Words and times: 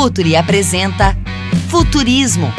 Futuri 0.00 0.34
apresenta 0.34 1.14
Futurismo. 1.68 2.50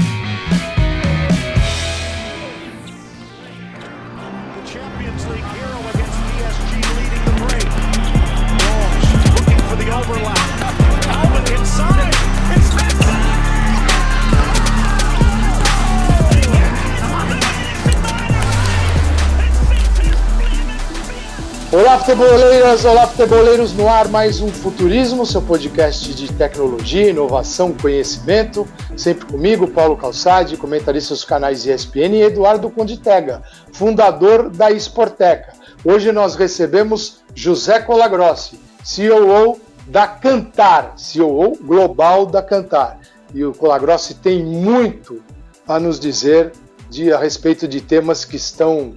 Futeboleiras! 22.02 22.84
Olá, 22.84 23.06
futeboleiros! 23.06 23.74
No 23.74 23.88
ar, 23.88 24.08
mais 24.08 24.42
um 24.42 24.48
Futurismo, 24.48 25.24
seu 25.24 25.40
podcast 25.40 26.12
de 26.16 26.34
tecnologia, 26.34 27.12
inovação, 27.12 27.74
conhecimento. 27.74 28.68
Sempre 28.98 29.28
comigo, 29.28 29.68
Paulo 29.68 29.96
Calçade, 29.96 30.58
comentarista 30.58 31.14
dos 31.14 31.24
canais 31.24 31.64
ESPN, 31.64 32.16
e 32.16 32.24
Eduardo 32.24 32.72
Conditega, 32.72 33.44
fundador 33.72 34.50
da 34.50 34.72
Esporteca. 34.72 35.54
Hoje 35.86 36.12
nós 36.12 36.34
recebemos 36.34 37.22
José 37.36 37.80
Colagrossi, 37.80 38.60
CEO 38.84 39.60
da 39.86 40.08
Cantar, 40.08 40.94
CEO 40.98 41.56
global 41.62 42.26
da 42.26 42.42
Cantar. 42.42 43.00
E 43.32 43.46
o 43.46 43.54
Colagrossi 43.54 44.16
tem 44.16 44.44
muito 44.44 45.22
a 45.68 45.80
nos 45.80 46.00
dizer 46.00 46.52
de, 46.90 47.14
a 47.14 47.20
respeito 47.20 47.68
de 47.68 47.80
temas 47.80 48.26
que 48.26 48.38
estão 48.38 48.96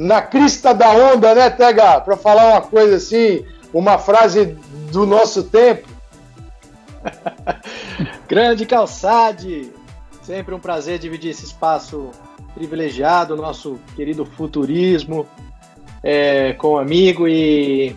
na 0.00 0.22
crista 0.22 0.72
da 0.72 0.88
onda, 0.92 1.34
né, 1.34 1.50
Tega? 1.50 2.00
Para 2.00 2.16
falar 2.16 2.52
uma 2.52 2.62
coisa 2.62 2.96
assim, 2.96 3.44
uma 3.70 3.98
frase 3.98 4.56
do 4.90 5.04
nosso 5.04 5.42
tempo. 5.42 5.86
Grande 8.26 8.64
Calçade! 8.64 9.70
Sempre 10.22 10.54
um 10.54 10.58
prazer 10.58 10.98
dividir 10.98 11.32
esse 11.32 11.44
espaço 11.44 12.12
privilegiado, 12.54 13.36
nosso 13.36 13.78
querido 13.94 14.24
futurismo, 14.24 15.26
é, 16.02 16.54
com 16.54 16.76
um 16.76 16.78
amigo 16.78 17.28
e 17.28 17.94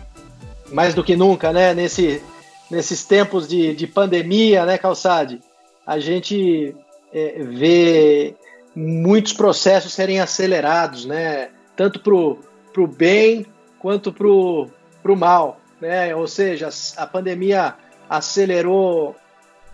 mais 0.70 0.92
do 0.92 1.02
que 1.02 1.16
nunca, 1.16 1.54
né? 1.54 1.72
Nesse, 1.72 2.22
nesses 2.70 3.02
tempos 3.02 3.48
de, 3.48 3.74
de 3.74 3.86
pandemia, 3.86 4.66
né, 4.66 4.76
Calçade? 4.76 5.40
A 5.86 5.98
gente 5.98 6.76
é, 7.14 7.42
vê 7.42 8.34
muitos 8.76 9.32
processos 9.32 9.94
serem 9.94 10.20
acelerados, 10.20 11.06
né? 11.06 11.48
Tanto 11.76 12.00
para 12.00 12.82
o 12.82 12.86
bem 12.86 13.46
quanto 13.78 14.12
para 14.12 14.26
o 14.26 15.16
mal. 15.16 15.60
Né? 15.80 16.14
Ou 16.14 16.26
seja, 16.26 16.68
a 16.96 17.06
pandemia 17.06 17.74
acelerou 18.08 19.16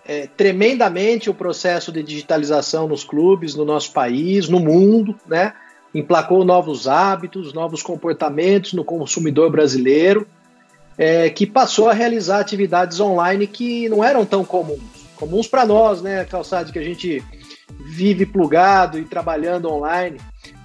é, 0.05 0.27
tremendamente 0.27 1.29
o 1.29 1.33
processo 1.33 1.91
de 1.91 2.03
digitalização 2.03 2.87
nos 2.87 3.03
clubes, 3.03 3.55
no 3.55 3.65
nosso 3.65 3.91
país, 3.91 4.49
no 4.49 4.59
mundo, 4.59 5.15
né? 5.27 5.53
emplacou 5.93 6.45
novos 6.45 6.87
hábitos, 6.87 7.53
novos 7.53 7.83
comportamentos 7.83 8.73
no 8.73 8.83
consumidor 8.83 9.51
brasileiro, 9.51 10.27
é, 10.97 11.29
que 11.29 11.45
passou 11.45 11.89
a 11.89 11.93
realizar 11.93 12.39
atividades 12.39 12.99
online 12.99 13.47
que 13.47 13.89
não 13.89 14.03
eram 14.03 14.25
tão 14.25 14.43
comuns. 14.43 14.79
Comuns 15.15 15.47
para 15.47 15.65
nós, 15.65 16.01
né, 16.01 16.25
Calçado, 16.25 16.71
que 16.71 16.79
a 16.79 16.83
gente 16.83 17.23
vive 17.85 18.25
plugado 18.25 18.97
e 18.97 19.05
trabalhando 19.05 19.69
online 19.69 20.19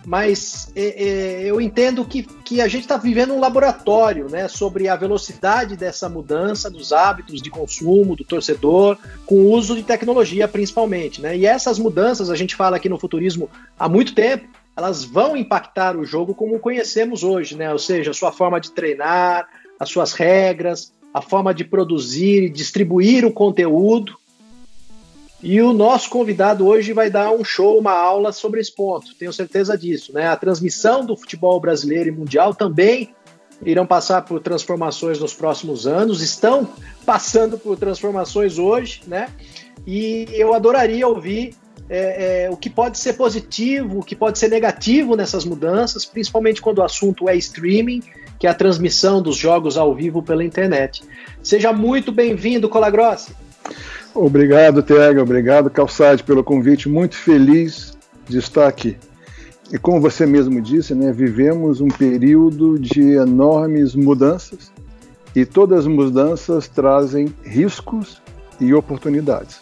mas 0.07 0.71
é, 0.77 1.05
é, 1.05 1.43
eu 1.43 1.61
entendo 1.61 2.05
que, 2.05 2.23
que 2.23 2.61
a 2.61 2.69
gente 2.69 2.83
está 2.83 2.97
vivendo 2.97 3.35
um 3.35 3.41
laboratório 3.41 4.29
né, 4.31 4.47
sobre 4.47 4.89
a 4.89 4.95
velocidade 4.95 5.77
dessa 5.77 6.09
mudança 6.09 6.71
dos 6.71 6.93
hábitos 6.93 7.43
de 7.43 7.51
consumo 7.51 8.15
do 8.15 8.23
torcedor, 8.23 8.97
com 9.27 9.34
o 9.34 9.51
uso 9.51 9.75
de 9.75 9.83
tecnologia 9.83 10.47
principalmente. 10.47 11.21
Né? 11.21 11.37
E 11.37 11.45
essas 11.45 11.77
mudanças, 11.77 12.31
a 12.31 12.37
gente 12.37 12.55
fala 12.55 12.77
aqui 12.77 12.89
no 12.89 13.01
futurismo 13.01 13.51
há 13.77 13.89
muito 13.89 14.15
tempo, 14.15 14.49
elas 14.77 15.03
vão 15.03 15.37
impactar 15.37 15.97
o 15.97 16.05
jogo 16.05 16.37
como 16.37 16.61
conhecemos 16.61 17.25
hoje, 17.25 17.56
né? 17.56 17.73
ou 17.73 17.78
seja, 17.78 18.12
a 18.12 18.15
sua 18.15 18.31
forma 18.31 18.61
de 18.61 18.71
treinar, 18.71 19.49
as 19.81 19.88
suas 19.88 20.12
regras, 20.12 20.93
a 21.12 21.21
forma 21.21 21.53
de 21.53 21.65
produzir 21.65 22.44
e 22.44 22.49
distribuir 22.49 23.25
o 23.25 23.33
conteúdo. 23.33 24.17
E 25.43 25.61
o 25.61 25.73
nosso 25.73 26.09
convidado 26.09 26.67
hoje 26.67 26.93
vai 26.93 27.11
dar 27.11 27.31
um 27.31 27.45
show, 27.45 27.79
uma 27.79 27.93
aula 27.93 28.33
sobre 28.33 28.61
esse 28.61 28.75
ponto, 28.75 29.15
tenho 29.15 29.33
certeza 29.33 29.77
disso. 29.77 30.13
Né? 30.13 30.27
A 30.27 30.37
transmissão 30.37 31.05
do 31.05 31.17
futebol 31.17 31.61
brasileiro 31.61 32.09
e 32.09 32.13
mundial 32.13 32.55
também 32.55 33.15
irão 33.65 33.87
passar 33.87 34.23
por 34.23 34.41
transformações 34.41 35.19
nos 35.19 35.35
próximos 35.35 35.87
anos, 35.87 36.21
estão 36.21 36.69
passando 37.05 37.59
por 37.59 37.77
transformações 37.79 38.59
hoje, 38.59 39.01
né? 39.07 39.29
E 39.87 40.27
eu 40.33 40.53
adoraria 40.53 41.09
ouvir 41.09 41.55
é, 41.89 42.45
é, 42.45 42.51
o 42.51 42.57
que 42.57 42.69
pode 42.69 42.99
ser 42.99 43.15
positivo, 43.15 44.01
o 44.01 44.03
que 44.03 44.15
pode 44.15 44.39
ser 44.39 44.49
negativo 44.49 45.17
nessas 45.17 45.45
mudanças, 45.45 46.05
principalmente 46.05 46.61
quando 46.61 46.79
o 46.79 46.83
assunto 46.83 47.29
é 47.29 47.37
streaming, 47.37 48.03
que 48.39 48.47
é 48.47 48.51
a 48.51 48.55
transmissão 48.55 49.23
dos 49.23 49.37
jogos 49.37 49.79
ao 49.79 49.95
vivo 49.95 50.23
pela 50.23 50.45
internet. 50.45 51.03
Seja 51.43 51.73
muito 51.73 52.13
bem-vindo, 52.13 52.69
Colagrossi. 52.69 53.35
Obrigado, 54.16 54.82
Tiago. 54.82 55.21
Obrigado, 55.21 55.69
Calçade, 55.69 56.25
pelo 56.25 56.43
convite. 56.43 56.88
Muito 56.88 57.16
feliz 57.16 57.97
de 58.27 58.38
estar 58.38 58.66
aqui. 58.66 58.97
E 59.71 59.78
como 59.78 60.00
você 60.00 60.25
mesmo 60.25 60.60
disse, 60.60 60.94
né, 60.94 61.12
vivemos 61.12 61.82
um 61.82 61.88
período 61.88 62.78
de 62.78 63.12
enormes 63.12 63.94
mudanças 63.94 64.72
e 65.34 65.44
todas 65.44 65.81
as 65.81 65.87
mudanças 65.87 66.66
trazem 66.66 67.34
riscos 67.44 68.22
e 68.59 68.72
oportunidades. 68.72 69.60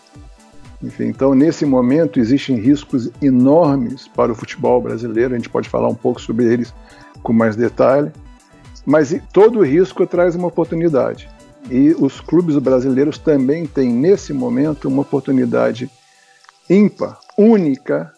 Enfim, 0.81 1.06
então, 1.06 1.34
nesse 1.34 1.66
momento, 1.66 2.20
existem 2.20 2.56
riscos 2.56 3.10
enormes 3.20 4.06
para 4.06 4.31
o 4.31 4.34
futebol 4.37 4.81
brasileiro. 4.81 5.34
A 5.34 5.37
gente 5.37 5.48
pode 5.48 5.69
falar 5.69 5.88
um 5.88 5.94
pouco 5.94 6.20
sobre 6.20 6.44
eles 6.44 6.72
com 7.25 7.32
mais 7.32 7.56
detalhe. 7.56 8.12
Mas 8.87 9.19
todo 9.32 9.62
risco 9.62 10.06
traz 10.06 10.37
uma 10.37 10.47
oportunidade. 10.47 11.28
E 11.70 11.94
os 11.98 12.20
clubes 12.20 12.58
brasileiros 12.58 13.19
também 13.19 13.66
têm, 13.66 13.91
nesse 13.91 14.32
momento, 14.32 14.86
uma 14.86 15.02
oportunidade 15.02 15.91
ímpar, 16.69 17.19
única 17.38 18.12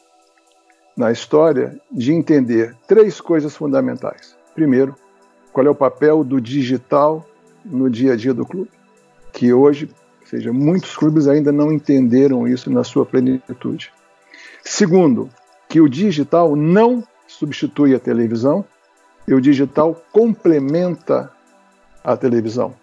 na 0.97 1.13
história, 1.13 1.79
de 1.93 2.13
entender 2.13 2.75
três 2.89 3.21
coisas 3.21 3.55
fundamentais. 3.55 4.37
Primeiro, 4.55 4.97
qual 5.53 5.67
é 5.67 5.71
o 5.71 5.75
papel 5.75 6.25
do 6.25 6.41
digital 6.41 7.25
no 7.65 7.89
dia 7.89 8.15
a 8.15 8.17
dia 8.17 8.35
do 8.35 8.47
clube, 8.47 8.71
que 9.33 9.53
hoje, 9.53 9.89
ou 10.21 10.27
seja, 10.27 10.53
muitos 10.53 10.97
clubes 10.97 11.29
ainda 11.29 11.53
não 11.53 11.73
entenderam 11.73 12.49
isso 12.49 12.71
na 12.71 12.83
sua 12.83 13.05
plenitude. 13.05 13.93
Segundo, 14.63 15.29
que 15.69 15.81
o 15.81 15.89
digital 15.89 16.57
não 16.57 17.05
substitui 17.27 17.95
a 17.95 18.01
televisão, 18.01 18.65
e 19.29 19.35
o 19.35 19.41
digital 19.41 20.01
complementa 20.13 21.31
a 22.03 22.17
televisão 22.17 22.75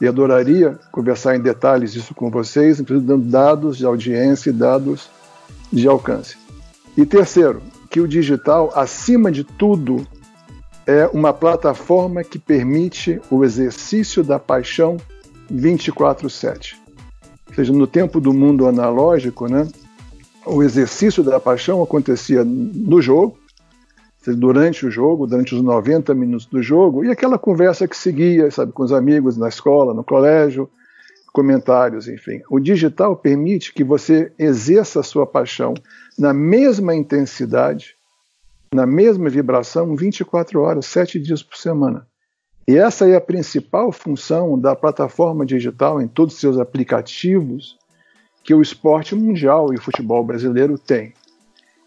e 0.00 0.06
adoraria 0.06 0.78
conversar 0.92 1.36
em 1.36 1.40
detalhes 1.40 1.94
isso 1.94 2.14
com 2.14 2.30
vocês, 2.30 2.80
inclusive 2.80 3.06
dando 3.06 3.24
dados 3.24 3.76
de 3.76 3.84
audiência 3.84 4.50
e 4.50 4.52
dados 4.52 5.10
de 5.72 5.86
alcance. 5.88 6.36
E 6.96 7.04
terceiro, 7.04 7.60
que 7.90 8.00
o 8.00 8.08
digital, 8.08 8.72
acima 8.74 9.30
de 9.30 9.44
tudo, 9.44 10.06
é 10.86 11.06
uma 11.06 11.32
plataforma 11.32 12.24
que 12.24 12.38
permite 12.38 13.20
o 13.30 13.44
exercício 13.44 14.22
da 14.22 14.38
paixão 14.38 14.96
24/7. 15.50 16.76
Ou 17.48 17.54
seja, 17.54 17.72
no 17.72 17.86
tempo 17.86 18.20
do 18.20 18.32
mundo 18.32 18.66
analógico, 18.66 19.48
né, 19.48 19.68
o 20.46 20.62
exercício 20.62 21.22
da 21.22 21.38
paixão 21.38 21.82
acontecia 21.82 22.44
no 22.44 23.02
jogo, 23.02 23.38
durante 24.34 24.86
o 24.86 24.90
jogo, 24.90 25.26
durante 25.26 25.54
os 25.54 25.62
90 25.62 26.14
minutos 26.14 26.46
do 26.46 26.62
jogo, 26.62 27.04
e 27.04 27.10
aquela 27.10 27.38
conversa 27.38 27.86
que 27.86 27.96
seguia, 27.96 28.50
sabe, 28.50 28.72
com 28.72 28.82
os 28.82 28.92
amigos 28.92 29.36
na 29.36 29.48
escola, 29.48 29.94
no 29.94 30.04
colégio, 30.04 30.68
comentários, 31.32 32.08
enfim. 32.08 32.42
O 32.50 32.58
digital 32.58 33.16
permite 33.16 33.72
que 33.72 33.84
você 33.84 34.32
exerça 34.38 35.00
a 35.00 35.04
sua 35.04 35.26
paixão 35.26 35.74
na 36.18 36.32
mesma 36.32 36.94
intensidade, 36.94 37.94
na 38.74 38.86
mesma 38.86 39.28
vibração, 39.28 39.94
24 39.94 40.60
horas, 40.60 40.86
7 40.86 41.18
dias 41.18 41.42
por 41.42 41.56
semana. 41.56 42.06
E 42.66 42.76
essa 42.76 43.08
é 43.08 43.16
a 43.16 43.20
principal 43.20 43.90
função 43.90 44.58
da 44.58 44.76
plataforma 44.76 45.46
digital 45.46 46.02
em 46.02 46.08
todos 46.08 46.34
os 46.34 46.40
seus 46.40 46.58
aplicativos 46.58 47.78
que 48.44 48.52
o 48.52 48.60
esporte 48.60 49.14
mundial 49.14 49.72
e 49.72 49.76
o 49.76 49.80
futebol 49.80 50.24
brasileiro 50.24 50.78
tem. 50.78 51.14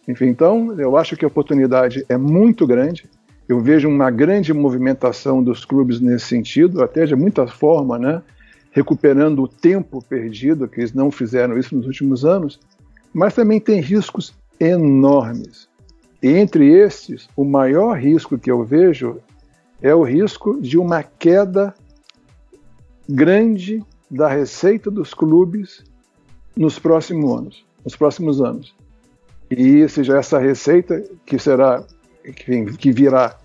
Enfim, 0.08 0.28
então, 0.28 0.80
eu 0.80 0.98
acho 0.98 1.16
que 1.16 1.26
a 1.26 1.28
oportunidade 1.28 2.06
é 2.10 2.18
muito 2.18 2.66
grande. 2.66 3.10
Eu 3.48 3.60
vejo 3.60 3.88
uma 3.88 4.10
grande 4.10 4.54
movimentação 4.54 5.44
dos 5.44 5.66
clubes 5.66 6.00
nesse 6.00 6.26
sentido, 6.26 6.84
até 6.84 7.06
de 7.06 7.16
muita 7.16 7.48
forma, 7.48 8.00
né? 8.00 8.22
recuperando 8.72 9.44
o 9.44 9.48
tempo 9.48 10.02
perdido, 10.02 10.68
que 10.68 10.80
eles 10.80 10.94
não 10.94 11.12
fizeram 11.12 11.58
isso 11.58 11.76
nos 11.76 11.86
últimos 11.86 12.24
anos, 12.24 12.60
mas 13.14 13.36
também 13.36 13.60
tem 13.60 13.82
riscos 13.82 14.34
enormes. 14.60 15.68
E 16.24 16.30
entre 16.30 16.72
esses, 16.72 17.28
o 17.36 17.44
maior 17.44 17.98
risco 17.98 18.38
que 18.38 18.50
eu 18.50 18.64
vejo 18.64 19.18
é 19.82 19.94
o 19.94 20.04
risco 20.04 20.60
de 20.62 20.78
uma 20.78 21.04
queda 21.04 21.74
grande 23.10 23.84
da 24.10 24.30
receita 24.30 24.90
dos 24.90 25.14
clubes 25.14 25.84
nos 26.56 26.80
próximos 26.80 27.38
anos. 27.38 27.66
Nos 27.84 27.96
próximos 27.96 28.42
anos. 28.42 28.74
E 29.52 29.88
seja 29.90 30.18
essa 30.18 30.40
receita 30.40 31.04
que 31.26 31.38
será 31.38 31.84
que 32.78 32.92
virá 32.92 33.36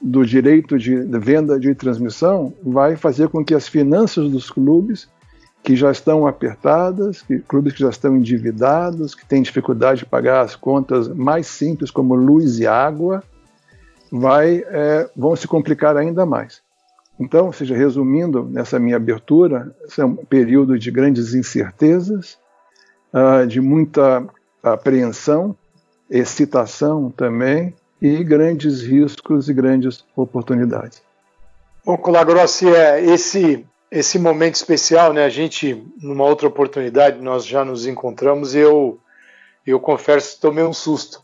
do 0.00 0.24
direito 0.24 0.78
de 0.78 0.96
venda 1.18 1.58
de 1.58 1.74
transmissão 1.74 2.52
vai 2.62 2.96
fazer 2.96 3.28
com 3.28 3.44
que 3.44 3.54
as 3.54 3.68
finanças 3.68 4.30
dos 4.30 4.50
clubes 4.50 5.08
que 5.62 5.74
já 5.74 5.90
estão 5.90 6.26
apertadas, 6.26 7.22
que, 7.22 7.38
clubes 7.40 7.72
que 7.72 7.80
já 7.80 7.88
estão 7.88 8.16
endividados, 8.16 9.14
que 9.14 9.24
têm 9.24 9.40
dificuldade 9.40 10.00
de 10.00 10.06
pagar 10.06 10.42
as 10.42 10.54
contas 10.54 11.08
mais 11.08 11.46
simples 11.46 11.90
como 11.90 12.14
luz 12.14 12.58
e 12.58 12.66
água, 12.66 13.22
vai, 14.12 14.62
é, 14.66 15.08
vão 15.16 15.34
se 15.34 15.48
complicar 15.48 15.96
ainda 15.96 16.26
mais. 16.26 16.62
Então, 17.18 17.50
seja, 17.50 17.74
resumindo 17.74 18.44
nessa 18.44 18.78
minha 18.78 18.96
abertura, 18.96 19.74
esse 19.86 20.00
é 20.00 20.04
um 20.04 20.16
período 20.16 20.78
de 20.78 20.90
grandes 20.90 21.32
incertezas, 21.32 22.38
uh, 23.12 23.46
de 23.46 23.60
muita 23.60 24.26
apreensão, 24.72 25.54
excitação 26.10 27.10
também, 27.10 27.74
e 28.00 28.22
grandes 28.22 28.82
riscos 28.82 29.48
e 29.48 29.54
grandes 29.54 30.04
oportunidades. 30.16 31.02
Bom, 31.84 31.96
Colagrossi, 31.96 32.68
é 32.68 33.04
esse 33.04 33.64
esse 33.90 34.18
momento 34.18 34.56
especial, 34.56 35.12
né? 35.12 35.24
A 35.24 35.28
gente 35.28 35.86
numa 36.02 36.24
outra 36.24 36.48
oportunidade 36.48 37.20
nós 37.20 37.46
já 37.46 37.64
nos 37.64 37.86
encontramos 37.86 38.54
e 38.54 38.58
eu 38.58 38.98
eu 39.66 39.78
confesso 39.80 40.40
tomei 40.40 40.64
um 40.64 40.72
susto 40.72 41.22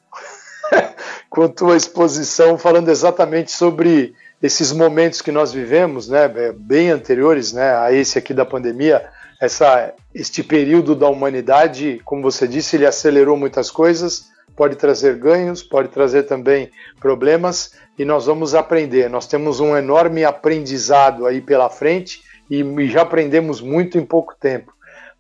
com 1.29 1.49
tua 1.49 1.77
exposição 1.77 2.57
falando 2.57 2.89
exatamente 2.89 3.51
sobre 3.51 4.15
esses 4.43 4.73
momentos 4.73 5.21
que 5.21 5.31
nós 5.31 5.53
vivemos, 5.53 6.09
né, 6.09 6.27
bem 6.57 6.91
anteriores, 6.91 7.53
né, 7.53 7.77
a 7.77 7.93
esse 7.93 8.19
aqui 8.19 8.33
da 8.33 8.47
pandemia, 8.47 9.07
essa 9.41 9.95
este 10.15 10.43
período 10.43 10.95
da 10.95 11.09
humanidade, 11.09 12.01
como 12.05 12.23
você 12.23 12.47
disse, 12.47 12.77
ele 12.77 12.87
acelerou 12.87 13.37
muitas 13.37 13.71
coisas, 13.71 14.29
pode 14.55 14.77
trazer 14.77 15.17
ganhos, 15.17 15.63
pode 15.63 15.89
trazer 15.89 16.25
também 16.25 16.71
problemas 17.01 17.73
e 17.99 18.05
nós 18.05 18.27
vamos 18.27 18.55
aprender. 18.55 19.09
Nós 19.09 19.27
temos 19.27 19.61
um 19.61 19.77
enorme 19.77 20.25
aprendizado 20.25 21.27
aí 21.27 21.41
pela 21.41 21.71
frente 21.71 22.23
e, 22.51 22.63
já 22.89 23.03
aprendemos 23.03 23.61
muito 23.61 23.97
em 23.97 24.05
pouco 24.05 24.35
tempo. 24.39 24.73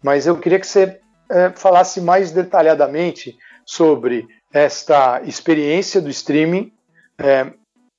Mas 0.02 0.26
eu 0.26 0.36
queria 0.36 0.58
que 0.60 0.66
você 0.66 0.98
é, 1.30 1.50
falasse 1.50 2.00
mais 2.00 2.32
detalhadamente 2.32 3.38
sobre 3.64 4.26
esta 4.52 5.22
experiência 5.24 6.00
do 6.00 6.10
streaming 6.10 6.72
é, 7.18 7.46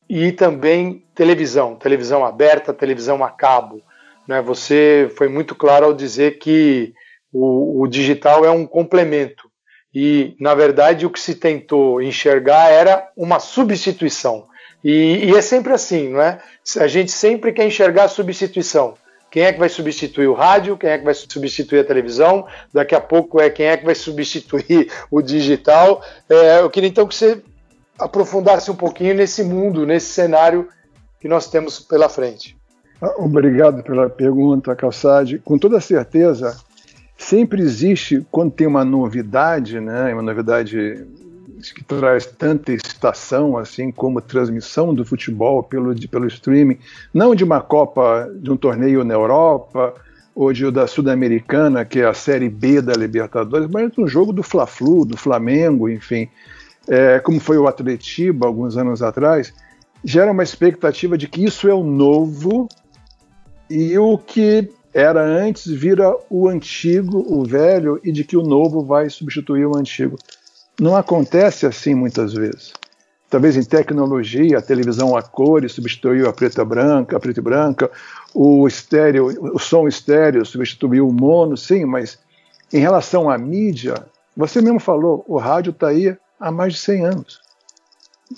e 0.10 0.32
também 0.32 1.06
televisão, 1.16 1.76
televisão 1.76 2.26
aberta, 2.26 2.74
televisão 2.74 3.24
a 3.24 3.30
cabo. 3.30 3.82
Né? 4.28 4.42
Você 4.42 5.12
foi 5.18 5.28
muito 5.28 5.56
claro 5.56 5.86
ao 5.86 5.94
dizer 5.94 6.40
que 6.40 6.94
o, 7.32 7.82
o 7.82 7.88
digital 7.88 8.46
é 8.46 8.52
um 8.52 8.66
complemento 8.66 9.50
e, 9.94 10.36
na 10.40 10.56
verdade, 10.56 11.06
o 11.06 11.10
que 11.10 11.20
se 11.20 11.36
tentou 11.36 12.02
enxergar 12.02 12.70
era 12.70 13.10
uma 13.16 13.40
substituição. 13.40 14.48
E, 14.84 15.26
e, 15.26 15.36
é 15.36 15.42
sempre 15.42 15.74
assim, 15.74 16.10
não 16.10 16.22
é? 16.22 16.40
A 16.80 16.88
gente 16.88 17.12
sempre 17.12 17.52
quer 17.52 17.68
enxergar 17.68 18.06
a 18.06 18.10
substituição. 18.10 18.96
Quem 19.30 19.44
é 19.44 19.54
que 19.54 19.60
vai 19.60 19.70
substituir 19.70 20.28
o 20.28 20.34
rádio? 20.34 20.78
Quem 20.78 20.90
é 20.90 20.98
que 20.98 21.06
vai 21.06 21.14
substituir 21.14 21.80
a 21.80 21.84
televisão? 21.84 22.46
Daqui 22.74 22.96
a 22.96 23.00
pouco 23.00 23.40
é 23.40 23.50
quem 23.50 23.68
é 23.68 23.78
que 23.78 23.86
vai 23.86 23.96
substituir 23.96 24.92
o 25.10 25.22
digital. 25.22 26.04
É, 26.30 26.60
eu 26.60 26.70
queria 26.70 26.90
então 26.90 27.08
que 27.08 27.16
você 27.16 27.42
aprofundasse 27.98 28.72
um 28.72 28.76
pouquinho 28.76 29.14
nesse 29.14 29.44
mundo, 29.44 29.86
nesse 29.86 30.08
cenário 30.08 30.68
que 31.20 31.28
nós 31.28 31.48
temos 31.48 31.80
pela 31.80 32.10
frente. 32.10 32.58
Obrigado 33.18 33.82
pela 33.82 34.10
pergunta, 34.10 34.76
Calçade. 34.76 35.40
Com 35.40 35.58
toda 35.58 35.80
certeza, 35.82 36.56
sempre 37.18 37.62
existe, 37.62 38.26
quando 38.30 38.52
tem 38.52 38.68
uma 38.68 38.86
novidade, 38.86 39.80
né, 39.80 40.14
uma 40.14 40.22
novidade 40.22 41.06
que 41.76 41.84
traz 41.84 42.26
tanta 42.26 42.74
excitação 42.74 43.56
assim 43.56 43.92
como 43.92 44.20
transmissão 44.20 44.94
do 44.94 45.06
futebol 45.06 45.62
pelo, 45.62 45.96
pelo 46.10 46.28
streaming, 46.28 46.78
não 47.14 47.36
de 47.36 47.44
uma 47.44 47.62
Copa, 47.62 48.30
de 48.36 48.52
um 48.52 48.58
torneio 48.58 49.04
na 49.04 49.14
Europa 49.14 49.94
ou 50.34 50.52
de 50.52 50.70
da 50.72 50.88
Sul-Americana, 50.88 51.86
que 51.86 52.00
é 52.00 52.06
a 52.06 52.14
Série 52.14 52.50
B 52.50 52.82
da 52.82 52.94
Libertadores, 52.94 53.70
mas 53.70 53.92
de 53.92 54.02
um 54.02 54.08
jogo 54.08 54.32
do 54.34 54.42
Fla-Flu, 54.42 55.06
do 55.06 55.18
Flamengo, 55.18 55.90
enfim, 55.90 56.28
é, 56.88 57.20
como 57.20 57.40
foi 57.40 57.58
o 57.58 57.68
Atletiba 57.68 58.48
alguns 58.48 58.78
anos 58.78 59.04
atrás, 59.04 59.54
gera 60.04 60.32
uma 60.32 60.44
expectativa 60.44 61.18
de 61.18 61.28
que 61.28 61.44
isso 61.44 61.68
é 61.68 61.74
o 61.74 61.84
novo 61.84 62.68
e 63.72 63.98
o 63.98 64.18
que 64.18 64.70
era 64.94 65.24
antes 65.24 65.66
vira 65.66 66.14
o 66.30 66.50
antigo, 66.50 67.26
o 67.28 67.46
velho, 67.46 68.00
e 68.04 68.12
de 68.12 68.24
que 68.24 68.36
o 68.36 68.44
novo 68.44 68.84
vai 68.84 69.10
substituir 69.10 69.66
o 69.66 69.78
antigo. 69.78 70.18
Não 70.80 70.96
acontece 70.96 71.66
assim 71.66 71.96
muitas 71.96 72.34
vezes. 72.34 72.74
Talvez 73.30 73.56
em 73.56 73.64
tecnologia, 73.64 74.58
a 74.58 74.62
televisão 74.62 75.16
a 75.16 75.22
cores 75.22 75.72
substituiu 75.72 76.28
a 76.28 76.34
preta 76.34 76.66
branca, 76.66 77.16
a 77.16 77.20
preta 77.20 77.40
e 77.40 77.44
branca, 77.44 77.90
o 78.34 78.68
estéreo, 78.68 79.28
o 79.56 79.60
som 79.60 79.88
estéreo 79.88 80.46
substituiu 80.46 81.08
o 81.08 81.14
mono, 81.14 81.56
sim, 81.56 81.86
mas 81.86 82.20
em 82.74 82.80
relação 82.80 83.30
à 83.30 83.38
mídia, 83.38 84.06
você 84.36 84.62
mesmo 84.62 84.82
falou, 84.82 85.24
o 85.28 85.38
rádio 85.38 85.72
está 85.72 85.88
aí 85.88 86.18
há 86.38 86.52
mais 86.52 86.74
de 86.74 86.80
100 86.80 87.06
anos. 87.06 87.42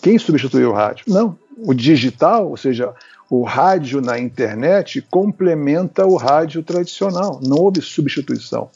Quem 0.01 0.19
substituiu 0.19 0.69
o 0.69 0.74
rádio? 0.74 1.06
Não. 1.07 1.38
O 1.57 1.74
digital, 1.74 2.50
ou 2.50 2.57
seja, 2.57 2.94
o 3.35 3.41
rádio 3.41 4.00
na 4.00 4.19
internet 4.19 5.01
complementa 5.09 6.06
o 6.06 6.18
rádio 6.18 6.62
tradicional, 6.62 7.39
não 7.44 7.57
houve 7.57 7.81
substituição. 7.81 8.69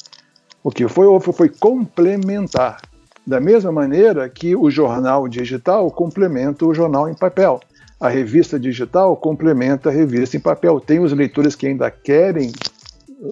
O 0.64 0.72
que 0.72 0.88
foi, 0.88 1.06
houve 1.06 1.32
foi 1.32 1.48
complementar. 1.48 2.82
Da 3.26 3.40
mesma 3.40 3.72
maneira 3.72 4.28
que 4.28 4.56
o 4.56 4.72
jornal 4.72 5.28
digital 5.28 5.92
complementa 5.92 6.66
o 6.66 6.74
jornal 6.74 7.08
em 7.08 7.14
papel. 7.14 7.60
A 8.00 8.10
revista 8.10 8.60
digital 8.60 9.16
complementa 9.16 9.90
a 9.90 9.94
revista 9.94 10.38
em 10.38 10.40
papel. 10.40 10.80
Tem 10.80 11.00
os 11.00 11.14
leitores 11.14 11.54
que 11.54 11.68
ainda 11.68 11.92
querem 11.92 12.52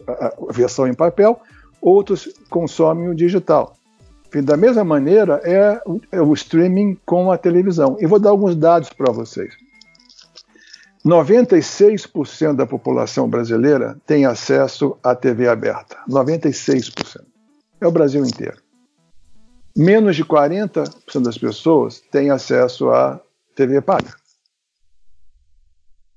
a 0.07 0.31
versão 0.54 0.88
em 0.88 0.94
papel, 0.94 1.42
outros 1.81 2.30
consomem 2.51 3.10
o 3.10 3.16
digital. 3.16 3.75
Da 4.44 4.56
mesma 4.56 4.83
maneira 4.83 5.42
é 5.44 6.21
o 6.21 6.33
streaming 6.36 7.00
com 7.04 7.31
a 7.31 7.38
televisão. 7.39 7.98
E 8.00 8.06
vou 8.06 8.19
dar 8.19 8.30
alguns 8.30 8.56
dados 8.56 8.89
para 8.89 9.12
vocês. 9.12 9.64
96% 11.06 12.56
da 12.56 12.66
população 12.66 13.30
brasileira 13.30 13.96
tem 14.07 14.25
acesso 14.25 14.98
à 15.04 15.13
TV 15.13 15.48
aberta. 15.48 15.98
96%. 16.10 17.24
É 17.80 17.86
o 17.86 17.92
Brasil 17.92 18.26
inteiro. 18.26 18.57
Menos 19.78 20.16
de 20.16 20.26
40% 20.26 21.21
das 21.21 21.38
pessoas 21.38 22.02
têm 22.12 22.31
acesso 22.31 22.90
à 22.90 23.21
TV 23.56 23.81
paga. 23.81 24.16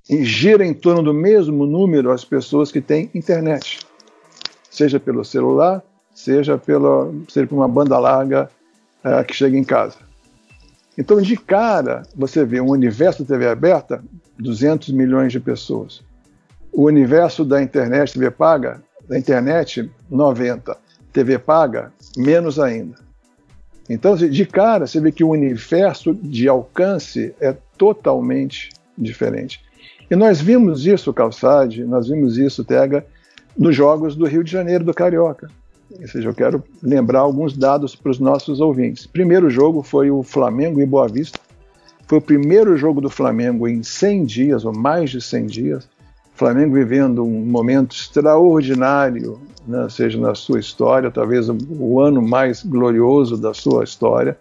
E 0.09 0.25
gira 0.25 0.65
em 0.65 0.73
torno 0.73 1.03
do 1.03 1.13
mesmo 1.13 1.67
número 1.67 2.11
as 2.11 2.25
pessoas 2.25 2.73
que 2.73 2.81
têm 2.81 3.11
internet, 3.15 3.81
seja 4.71 4.99
pelo 4.99 5.23
celular, 5.23 5.83
seja 6.15 6.57
pela, 6.57 7.13
seja 7.29 7.47
por 7.47 7.57
uma 7.57 7.69
banda 7.69 7.99
larga 7.99 8.51
uh, 9.05 9.23
que 9.27 9.35
chega 9.35 9.59
em 9.59 9.65
casa. 9.65 10.08
Então, 10.99 11.23
de 11.23 11.37
cara, 11.37 12.03
você 12.13 12.45
vê 12.45 12.61
um 12.61 12.71
universo 12.71 13.23
de 13.23 13.29
TV 13.29 13.47
aberta, 13.47 14.03
200 14.37 14.89
milhões 14.91 15.31
de 15.31 15.39
pessoas. 15.39 16.03
O 16.73 16.87
universo 16.87 17.45
da 17.45 17.63
internet, 17.63 18.15
TV 18.15 18.33
paga, 18.33 18.83
da 19.09 19.17
internet, 19.17 19.89
90. 20.11 20.77
TV 21.13 21.39
paga, 21.39 21.93
menos 22.17 22.59
ainda. 22.59 22.97
Então, 23.89 24.17
de 24.17 24.45
cara, 24.45 24.89
você 24.89 25.01
vê 25.01 25.13
que 25.13 25.23
o 25.23 25.31
universo 25.31 26.13
de 26.13 26.49
alcance 26.49 27.33
é 27.41 27.57
totalmente 27.79 28.71
diferente. 28.97 29.65
E 30.11 30.17
nós 30.17 30.41
vimos 30.41 30.85
isso, 30.85 31.15
Calçade, 31.15 31.85
nós 31.85 32.09
vimos 32.09 32.37
isso, 32.37 32.65
Tega, 32.65 33.07
nos 33.57 33.75
Jogos 33.75 34.17
do 34.17 34.27
Rio 34.27 34.43
de 34.43 34.51
Janeiro, 34.51 34.83
do 34.83 34.93
Carioca. 34.93 35.49
Ou 35.91 36.09
seja, 36.09 36.29
eu 36.29 36.35
quero 36.35 36.63
lembrar 36.83 37.21
alguns 37.21 37.57
dados 37.57 37.95
para 37.95 38.11
os 38.11 38.19
nossos 38.19 38.61
ouvintes. 38.61 39.07
Primeiro 39.07 39.49
jogo 39.49 39.83
foi 39.83 40.11
o 40.11 40.23
Flamengo 40.23 40.81
e 40.81 40.87
Boa 40.87 41.09
Vista. 41.09 41.39
Foi 42.07 42.19
o 42.19 42.23
primeiro 42.23 42.77
jogo 42.77 43.01
do 43.01 43.11
Flamengo 43.11 43.69
em 43.69 43.83
100 43.83 44.25
dias, 44.25 44.65
ou 44.65 44.73
mais 44.73 45.11
de 45.11 45.21
100 45.21 45.47
dias. 45.47 45.89
Flamengo 46.35 46.75
vivendo 46.75 47.25
um 47.25 47.45
momento 47.45 47.97
extraordinário, 47.97 49.41
né, 49.67 49.89
seja 49.91 50.19
na 50.21 50.35
sua 50.37 50.61
história, 50.61 51.11
talvez 51.11 51.49
o 51.49 52.01
ano 52.01 52.23
mais 52.23 52.63
glorioso 52.63 53.37
da 53.37 53.53
sua 53.53 53.83
história. 53.83 54.39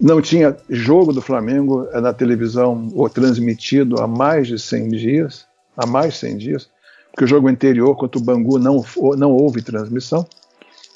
Não 0.00 0.20
tinha 0.20 0.56
jogo 0.68 1.12
do 1.12 1.22
Flamengo 1.22 1.86
na 1.92 2.12
televisão 2.12 2.88
ou 2.94 3.08
transmitido 3.08 4.00
há 4.00 4.06
mais 4.06 4.48
de 4.48 4.58
100 4.58 4.88
dias, 4.88 5.46
há 5.76 5.86
mais 5.86 6.14
de 6.14 6.18
100 6.18 6.36
dias, 6.38 6.70
porque 7.12 7.24
o 7.24 7.28
jogo 7.28 7.46
anterior 7.46 7.94
contra 7.94 8.20
o 8.20 8.24
Bangu 8.24 8.58
não, 8.58 8.84
não 9.16 9.30
houve 9.30 9.62
transmissão. 9.62 10.26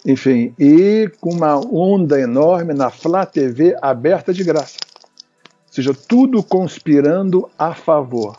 Enfim, 0.06 0.54
e 0.56 1.10
com 1.20 1.30
uma 1.30 1.56
onda 1.58 2.20
enorme 2.20 2.72
na 2.72 2.90
Flá 2.90 3.26
TV 3.26 3.76
aberta 3.82 4.32
de 4.32 4.44
graça. 4.44 4.78
Ou 5.44 5.72
seja, 5.72 5.92
tudo 5.92 6.44
conspirando 6.44 7.50
a 7.58 7.75
favor. 7.75 8.36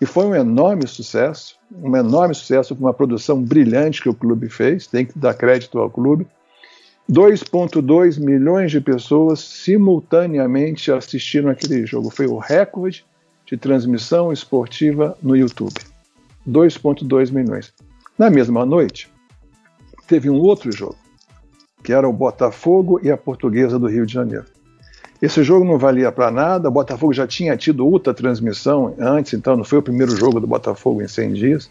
E 0.00 0.04
foi 0.04 0.26
um 0.26 0.34
enorme 0.34 0.88
sucesso. 0.88 1.56
um 1.72 1.96
enorme 1.96 2.34
sucesso, 2.34 2.76
uma 2.80 2.92
produção 2.92 3.40
brilhante 3.40 4.02
que 4.02 4.08
o 4.08 4.14
clube 4.14 4.48
fez, 4.48 4.88
tem 4.88 5.06
que 5.06 5.16
dar 5.16 5.34
crédito 5.34 5.78
ao 5.78 5.88
clube. 5.88 6.26
2,2 7.08 8.18
milhões 8.18 8.70
de 8.72 8.80
pessoas 8.80 9.38
simultaneamente 9.40 10.90
assistiram 10.90 11.48
aquele 11.48 11.86
jogo. 11.86 12.10
Foi 12.10 12.26
o 12.26 12.38
recorde 12.38 13.04
de 13.46 13.56
transmissão 13.56 14.32
esportiva 14.32 15.16
no 15.22 15.36
YouTube. 15.36 15.80
2,2 16.46 17.30
milhões. 17.30 17.72
Na 18.18 18.28
mesma 18.28 18.66
noite, 18.66 19.08
teve 20.08 20.28
um 20.28 20.40
outro 20.40 20.72
jogo, 20.72 20.96
que 21.84 21.92
era 21.92 22.08
o 22.08 22.12
Botafogo 22.12 22.98
e 23.02 23.10
a 23.10 23.16
Portuguesa 23.16 23.78
do 23.78 23.86
Rio 23.86 24.06
de 24.06 24.14
Janeiro. 24.14 24.46
Esse 25.20 25.42
jogo 25.42 25.64
não 25.64 25.78
valia 25.78 26.10
para 26.10 26.30
nada, 26.30 26.68
o 26.68 26.72
Botafogo 26.72 27.12
já 27.12 27.26
tinha 27.26 27.56
tido 27.56 27.86
outra 27.86 28.14
transmissão 28.14 28.94
antes, 28.98 29.34
então 29.34 29.56
não 29.56 29.64
foi 29.64 29.78
o 29.78 29.82
primeiro 29.82 30.16
jogo 30.16 30.40
do 30.40 30.46
Botafogo 30.46 31.02
em 31.02 31.08
100 31.08 31.32
dias. 31.32 31.70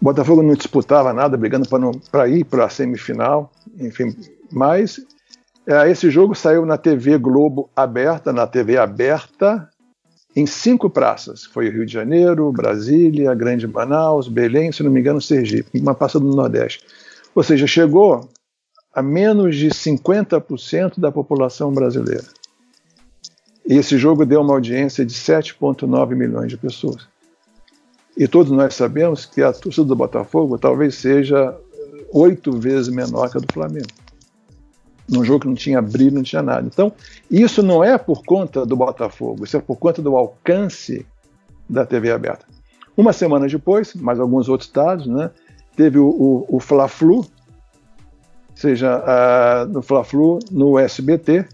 O 0.00 0.04
Botafogo 0.04 0.42
não 0.42 0.54
disputava 0.54 1.12
nada, 1.12 1.36
brigando 1.36 1.68
para 2.10 2.28
ir 2.28 2.44
para 2.44 2.64
a 2.64 2.70
semifinal, 2.70 3.52
enfim, 3.78 4.16
mas 4.50 5.00
é, 5.66 5.90
esse 5.90 6.10
jogo 6.10 6.34
saiu 6.34 6.64
na 6.64 6.78
TV 6.78 7.18
Globo 7.18 7.68
aberta, 7.76 8.32
na 8.32 8.46
TV 8.46 8.78
aberta, 8.78 9.68
em 10.34 10.46
cinco 10.46 10.88
praças. 10.88 11.44
Foi 11.44 11.68
o 11.68 11.72
Rio 11.72 11.84
de 11.84 11.92
Janeiro, 11.92 12.52
Brasília, 12.52 13.34
Grande 13.34 13.66
Manaus, 13.66 14.28
Belém, 14.28 14.72
se 14.72 14.82
não 14.82 14.90
me 14.90 15.00
engano, 15.00 15.20
Sergipe, 15.20 15.80
uma 15.80 15.94
praça 15.94 16.18
do 16.20 16.34
Nordeste. 16.34 16.84
Ou 17.34 17.42
seja, 17.42 17.66
chegou 17.66 18.28
a 18.92 19.02
menos 19.02 19.56
de 19.56 19.68
50% 19.68 20.98
da 20.98 21.12
população 21.12 21.72
brasileira. 21.72 22.24
E 23.66 23.74
esse 23.76 23.96
jogo 23.96 24.26
deu 24.26 24.40
uma 24.40 24.54
audiência 24.54 25.04
de 25.04 25.14
7,9 25.14 26.14
milhões 26.16 26.48
de 26.48 26.56
pessoas. 26.56 27.06
E 28.16 28.26
todos 28.26 28.50
nós 28.50 28.74
sabemos 28.74 29.24
que 29.24 29.40
a 29.42 29.52
torcida 29.52 29.86
do 29.86 29.94
Botafogo 29.94 30.58
talvez 30.58 30.96
seja 30.96 31.56
oito 32.12 32.52
vezes 32.58 32.88
menor 32.88 33.30
que 33.30 33.38
a 33.38 33.40
do 33.40 33.52
Flamengo. 33.52 33.86
Num 35.08 35.24
jogo 35.24 35.40
que 35.40 35.46
não 35.48 35.54
tinha 35.54 35.80
brilho, 35.80 36.16
não 36.16 36.22
tinha 36.22 36.42
nada. 36.42 36.66
Então, 36.66 36.92
isso 37.30 37.62
não 37.62 37.82
é 37.82 37.96
por 37.96 38.24
conta 38.24 38.66
do 38.66 38.76
Botafogo, 38.76 39.44
isso 39.44 39.56
é 39.56 39.60
por 39.60 39.76
conta 39.76 40.02
do 40.02 40.16
alcance 40.16 41.06
da 41.68 41.86
TV 41.86 42.10
aberta. 42.10 42.44
Uma 42.96 43.12
semana 43.12 43.46
depois, 43.46 43.94
mais 43.94 44.18
alguns 44.18 44.48
outros 44.48 44.70
dados, 44.70 45.06
né, 45.06 45.30
teve 45.80 45.98
o, 45.98 46.08
o, 46.08 46.56
o 46.56 46.60
Fla-Flu, 46.60 47.24
seja 48.54 48.98
uh, 48.98 49.66
no 49.66 49.80
Fla-Flu, 49.80 50.38
no 50.50 50.78
SBT, 50.78 51.46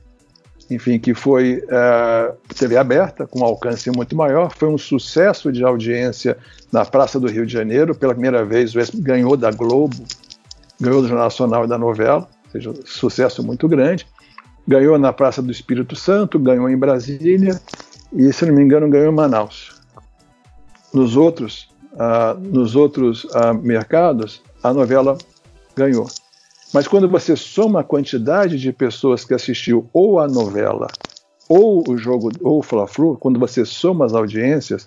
enfim, 0.68 0.98
que 0.98 1.14
foi 1.14 1.58
uh, 1.58 2.36
TV 2.52 2.76
aberta, 2.76 3.24
com 3.24 3.38
um 3.38 3.44
alcance 3.44 3.88
muito 3.92 4.16
maior, 4.16 4.52
foi 4.52 4.68
um 4.68 4.76
sucesso 4.76 5.52
de 5.52 5.62
audiência 5.62 6.36
na 6.72 6.84
Praça 6.84 7.20
do 7.20 7.28
Rio 7.28 7.46
de 7.46 7.52
Janeiro, 7.52 7.94
pela 7.94 8.14
primeira 8.14 8.44
vez 8.44 8.74
o 8.74 9.00
ganhou 9.00 9.36
da 9.36 9.52
Globo, 9.52 9.94
ganhou 10.80 11.02
do 11.02 11.06
Jornal 11.06 11.26
Nacional 11.26 11.64
e 11.64 11.68
da 11.68 11.78
novela, 11.78 12.28
ou 12.46 12.50
seja, 12.50 12.74
sucesso 12.84 13.44
muito 13.44 13.68
grande, 13.68 14.08
ganhou 14.66 14.98
na 14.98 15.12
Praça 15.12 15.40
do 15.40 15.52
Espírito 15.52 15.94
Santo, 15.94 16.36
ganhou 16.36 16.68
em 16.68 16.76
Brasília 16.76 17.60
e, 18.12 18.32
se 18.32 18.44
não 18.44 18.52
me 18.52 18.60
engano, 18.60 18.90
ganhou 18.90 19.12
em 19.12 19.14
Manaus. 19.14 19.80
Nos 20.92 21.16
outros, 21.16 21.68
uh, 21.96 22.38
nos 22.38 22.76
outros 22.76 23.24
uh, 23.24 23.54
mercados, 23.60 24.42
a 24.62 24.72
novela 24.72 25.18
ganhou. 25.74 26.06
Mas 26.72 26.86
quando 26.86 27.08
você 27.08 27.36
soma 27.36 27.80
a 27.80 27.84
quantidade 27.84 28.58
de 28.58 28.72
pessoas 28.72 29.24
que 29.24 29.34
assistiu 29.34 29.88
ou 29.92 30.20
a 30.20 30.28
novela 30.28 30.88
ou 31.48 31.84
o 31.88 31.96
jogo 31.96 32.30
ou 32.40 32.58
o 32.58 32.62
Fla-Flu, 32.62 33.16
quando 33.16 33.38
você 33.38 33.64
soma 33.64 34.04
as 34.04 34.14
audiências, 34.14 34.84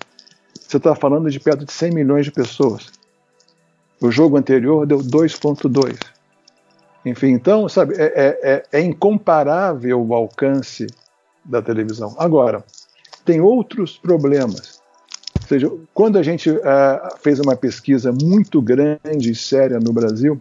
você 0.54 0.78
está 0.78 0.94
falando 0.94 1.30
de 1.30 1.40
perto 1.40 1.66
de 1.66 1.72
100 1.72 1.92
milhões 1.92 2.26
de 2.26 2.32
pessoas. 2.32 2.92
O 4.02 4.12
jogo 4.12 4.38
anterior 4.38 4.86
deu 4.86 5.00
2,2. 5.00 5.98
Enfim, 7.06 7.28
então, 7.28 7.68
sabe, 7.68 7.96
é, 7.96 8.04
é, 8.04 8.40
é, 8.44 8.64
é 8.74 8.82
incomparável 8.82 10.02
o 10.06 10.14
alcance 10.14 10.86
da 11.44 11.62
televisão. 11.62 12.14
Agora, 12.18 12.64
tem 13.26 13.42
outros 13.42 13.98
problemas. 13.98 14.79
Seja, 15.50 15.72
quando 15.96 16.20
a 16.20 16.22
gente 16.22 16.48
uh, 16.48 16.62
fez 17.24 17.40
uma 17.40 17.56
pesquisa 17.56 18.12
muito 18.12 18.62
grande 18.62 19.32
e 19.32 19.36
séria 19.36 19.80
no 19.80 19.92
Brasil, 19.92 20.40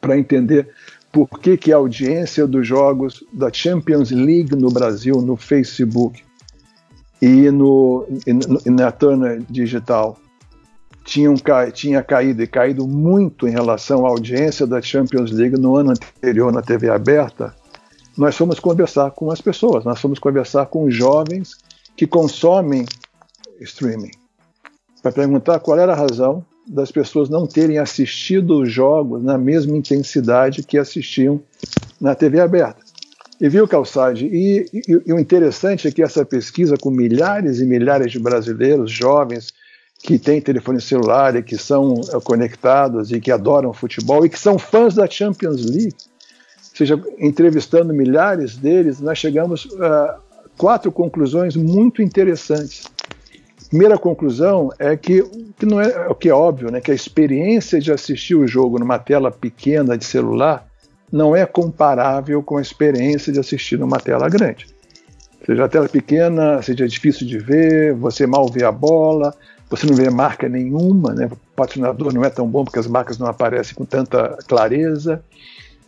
para 0.00 0.16
entender 0.16 0.70
por 1.12 1.28
que, 1.38 1.54
que 1.58 1.70
a 1.70 1.76
audiência 1.76 2.46
dos 2.46 2.66
jogos 2.66 3.22
da 3.30 3.52
Champions 3.52 4.10
League 4.10 4.56
no 4.56 4.70
Brasil, 4.70 5.20
no 5.20 5.36
Facebook 5.36 6.22
e, 7.20 7.50
no, 7.50 8.06
e 8.64 8.70
na 8.70 8.90
Turner 8.90 9.42
Digital, 9.50 10.18
tinham, 11.04 11.34
tinha 11.74 12.02
caído 12.02 12.42
e 12.42 12.46
caído 12.46 12.88
muito 12.88 13.46
em 13.46 13.50
relação 13.50 14.06
à 14.06 14.08
audiência 14.08 14.66
da 14.66 14.80
Champions 14.80 15.30
League 15.30 15.60
no 15.60 15.76
ano 15.76 15.90
anterior 15.90 16.50
na 16.50 16.62
TV 16.62 16.88
aberta, 16.88 17.54
nós 18.16 18.34
fomos 18.34 18.58
conversar 18.58 19.10
com 19.10 19.30
as 19.30 19.42
pessoas, 19.42 19.84
nós 19.84 20.00
fomos 20.00 20.18
conversar 20.18 20.64
com 20.64 20.84
os 20.84 20.94
jovens 20.94 21.58
que 21.94 22.06
consomem 22.06 22.86
streaming, 23.60 24.21
para 25.02 25.12
perguntar 25.12 25.58
qual 25.58 25.78
era 25.78 25.92
a 25.92 25.96
razão 25.96 26.44
das 26.66 26.92
pessoas 26.92 27.28
não 27.28 27.46
terem 27.46 27.78
assistido 27.78 28.62
os 28.62 28.72
jogos 28.72 29.22
na 29.22 29.36
mesma 29.36 29.76
intensidade 29.76 30.62
que 30.62 30.78
assistiam 30.78 31.40
na 32.00 32.14
TV 32.14 32.40
aberta. 32.40 32.80
E 33.40 33.48
viu, 33.48 33.66
Calçade? 33.66 34.26
E, 34.26 34.66
e, 34.72 35.02
e, 35.04 35.12
o 35.12 35.18
interessante 35.18 35.88
é 35.88 35.90
que 35.90 36.00
essa 36.00 36.24
pesquisa, 36.24 36.76
com 36.76 36.90
milhares 36.90 37.58
e 37.58 37.66
milhares 37.66 38.12
de 38.12 38.20
brasileiros 38.20 38.92
jovens 38.92 39.52
que 39.98 40.16
têm 40.18 40.40
telefone 40.40 40.80
celular 40.80 41.34
e 41.34 41.42
que 41.42 41.58
são 41.58 41.94
eh, 41.94 42.20
conectados 42.22 43.10
e 43.10 43.20
que 43.20 43.32
adoram 43.32 43.72
futebol 43.72 44.24
e 44.24 44.28
que 44.28 44.38
são 44.38 44.58
fãs 44.58 44.94
da 44.94 45.08
Champions 45.08 45.64
League, 45.64 45.94
ou 45.94 46.76
seja, 46.76 47.02
entrevistando 47.18 47.92
milhares 47.92 48.56
deles, 48.56 49.00
nós 49.00 49.18
chegamos 49.18 49.68
a 49.80 50.18
quatro 50.56 50.92
conclusões 50.92 51.56
muito 51.56 52.00
interessantes 52.00 52.84
primeira 53.72 53.96
conclusão 53.96 54.70
é 54.78 54.94
que, 54.98 55.22
que 55.58 55.64
não 55.64 55.80
é 55.80 56.06
o 56.06 56.14
que 56.14 56.28
é 56.28 56.34
óbvio, 56.34 56.70
né, 56.70 56.78
que 56.78 56.90
a 56.90 56.94
experiência 56.94 57.80
de 57.80 57.90
assistir 57.90 58.34
o 58.34 58.46
jogo 58.46 58.78
numa 58.78 58.98
tela 58.98 59.30
pequena 59.30 59.96
de 59.96 60.04
celular 60.04 60.66
não 61.10 61.34
é 61.34 61.46
comparável 61.46 62.42
com 62.42 62.58
a 62.58 62.60
experiência 62.60 63.32
de 63.32 63.40
assistir 63.40 63.78
numa 63.78 63.98
tela 63.98 64.28
grande. 64.28 64.66
Ou 65.40 65.46
seja, 65.46 65.64
a 65.64 65.68
tela 65.68 65.88
pequena 65.88 66.60
seja 66.60 66.86
difícil 66.86 67.26
de 67.26 67.38
ver, 67.38 67.94
você 67.94 68.26
mal 68.26 68.46
vê 68.46 68.62
a 68.62 68.70
bola, 68.70 69.34
você 69.70 69.86
não 69.86 69.94
vê 69.94 70.10
marca 70.10 70.50
nenhuma, 70.50 71.14
né? 71.14 71.30
o 71.32 71.36
patrocinador 71.56 72.12
não 72.12 72.22
é 72.22 72.28
tão 72.28 72.46
bom 72.46 72.64
porque 72.64 72.78
as 72.78 72.86
marcas 72.86 73.16
não 73.16 73.26
aparecem 73.26 73.74
com 73.74 73.86
tanta 73.86 74.36
clareza, 74.46 75.24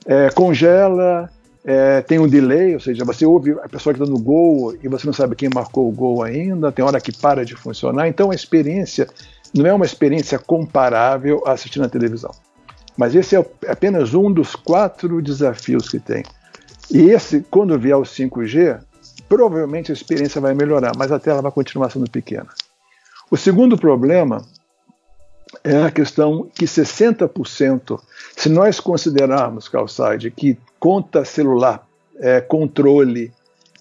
é, 0.06 0.30
congela, 0.30 1.28
é, 1.64 2.02
tem 2.02 2.18
um 2.18 2.28
delay, 2.28 2.74
ou 2.74 2.80
seja, 2.80 3.04
você 3.04 3.24
ouve 3.24 3.52
a 3.52 3.68
pessoa 3.68 3.94
que 3.94 4.00
está 4.00 4.10
no 4.10 4.20
gol 4.20 4.76
e 4.82 4.86
você 4.86 5.06
não 5.06 5.14
sabe 5.14 5.34
quem 5.34 5.48
marcou 5.52 5.88
o 5.88 5.92
gol 5.92 6.22
ainda, 6.22 6.70
tem 6.70 6.84
hora 6.84 7.00
que 7.00 7.10
para 7.10 7.44
de 7.44 7.56
funcionar. 7.56 8.06
Então 8.06 8.30
a 8.30 8.34
experiência 8.34 9.08
não 9.54 9.66
é 9.66 9.72
uma 9.72 9.86
experiência 9.86 10.38
comparável 10.38 11.42
a 11.46 11.52
assistir 11.52 11.78
na 11.78 11.88
televisão. 11.88 12.32
Mas 12.96 13.14
esse 13.14 13.34
é 13.34 13.44
apenas 13.66 14.12
um 14.12 14.30
dos 14.30 14.54
quatro 14.54 15.22
desafios 15.22 15.88
que 15.88 15.98
tem. 15.98 16.22
E 16.90 17.10
esse, 17.10 17.40
quando 17.50 17.78
vier 17.78 17.96
o 17.96 18.02
5G, 18.02 18.80
provavelmente 19.28 19.90
a 19.90 19.94
experiência 19.94 20.40
vai 20.40 20.54
melhorar, 20.54 20.92
mas 20.96 21.10
a 21.10 21.18
tela 21.18 21.40
vai 21.40 21.50
continuar 21.50 21.90
sendo 21.90 22.08
pequena. 22.10 22.48
O 23.30 23.36
segundo 23.36 23.78
problema 23.78 24.44
é 25.62 25.82
a 25.82 25.90
questão 25.90 26.48
que 26.54 26.66
60%, 26.66 28.00
se 28.36 28.48
nós 28.48 28.80
considerarmos, 28.80 29.68
Calçade, 29.68 30.30
que 30.30 30.58
conta 30.84 31.24
celular, 31.24 31.88
é, 32.18 32.42
controle, 32.42 33.32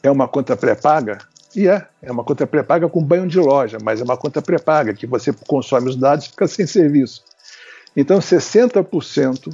é 0.01 0.09
uma 0.09 0.25
conta 0.25 0.55
pré-paga, 0.55 1.17
e 1.53 1.67
é, 1.67 1.85
é 2.01 2.09
uma 2.09 2.23
conta 2.23 2.47
pré-paga 2.47 2.87
com 2.87 3.03
banho 3.03 3.27
de 3.27 3.37
loja, 3.41 3.77
mas 3.83 3.99
é 3.99 4.05
uma 4.05 4.15
conta 4.15 4.41
pré-paga, 4.41 4.93
que 4.93 5.05
você 5.05 5.33
consome 5.45 5.89
os 5.89 5.97
dados 5.97 6.27
e 6.27 6.29
fica 6.29 6.47
sem 6.47 6.65
serviço. 6.65 7.21
Então, 7.93 8.19
60% 8.19 9.53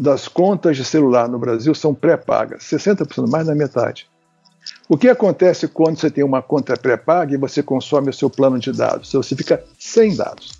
das 0.00 0.26
contas 0.26 0.78
de 0.78 0.86
celular 0.86 1.28
no 1.28 1.38
Brasil 1.38 1.74
são 1.74 1.94
pré-pagas, 1.94 2.62
60%, 2.62 3.30
mais 3.30 3.46
da 3.46 3.54
metade. 3.54 4.08
O 4.88 4.96
que 4.96 5.10
acontece 5.10 5.68
quando 5.68 6.00
você 6.00 6.10
tem 6.10 6.24
uma 6.24 6.40
conta 6.40 6.78
pré-paga 6.78 7.34
e 7.34 7.36
você 7.36 7.62
consome 7.62 8.08
o 8.08 8.14
seu 8.14 8.30
plano 8.30 8.58
de 8.58 8.72
dados? 8.72 9.12
Você 9.12 9.36
fica 9.36 9.62
sem 9.78 10.16
dados. 10.16 10.58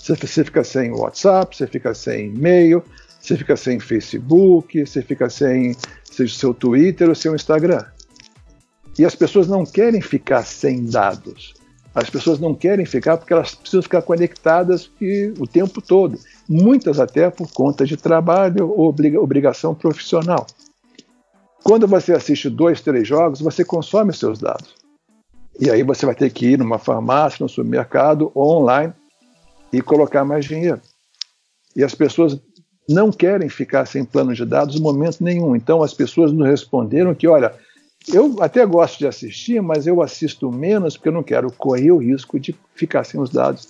Você 0.00 0.14
fica 0.44 0.62
sem 0.62 0.92
WhatsApp, 0.92 1.56
você 1.56 1.66
fica 1.66 1.92
sem 1.92 2.28
e-mail, 2.28 2.84
você 3.30 3.36
fica 3.36 3.56
sem 3.56 3.78
Facebook, 3.78 4.84
você 4.84 5.02
fica 5.02 5.30
sem 5.30 5.76
seja 6.04 6.36
seu 6.36 6.52
Twitter 6.52 7.08
ou 7.08 7.14
seu 7.14 7.34
Instagram. 7.34 7.84
E 8.98 9.04
as 9.04 9.14
pessoas 9.14 9.46
não 9.46 9.64
querem 9.64 10.00
ficar 10.00 10.42
sem 10.42 10.84
dados. 10.84 11.54
As 11.94 12.10
pessoas 12.10 12.40
não 12.40 12.54
querem 12.54 12.84
ficar 12.84 13.16
porque 13.16 13.32
elas 13.32 13.54
precisam 13.54 13.82
ficar 13.82 14.02
conectadas 14.02 14.90
o 15.38 15.46
tempo 15.46 15.80
todo. 15.80 16.18
Muitas 16.48 16.98
até 16.98 17.30
por 17.30 17.52
conta 17.52 17.84
de 17.84 17.96
trabalho 17.96 18.68
ou 18.68 18.94
obrigação 19.18 19.74
profissional. 19.74 20.44
Quando 21.62 21.86
você 21.86 22.12
assiste 22.12 22.50
dois, 22.50 22.80
três 22.80 23.06
jogos, 23.06 23.40
você 23.40 23.64
consome 23.64 24.12
seus 24.12 24.38
dados. 24.38 24.74
E 25.58 25.70
aí 25.70 25.82
você 25.82 26.04
vai 26.04 26.14
ter 26.14 26.30
que 26.30 26.46
ir 26.46 26.58
numa 26.58 26.78
farmácia, 26.78 27.44
no 27.44 27.48
supermercado 27.48 28.32
ou 28.34 28.60
online 28.60 28.92
e 29.72 29.80
colocar 29.80 30.24
mais 30.24 30.44
dinheiro. 30.44 30.80
E 31.76 31.84
as 31.84 31.94
pessoas 31.94 32.40
não 32.90 33.12
querem 33.12 33.48
ficar 33.48 33.86
sem 33.86 34.04
plano 34.04 34.34
de 34.34 34.44
dados 34.44 34.74
em 34.74 34.80
momento 34.80 35.22
nenhum. 35.22 35.54
Então 35.54 35.82
as 35.82 35.94
pessoas 35.94 36.32
nos 36.32 36.46
responderam 36.46 37.14
que, 37.14 37.28
olha, 37.28 37.54
eu 38.12 38.36
até 38.40 38.66
gosto 38.66 38.98
de 38.98 39.06
assistir, 39.06 39.62
mas 39.62 39.86
eu 39.86 40.02
assisto 40.02 40.50
menos 40.50 40.96
porque 40.96 41.08
eu 41.08 41.12
não 41.12 41.22
quero 41.22 41.52
correr 41.52 41.92
o 41.92 41.98
risco 41.98 42.38
de 42.40 42.54
ficar 42.74 43.04
sem 43.04 43.20
os 43.20 43.30
dados 43.30 43.68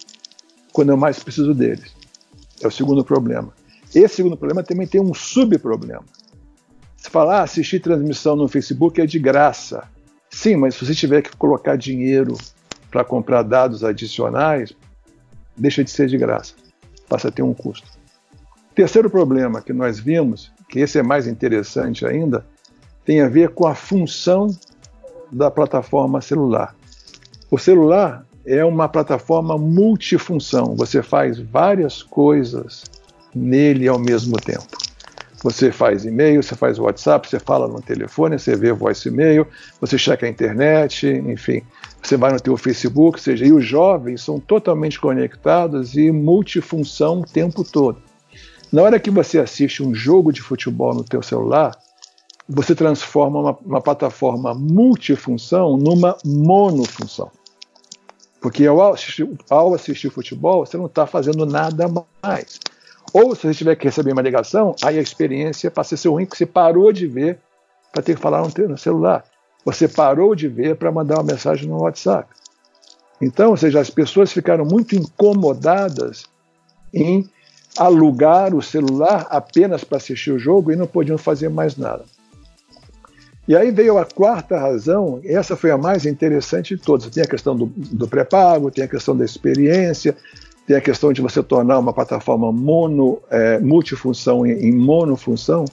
quando 0.73 0.91
eu 0.91 0.97
mais 0.97 1.23
preciso 1.23 1.53
deles. 1.53 1.95
É 2.63 2.67
o 2.67 2.71
segundo 2.71 3.05
problema. 3.05 3.53
Esse 3.95 4.17
segundo 4.17 4.37
problema 4.37 4.63
também 4.63 4.87
tem 4.87 5.01
um 5.01 5.13
subproblema. 5.13 6.05
Se 6.97 7.11
falar 7.11 7.41
ah, 7.41 7.43
assistir 7.43 7.81
transmissão 7.81 8.37
no 8.37 8.49
Facebook 8.49 9.01
é 9.01 9.07
de 9.07 9.19
graça. 9.19 9.85
Sim, 10.31 10.57
mas 10.57 10.75
se 10.75 10.87
você 10.87 10.95
tiver 10.95 11.23
que 11.23 11.37
colocar 11.37 11.77
dinheiro 11.77 12.37
para 12.91 13.05
comprar 13.05 13.43
dados 13.43 13.83
adicionais, 13.83 14.73
deixa 15.57 15.83
de 15.83 15.91
ser 15.91 16.09
de 16.09 16.17
graça. 16.17 16.55
Passa 17.09 17.29
a 17.29 17.31
ter 17.31 17.43
um 17.43 17.53
custo. 17.53 18.00
Terceiro 18.81 19.11
problema 19.11 19.61
que 19.61 19.75
nós 19.75 20.01
vimos, 20.01 20.51
que 20.67 20.79
esse 20.81 20.99
é 20.99 21.03
mais 21.03 21.27
interessante 21.27 22.07
ainda, 22.07 22.47
tem 23.05 23.21
a 23.21 23.29
ver 23.29 23.51
com 23.51 23.67
a 23.67 23.75
função 23.75 24.49
da 25.31 25.51
plataforma 25.51 26.23
celular. 26.23 26.75
O 27.51 27.59
celular 27.59 28.25
é 28.47 28.65
uma 28.65 28.89
plataforma 28.89 29.59
multifunção, 29.59 30.75
você 30.75 31.03
faz 31.03 31.39
várias 31.39 32.03
coisas 32.03 32.85
nele 33.35 33.87
ao 33.87 33.99
mesmo 33.99 34.39
tempo. 34.39 34.79
Você 35.43 35.71
faz 35.71 36.07
e-mail, 36.07 36.43
você 36.43 36.55
faz 36.55 36.79
WhatsApp, 36.79 37.29
você 37.29 37.39
fala 37.39 37.69
no 37.69 37.83
telefone, 37.83 38.39
você 38.39 38.57
vê 38.57 38.73
voice 38.73 39.11
e-mail, 39.11 39.47
você 39.79 39.99
checa 39.99 40.25
a 40.25 40.31
internet, 40.31 41.07
enfim, 41.07 41.61
você 42.03 42.17
vai 42.17 42.33
no 42.33 42.41
teu 42.41 42.57
Facebook, 42.57 43.19
ou 43.19 43.23
seja, 43.23 43.45
e 43.45 43.53
os 43.53 43.63
jovens 43.63 44.23
são 44.23 44.41
totalmente 44.41 44.99
conectados 44.99 45.99
e 45.99 46.11
multifunção 46.11 47.21
o 47.21 47.27
tempo 47.27 47.63
todo. 47.63 48.09
Na 48.73 48.83
hora 48.83 49.01
que 49.01 49.11
você 49.11 49.39
assiste 49.39 49.83
um 49.83 49.93
jogo 49.93 50.33
de 50.33 50.41
futebol 50.41 50.95
no 50.95 51.03
teu 51.03 51.23
celular, 51.23 51.77
você 52.49 52.75
transforma 52.75 53.41
uma, 53.41 53.59
uma 53.65 53.81
plataforma 53.81 54.55
multifunção 54.55 55.77
numa 55.77 56.17
monofunção. 56.25 57.31
Porque 58.41 58.67
ao 58.67 58.93
assistir, 58.93 59.29
ao 59.51 59.75
assistir 59.75 60.11
futebol, 60.11 60.65
você 60.65 60.77
não 60.77 60.87
está 60.87 61.07
fazendo 61.07 61.45
nada 61.45 61.87
mais. 62.23 62.61
Ou 63.13 63.35
se 63.35 63.43
você 63.43 63.55
tiver 63.55 63.77
que 63.77 63.85
receber 63.85 64.13
uma 64.13 64.23
ligação, 64.23 64.75
aí 64.83 64.99
a 64.99 65.03
experiência 65.03 65.71
passa 65.71 65.97
a 65.97 65.99
ser 65.99 66.09
ruim, 66.09 66.25
porque 66.25 66.39
você 66.39 66.47
parou 66.47 66.93
de 66.93 67.07
ver 67.07 67.39
para 67.93 68.03
ter 68.03 68.15
que 68.15 68.21
falar 68.21 68.43
no 68.43 68.79
celular. 68.79 69.25
Você 69.65 69.89
parou 69.89 70.35
de 70.35 70.47
ver 70.49 70.77
para 70.77 70.93
mandar 70.93 71.17
uma 71.17 71.33
mensagem 71.33 71.69
no 71.69 71.83
WhatsApp. 71.83 72.29
Então, 73.21 73.51
ou 73.51 73.57
seja, 73.57 73.81
as 73.81 73.91
pessoas 73.91 74.33
ficaram 74.33 74.65
muito 74.65 74.95
incomodadas 74.95 76.25
em 76.95 77.29
alugar 77.77 78.55
o 78.55 78.63
celular 78.63 79.27
apenas 79.31 79.85
para 79.85 79.99
assistir 79.99 80.33
o 80.33 80.39
jogo 80.39 80.73
e 80.73 80.77
não 80.77 80.87
podiam 80.87 81.19
fazer 81.19 81.49
mais 81.49 81.77
nada. 81.77 82.05
E 83.49 83.57
aí 83.57 83.71
veio 83.71 83.99
a 83.99 84.05
quarta 84.05 84.59
razão, 84.59 85.21
essa 85.25 85.57
foi 85.57 85.71
a 85.71 85.79
mais 85.79 86.07
interessante 86.07 86.77
de 86.77 86.83
todas. 86.83 87.09
Tem 87.09 87.23
a 87.23 87.27
questão 87.27 87.57
do, 87.57 87.67
do 87.67 88.07
pré-pago, 88.07 88.71
tem 88.71 88.85
a 88.85 88.89
questão 88.89 89.17
da 89.17 89.25
experiência, 89.25 90.17
tem 90.67 90.77
a 90.77 90.81
questão 90.81 91.13
de 91.13 91.21
você 91.21 91.43
tornar 91.43 91.79
uma 91.79 91.93
plataforma 91.93 92.53
mono, 92.53 93.21
é, 93.29 93.59
multifunção 93.59 94.47
em, 94.47 94.53
em 94.69 94.73
monofunção, 94.73 95.65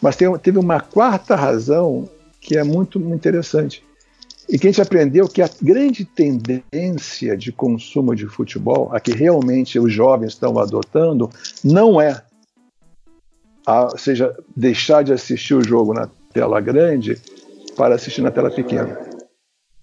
mas 0.00 0.14
tem, 0.14 0.32
teve 0.38 0.58
uma 0.58 0.80
quarta 0.80 1.34
razão 1.34 2.08
que 2.40 2.56
é 2.56 2.62
muito, 2.62 3.00
muito 3.00 3.14
interessante. 3.14 3.82
E 4.48 4.58
que 4.58 4.68
a 4.68 4.70
gente 4.70 4.80
aprendeu 4.80 5.28
que 5.28 5.42
a 5.42 5.50
grande 5.60 6.04
tendência 6.04 7.36
de 7.36 7.50
consumo 7.50 8.14
de 8.14 8.26
futebol, 8.26 8.90
a 8.92 9.00
que 9.00 9.12
realmente 9.12 9.78
os 9.78 9.92
jovens 9.92 10.32
estão 10.32 10.58
adotando, 10.58 11.28
não 11.64 12.00
é, 12.00 12.22
a, 13.66 13.84
ou 13.84 13.98
seja, 13.98 14.36
deixar 14.56 15.02
de 15.02 15.12
assistir 15.12 15.54
o 15.54 15.64
jogo 15.64 15.92
na 15.92 16.08
tela 16.32 16.60
grande 16.60 17.20
para 17.76 17.96
assistir 17.96 18.22
na 18.22 18.30
tela 18.30 18.50
pequena. 18.50 18.98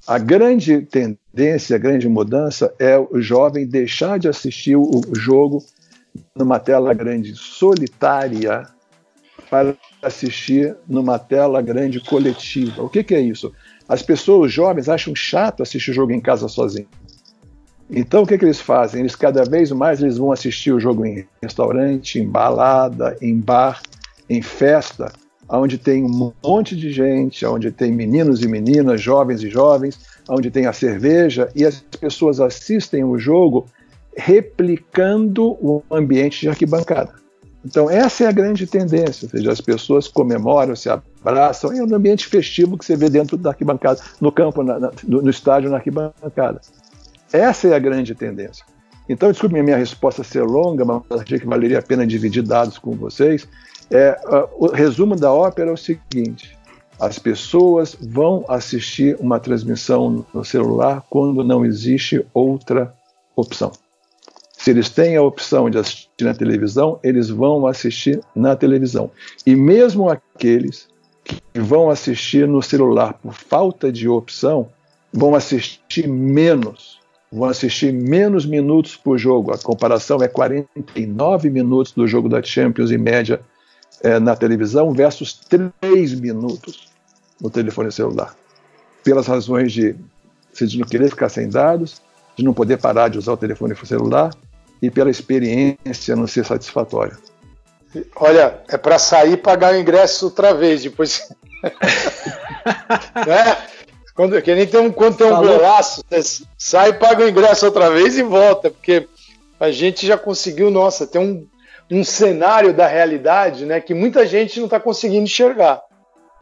A 0.08 0.18
grande 0.18 0.82
tendência, 0.82 1.76
a 1.76 1.80
grande 1.80 2.08
mudança 2.08 2.74
é 2.80 2.98
o 2.98 3.22
jovem 3.22 3.68
deixar 3.68 4.18
de 4.18 4.28
assistir 4.28 4.76
o 4.76 5.02
jogo 5.14 5.64
numa 6.36 6.60
tela 6.60 6.94
grande 6.94 7.36
solitária 7.36 8.68
para 9.50 9.76
assistir 10.02 10.76
numa 10.88 11.18
tela 11.18 11.62
grande 11.62 12.00
coletiva. 12.00 12.84
O 12.84 12.90
que, 12.90 13.04
que 13.04 13.16
é 13.16 13.22
isso? 13.22 13.54
As 13.94 14.02
pessoas 14.02 14.52
jovens 14.52 14.90
acham 14.90 15.16
chato 15.16 15.62
assistir 15.62 15.92
o 15.92 15.94
jogo 15.94 16.12
em 16.12 16.20
casa 16.20 16.48
sozinho. 16.48 16.88
Então 17.88 18.24
o 18.24 18.26
que, 18.26 18.40
que 18.40 18.44
eles 18.44 18.60
fazem? 18.60 19.02
Eles 19.02 19.16
cada 19.16 19.44
vez 19.44 19.72
mais 19.72 20.02
eles 20.02 20.18
vão 20.18 20.32
assistir 20.32 20.72
o 20.72 20.80
jogo 20.80 21.06
em 21.06 21.28
restaurante, 21.40 22.18
em 22.18 22.28
balada, 22.28 23.16
em 23.22 23.40
bar, 23.40 23.84
em 24.28 24.42
festa, 24.42 25.14
onde 25.48 25.78
tem 25.78 26.04
um 26.04 26.34
monte 26.44 26.76
de 26.76 26.92
gente, 26.92 27.46
onde 27.46 27.70
tem 27.70 27.92
meninos 27.92 28.42
e 28.42 28.48
meninas, 28.48 29.00
jovens 29.00 29.44
e 29.44 29.50
jovens, 29.52 30.00
onde 30.28 30.50
tem 30.50 30.66
a 30.66 30.74
cerveja, 30.74 31.48
e 31.56 31.64
as 31.64 31.80
pessoas 32.02 32.40
assistem 32.40 33.04
o 33.04 33.20
jogo 33.20 33.68
replicando 34.18 35.52
o 35.62 35.84
ambiente 35.92 36.42
de 36.42 36.50
arquibancada. 36.50 37.23
Então, 37.66 37.90
essa 37.90 38.26
é 38.26 38.28
a 38.28 38.32
grande 38.32 38.68
tendência, 38.68 39.26
ou 39.26 39.30
seja, 39.30 39.52
as 39.52 39.62
pessoas 39.62 40.08
comemoram, 40.08 40.76
se 40.76 40.90
abraçam, 40.90 41.72
é 41.72 41.82
um 41.82 41.96
ambiente 41.96 42.28
festivo 42.28 42.78
que 42.78 42.84
você 42.84 42.96
vê 42.98 43.10
dentro 43.10 43.38
da 43.38 43.52
arquibancada, 43.52 44.02
no 44.20 44.32
campo, 44.32 44.64
na, 44.64 44.80
na, 44.80 44.92
no, 45.08 45.30
estádio, 45.30 45.70
na 45.70 45.78
arquibancada. 45.78 46.60
Essa 47.32 47.70
é 47.70 47.74
a 47.74 47.80
grande 47.80 48.14
tendência. 48.14 48.66
Então, 49.08 49.32
desculpe 49.32 49.62
minha 49.62 49.78
resposta 49.78 50.24
ser 50.24 50.44
longa, 50.44 50.84
mas 50.84 51.22
achei 51.22 51.40
que 51.40 51.46
valeria 51.46 51.80
a 51.80 51.82
pena 51.82 52.06
dividir 52.06 52.44
dados 52.44 52.78
com 52.78 52.92
vocês. 52.92 53.48
É, 53.90 54.18
o 54.58 54.68
resumo 54.68 55.16
da 55.16 55.32
ópera 55.32 55.70
é 55.70 55.74
o 55.74 55.78
seguinte: 55.78 56.58
as 57.00 57.20
pessoas 57.20 57.98
vão 58.00 58.46
assistir 58.48 59.18
uma 59.20 59.40
transmissão 59.40 60.26
no 60.34 60.44
celular 60.44 61.04
quando 61.10 61.44
não 61.44 61.66
existe 61.66 62.26
outra 62.34 62.94
opção. 63.36 63.72
Se 64.64 64.70
eles 64.70 64.90
têm 64.90 65.18
a 65.18 65.22
opção 65.22 65.70
de 65.70 65.78
assistir 65.78 66.24
na 66.24 66.34
televisão, 66.34 66.98
eles 67.04 67.30
vão 67.30 67.68
assistir 67.68 68.22
na 68.34 68.56
televisão. 68.56 69.12
E 69.46 69.58
mesmo 69.58 70.10
aqueles 70.10 70.88
que 71.22 71.60
vão 71.60 71.90
assistir 71.90 72.48
no 72.48 72.62
celular 72.62 73.16
por 73.16 73.34
falta 73.34 73.92
de 73.92 74.08
opção, 74.08 74.70
vão 75.12 75.36
assistir 75.36 76.08
menos, 76.08 76.98
vão 77.30 77.50
assistir 77.50 77.92
menos 77.92 78.46
minutos 78.46 78.96
por 78.96 79.18
jogo. 79.18 79.52
A 79.52 79.58
comparação 79.58 80.24
é 80.24 80.30
49 80.30 81.50
minutos 81.50 81.92
do 81.92 82.08
jogo 82.08 82.30
da 82.30 82.42
Champions 82.42 82.90
em 82.90 82.98
média 82.98 83.42
é, 84.02 84.18
na 84.18 84.34
televisão 84.34 84.94
versus 84.94 85.34
3 85.34 86.18
minutos 86.22 86.88
no 87.42 87.50
telefone 87.50 87.92
celular. 87.92 88.34
Pelas 89.04 89.28
razões 89.28 89.74
de, 89.74 89.94
de 90.54 90.80
não 90.80 90.88
querer 90.88 91.10
ficar 91.10 91.28
sem 91.28 91.50
dados, 91.50 92.02
de 92.38 92.46
não 92.46 92.54
poder 92.54 92.78
parar 92.78 93.10
de 93.10 93.18
usar 93.18 93.34
o 93.34 93.38
telefone 93.38 93.76
celular 93.84 94.32
e 94.82 94.90
pela 94.90 95.10
experiência 95.10 96.16
não 96.16 96.28
ser 96.28 96.46
satisfatória. 96.46 97.18
Olha, 98.16 98.62
é 98.68 98.78
para 98.78 98.98
sair 98.98 99.34
e 99.34 99.38
pagar 99.38 99.74
o 99.74 99.78
ingresso 99.78 100.26
outra 100.26 100.54
vez, 100.54 100.84
depois. 100.84 101.30
né? 103.26 103.58
Quando, 104.16 104.42
que 104.42 104.54
nem 104.54 104.68
tem 104.68 104.80
um, 104.80 104.92
quando 104.92 105.18
tem 105.18 105.28
um 105.28 105.32
Falou. 105.32 105.58
golaço, 105.58 106.04
você 106.10 106.44
sai, 106.58 106.94
paga 106.94 107.24
o 107.24 107.30
ingresso 107.30 107.66
outra 107.66 107.90
vez 107.90 108.18
e 108.18 108.24
volta, 108.24 108.70
porque 108.70 109.08
a 109.60 109.72
gente 109.72 110.06
já 110.06 110.18
conseguiu, 110.18 110.70
nossa, 110.70 111.08
tem 111.08 111.22
um 111.22 111.48
um 111.94 112.04
cenário 112.04 112.74
da 112.74 112.88
realidade 112.88 113.66
né, 113.66 113.80
que 113.80 113.94
muita 113.94 114.26
gente 114.26 114.58
não 114.58 114.66
está 114.66 114.80
conseguindo 114.80 115.24
enxergar. 115.24 115.82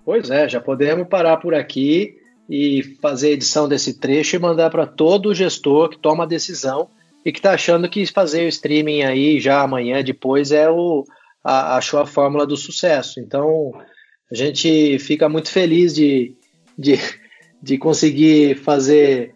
Pois 0.05 0.29
é, 0.29 0.47
já 0.47 0.59
podemos 0.59 1.07
parar 1.07 1.37
por 1.37 1.53
aqui 1.53 2.15
e 2.49 2.83
fazer 3.01 3.29
a 3.29 3.31
edição 3.31 3.67
desse 3.67 3.99
trecho 3.99 4.35
e 4.35 4.39
mandar 4.39 4.69
para 4.69 4.87
todo 4.87 5.33
gestor 5.33 5.89
que 5.89 5.97
toma 5.97 6.23
a 6.23 6.27
decisão 6.27 6.89
e 7.25 7.31
que 7.31 7.39
está 7.39 7.53
achando 7.53 7.89
que 7.89 8.05
fazer 8.05 8.45
o 8.45 8.49
streaming 8.49 9.03
aí 9.03 9.39
já 9.39 9.61
amanhã, 9.61 10.03
depois, 10.03 10.51
é 10.51 10.69
o, 10.69 11.05
a, 11.43 11.77
achou 11.77 11.99
a 11.99 12.05
fórmula 12.05 12.45
do 12.45 12.57
sucesso. 12.57 13.19
Então, 13.19 13.71
a 14.31 14.35
gente 14.35 14.97
fica 14.99 15.29
muito 15.29 15.49
feliz 15.49 15.93
de, 15.93 16.35
de, 16.77 16.99
de 17.61 17.77
conseguir 17.77 18.57
fazer, 18.57 19.33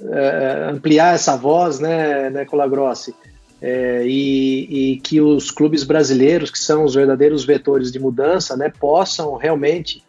é, 0.00 0.68
ampliar 0.70 1.14
essa 1.14 1.36
voz, 1.36 1.80
né, 1.80 2.30
né 2.30 2.44
Colagrossi? 2.44 3.14
é, 3.60 4.04
e, 4.06 4.92
e, 4.92 5.00
que 5.00 5.20
os 5.20 5.50
clubes 5.50 5.82
brasileiros, 5.84 6.50
que 6.50 6.58
são 6.58 6.84
os 6.84 6.94
verdadeiros 6.94 7.44
vetores 7.44 7.90
de 7.90 7.98
mudança, 7.98 8.56
né, 8.56 8.70
possam 8.78 9.36
realmente 9.36 10.02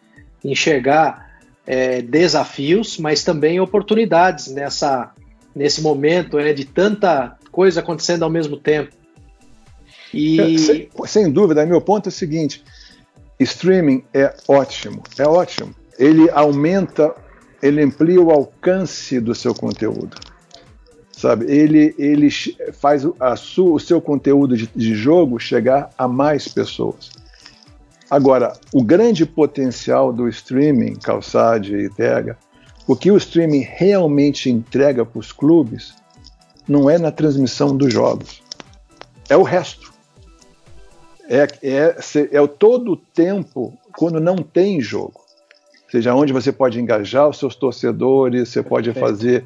enxergar 0.44 1.30
é, 1.66 2.00
desafios, 2.00 2.96
mas 2.98 3.24
também 3.24 3.60
oportunidades 3.60 4.48
nessa, 4.48 5.12
nesse 5.54 5.80
momento 5.80 6.36
né, 6.36 6.52
de 6.52 6.64
tanta 6.64 7.36
coisa 7.50 7.80
acontecendo 7.80 8.22
ao 8.22 8.30
mesmo 8.30 8.56
tempo. 8.56 8.92
E... 10.12 10.40
É, 10.40 10.58
sem, 10.58 10.88
sem 11.06 11.30
dúvida, 11.30 11.64
meu 11.66 11.80
ponto 11.80 12.08
é 12.08 12.10
o 12.10 12.12
seguinte: 12.12 12.64
streaming 13.38 14.04
é 14.12 14.34
ótimo, 14.48 15.02
é 15.18 15.26
ótimo. 15.26 15.74
Ele 15.98 16.30
aumenta, 16.30 17.14
ele 17.62 17.82
amplia 17.82 18.20
o 18.20 18.30
alcance 18.30 19.20
do 19.20 19.34
seu 19.34 19.54
conteúdo. 19.54 20.16
sabe? 21.12 21.44
Ele, 21.44 21.94
ele 21.98 22.28
faz 22.72 23.04
a 23.04 23.34
o 23.58 23.78
seu 23.78 24.00
conteúdo 24.00 24.56
de, 24.56 24.66
de 24.74 24.94
jogo 24.94 25.38
chegar 25.38 25.90
a 25.96 26.08
mais 26.08 26.48
pessoas. 26.48 27.10
Agora, 28.10 28.54
o 28.72 28.82
grande 28.82 29.24
potencial 29.24 30.12
do 30.12 30.28
streaming, 30.28 30.94
Calçade 30.94 31.76
e 31.76 31.88
Tega, 31.88 32.36
o 32.90 32.96
que 32.96 33.12
o 33.12 33.16
streaming 33.16 33.60
realmente 33.60 34.50
entrega 34.50 35.06
para 35.06 35.20
os 35.20 35.30
clubes 35.30 35.94
não 36.66 36.90
é 36.90 36.98
na 36.98 37.12
transmissão 37.12 37.76
dos 37.76 37.92
jogos, 37.92 38.42
é 39.28 39.36
o 39.36 39.44
resto. 39.44 39.92
É, 41.28 41.46
é, 41.62 41.96
é 42.32 42.46
todo 42.48 42.90
o 42.90 42.96
tempo 42.96 43.72
quando 43.96 44.18
não 44.18 44.38
tem 44.38 44.80
jogo. 44.80 45.20
Ou 45.84 45.90
seja, 45.92 46.12
onde 46.16 46.32
você 46.32 46.50
pode 46.50 46.80
engajar 46.80 47.28
os 47.28 47.38
seus 47.38 47.54
torcedores, 47.54 48.48
você 48.48 48.60
pode 48.60 48.92
fazer, 48.92 49.44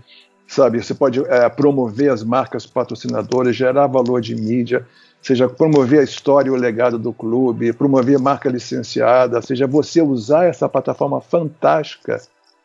sabe, 0.49 0.83
você 0.83 0.95
pode 0.95 1.21
é, 1.27 1.47
promover 1.51 2.11
as 2.11 2.25
marcas 2.25 2.65
patrocinadoras, 2.65 3.55
gerar 3.55 3.89
valor 3.89 4.23
de 4.23 4.35
mídia, 4.35 4.87
seja 5.21 5.51
promover 5.51 6.01
a 6.01 6.05
história 6.05 6.49
e 6.49 6.51
o 6.51 6.57
legado 6.57 6.99
do 6.99 7.13
clube, 7.13 7.75
promover 7.75 8.19
marca 8.19 8.49
licenciada, 8.49 9.43
seja 9.43 9.67
você 9.67 10.01
usar 10.01 10.47
essa 10.47 10.67
plataforma 10.67 11.21
fantástica 11.21 12.23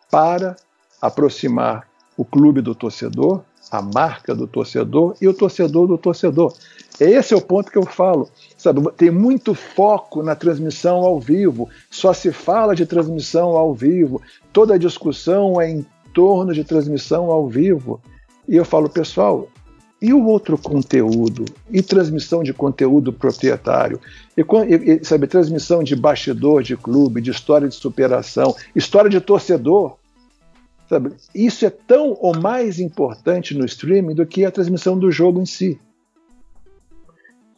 para 0.09 0.55
aproximar 1.01 1.88
o 2.17 2.25
clube 2.25 2.62
do 2.62 2.75
torcedor, 2.75 3.41
a 3.71 3.81
marca 3.81 4.35
do 4.35 4.47
torcedor 4.47 5.15
e 5.21 5.27
o 5.27 5.33
torcedor 5.33 5.88
do 5.88 5.97
torcedor. 5.97 6.53
Esse 6.99 7.33
é 7.33 7.38
o 7.38 7.41
ponto 7.41 7.71
que 7.71 7.77
eu 7.77 7.85
falo. 7.85 8.29
Sabe, 8.57 8.81
tem 8.97 9.09
muito 9.09 9.53
foco 9.53 10.21
na 10.21 10.35
transmissão 10.35 10.97
ao 10.97 11.19
vivo, 11.19 11.69
só 11.89 12.12
se 12.13 12.31
fala 12.31 12.75
de 12.75 12.85
transmissão 12.85 13.55
ao 13.55 13.73
vivo, 13.73 14.21
toda 14.51 14.73
a 14.73 14.77
discussão 14.77 15.62
é 15.62 15.69
em 15.69 15.85
torno 16.13 16.53
de 16.53 16.63
transmissão 16.63 17.31
ao 17.31 17.47
vivo. 17.47 18.01
E 18.47 18.55
eu 18.55 18.65
falo, 18.65 18.89
pessoal, 18.89 19.47
e 20.01 20.13
o 20.13 20.25
outro 20.25 20.57
conteúdo? 20.57 21.45
E 21.69 21.81
transmissão 21.81 22.41
de 22.41 22.53
conteúdo 22.53 23.12
proprietário? 23.12 23.99
E, 24.35 24.41
e, 24.41 25.03
sabe, 25.03 25.27
transmissão 25.27 25.83
de 25.83 25.95
bastidor 25.95 26.63
de 26.63 26.77
clube, 26.77 27.21
de 27.21 27.31
história 27.31 27.67
de 27.67 27.75
superação, 27.75 28.55
história 28.75 29.09
de 29.09 29.19
torcedor. 29.19 29.98
Sabe? 30.89 31.12
Isso 31.36 31.65
é 31.65 31.69
tão 31.69 32.17
ou 32.19 32.36
mais 32.36 32.80
importante 32.80 33.54
no 33.54 33.63
streaming 33.63 34.15
do 34.15 34.25
que 34.25 34.43
a 34.43 34.52
transmissão 34.52 34.97
do 34.97 35.12
jogo 35.12 35.39
em 35.39 35.45
si. 35.45 35.80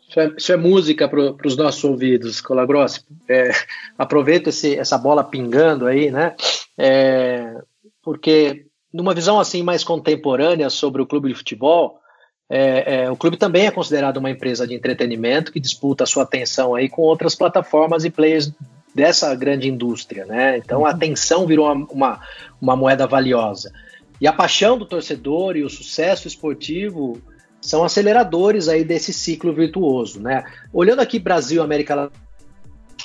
Isso 0.10 0.20
é, 0.20 0.34
isso 0.38 0.52
é 0.52 0.58
música 0.58 1.08
para 1.08 1.48
os 1.48 1.56
nossos 1.56 1.82
ouvidos, 1.86 2.42
Colagrossi. 2.42 3.06
É, 3.30 3.52
aproveito 3.98 4.48
esse, 4.48 4.76
essa 4.76 4.98
bola 4.98 5.24
pingando 5.24 5.88
aí, 5.88 6.12
né? 6.12 6.36
É, 6.78 7.62
porque 8.04 8.66
numa 8.94 9.14
visão 9.14 9.40
assim 9.40 9.64
mais 9.64 9.86
contemporânea 9.86 10.70
sobre 10.70 11.02
o 11.02 11.08
clube 11.08 11.30
de 11.30 11.36
futebol, 11.36 12.02
é, 12.50 13.04
é, 13.04 13.12
o 13.12 13.16
clube 13.16 13.38
também 13.38 13.68
é 13.68 13.72
considerado 13.72 14.18
uma 14.18 14.30
empresa 14.30 14.68
de 14.68 14.74
entretenimento 14.74 15.54
que 15.54 15.60
disputa 15.62 16.04
a 16.04 16.08
sua 16.08 16.24
atenção 16.24 16.76
aí 16.76 16.90
com 16.90 17.04
outras 17.04 17.34
plataformas 17.34 18.04
e 18.04 18.10
players 18.10 18.52
dessa 18.94 19.34
grande 19.36 19.68
indústria, 19.68 20.26
né? 20.26 20.58
Então 20.58 20.86
a 20.86 20.90
uhum. 20.90 20.96
atenção 20.96 21.48
virou 21.48 21.72
uma, 21.72 21.88
uma, 21.90 22.22
uma 22.62 22.76
moeda 22.76 23.08
valiosa. 23.08 23.72
E 24.20 24.28
a 24.28 24.34
paixão 24.34 24.78
do 24.78 24.86
torcedor 24.86 25.58
e 25.58 25.64
o 25.64 25.70
sucesso 25.70 26.28
esportivo 26.28 27.22
são 27.60 27.84
aceleradores 27.84 28.68
aí 28.68 28.84
desse 28.84 29.14
ciclo 29.14 29.54
virtuoso, 29.54 30.20
né? 30.20 30.44
Olhando 30.74 31.00
aqui 31.00 31.20
Brasil, 31.20 31.62
América 31.62 32.12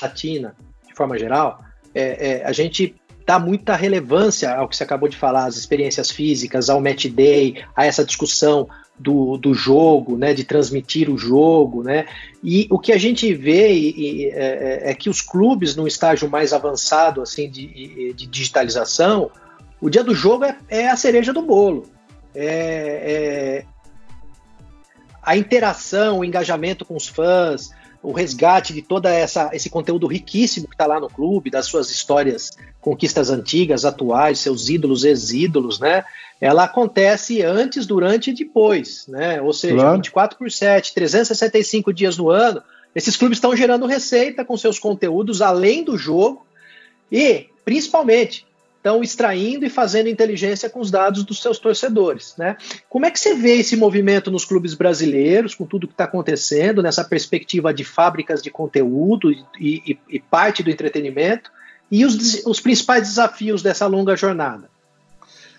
Latina, 0.01 0.55
de 0.87 0.95
forma 0.95 1.19
geral, 1.19 1.61
é, 1.95 2.31
é, 2.31 2.45
a 2.45 2.53
gente 2.53 2.95
dá 3.27 3.39
muita 3.39 3.75
relevância 3.75 4.55
ao 4.55 4.69
que 4.69 4.77
você 4.77 4.85
acabou 4.85 5.09
de 5.09 5.17
falar, 5.17 5.47
às 5.47 5.57
experiências 5.57 6.11
físicas, 6.11 6.71
ao 6.71 6.81
match 6.81 7.07
day, 7.07 7.63
a 7.75 7.85
essa 7.85 8.05
discussão 8.05 8.69
do, 8.99 9.37
do 9.37 9.53
jogo, 9.53 10.17
né, 10.17 10.33
de 10.33 10.45
transmitir 10.45 11.11
o 11.11 11.19
jogo, 11.19 11.83
né, 11.83 12.07
e 12.43 12.67
o 12.71 12.79
que 12.79 12.93
a 12.93 12.99
gente 12.99 13.33
vê 13.35 13.73
e, 13.73 13.91
e, 13.91 14.31
é, 14.31 14.91
é, 14.91 14.95
que 14.95 15.11
os 15.11 15.21
clubes 15.21 15.77
no 15.77 15.87
estágio 15.87 16.31
mais 16.31 16.53
avançado 16.53 17.21
assim 17.21 17.51
de, 17.51 18.15
de 18.15 18.27
digitalização, 18.27 19.31
o 19.81 19.91
dia 19.91 20.03
do 20.03 20.15
jogo 20.15 20.45
é, 20.45 20.57
é 20.69 20.89
a 20.89 20.97
cereja 20.97 21.33
do 21.33 21.43
bolo, 21.43 21.87
é, 22.35 23.65
é 23.65 23.77
a 25.23 25.37
interação, 25.37 26.21
o 26.21 26.25
engajamento 26.25 26.85
com 26.85 26.95
os 26.95 27.09
fãs, 27.09 27.71
o 28.07 28.13
resgate 28.13 28.73
de 28.73 28.83
toda 28.83 29.13
essa 29.13 29.51
esse 29.53 29.69
conteúdo 29.69 30.07
riquíssimo 30.07 30.69
que 30.69 30.75
está 30.75 30.87
lá 30.87 31.01
no 31.01 31.11
clube, 31.11 31.51
das 31.51 31.67
suas 31.67 31.91
histórias, 31.91 32.53
conquistas 32.81 33.31
antigas, 33.31 33.85
atuais, 33.85 34.39
seus 34.39 34.69
ídolos, 34.69 35.03
ex-ídolos, 35.05 35.81
né? 35.81 36.05
Ela 36.41 36.65
acontece 36.65 37.43
antes, 37.43 37.85
durante 37.85 38.31
e 38.31 38.33
depois, 38.33 39.09
né? 39.09 39.43
Ou 39.43 39.53
seja, 39.53 39.75
claro. 39.75 39.97
24 39.97 40.39
por 40.39 40.49
7, 40.49 40.95
365 40.95 41.93
dias 41.93 42.17
no 42.17 42.31
ano. 42.31 42.63
Esses 42.95 43.17
clubes 43.17 43.39
estão 43.39 43.57
gerando 43.57 43.87
receita 43.87 44.45
com 44.45 44.57
seus 44.57 44.79
conteúdos 44.79 45.43
além 45.43 45.83
do 45.83 45.99
jogo 45.99 46.47
e, 47.11 47.47
principalmente, 47.65 48.46
estão 48.87 49.03
extraindo 49.03 49.67
e 49.67 49.71
fazendo 49.71 50.09
inteligência 50.09 50.71
com 50.71 50.79
os 50.79 50.93
dados 50.93 51.25
dos 51.25 51.43
seus 51.43 51.59
torcedores. 51.59 52.35
Né? 52.39 52.57
Como 52.89 53.05
é 53.05 53.11
que 53.11 53.19
você 53.19 53.35
vê 53.35 53.57
esse 53.57 53.77
movimento 53.77 54.31
nos 54.31 54.45
clubes 54.45 54.75
brasileiros, 54.75 55.57
com 55.57 55.67
tudo 55.67 55.89
que 55.89 55.95
está 55.95 56.05
acontecendo, 56.05 56.83
nessa 56.83 57.03
perspectiva 57.03 57.75
de 57.75 57.83
fábricas 57.83 58.41
de 58.41 58.51
conteúdo 58.51 59.33
e, 59.33 59.43
e, 59.59 59.99
e 60.09 60.21
parte 60.21 60.63
do 60.63 60.71
entretenimento, 60.71 61.51
e 61.91 62.05
os, 62.05 62.45
os 62.47 62.61
principais 62.61 63.09
desafios 63.09 63.61
dessa 63.61 63.87
longa 63.87 64.17
jornada? 64.17 64.71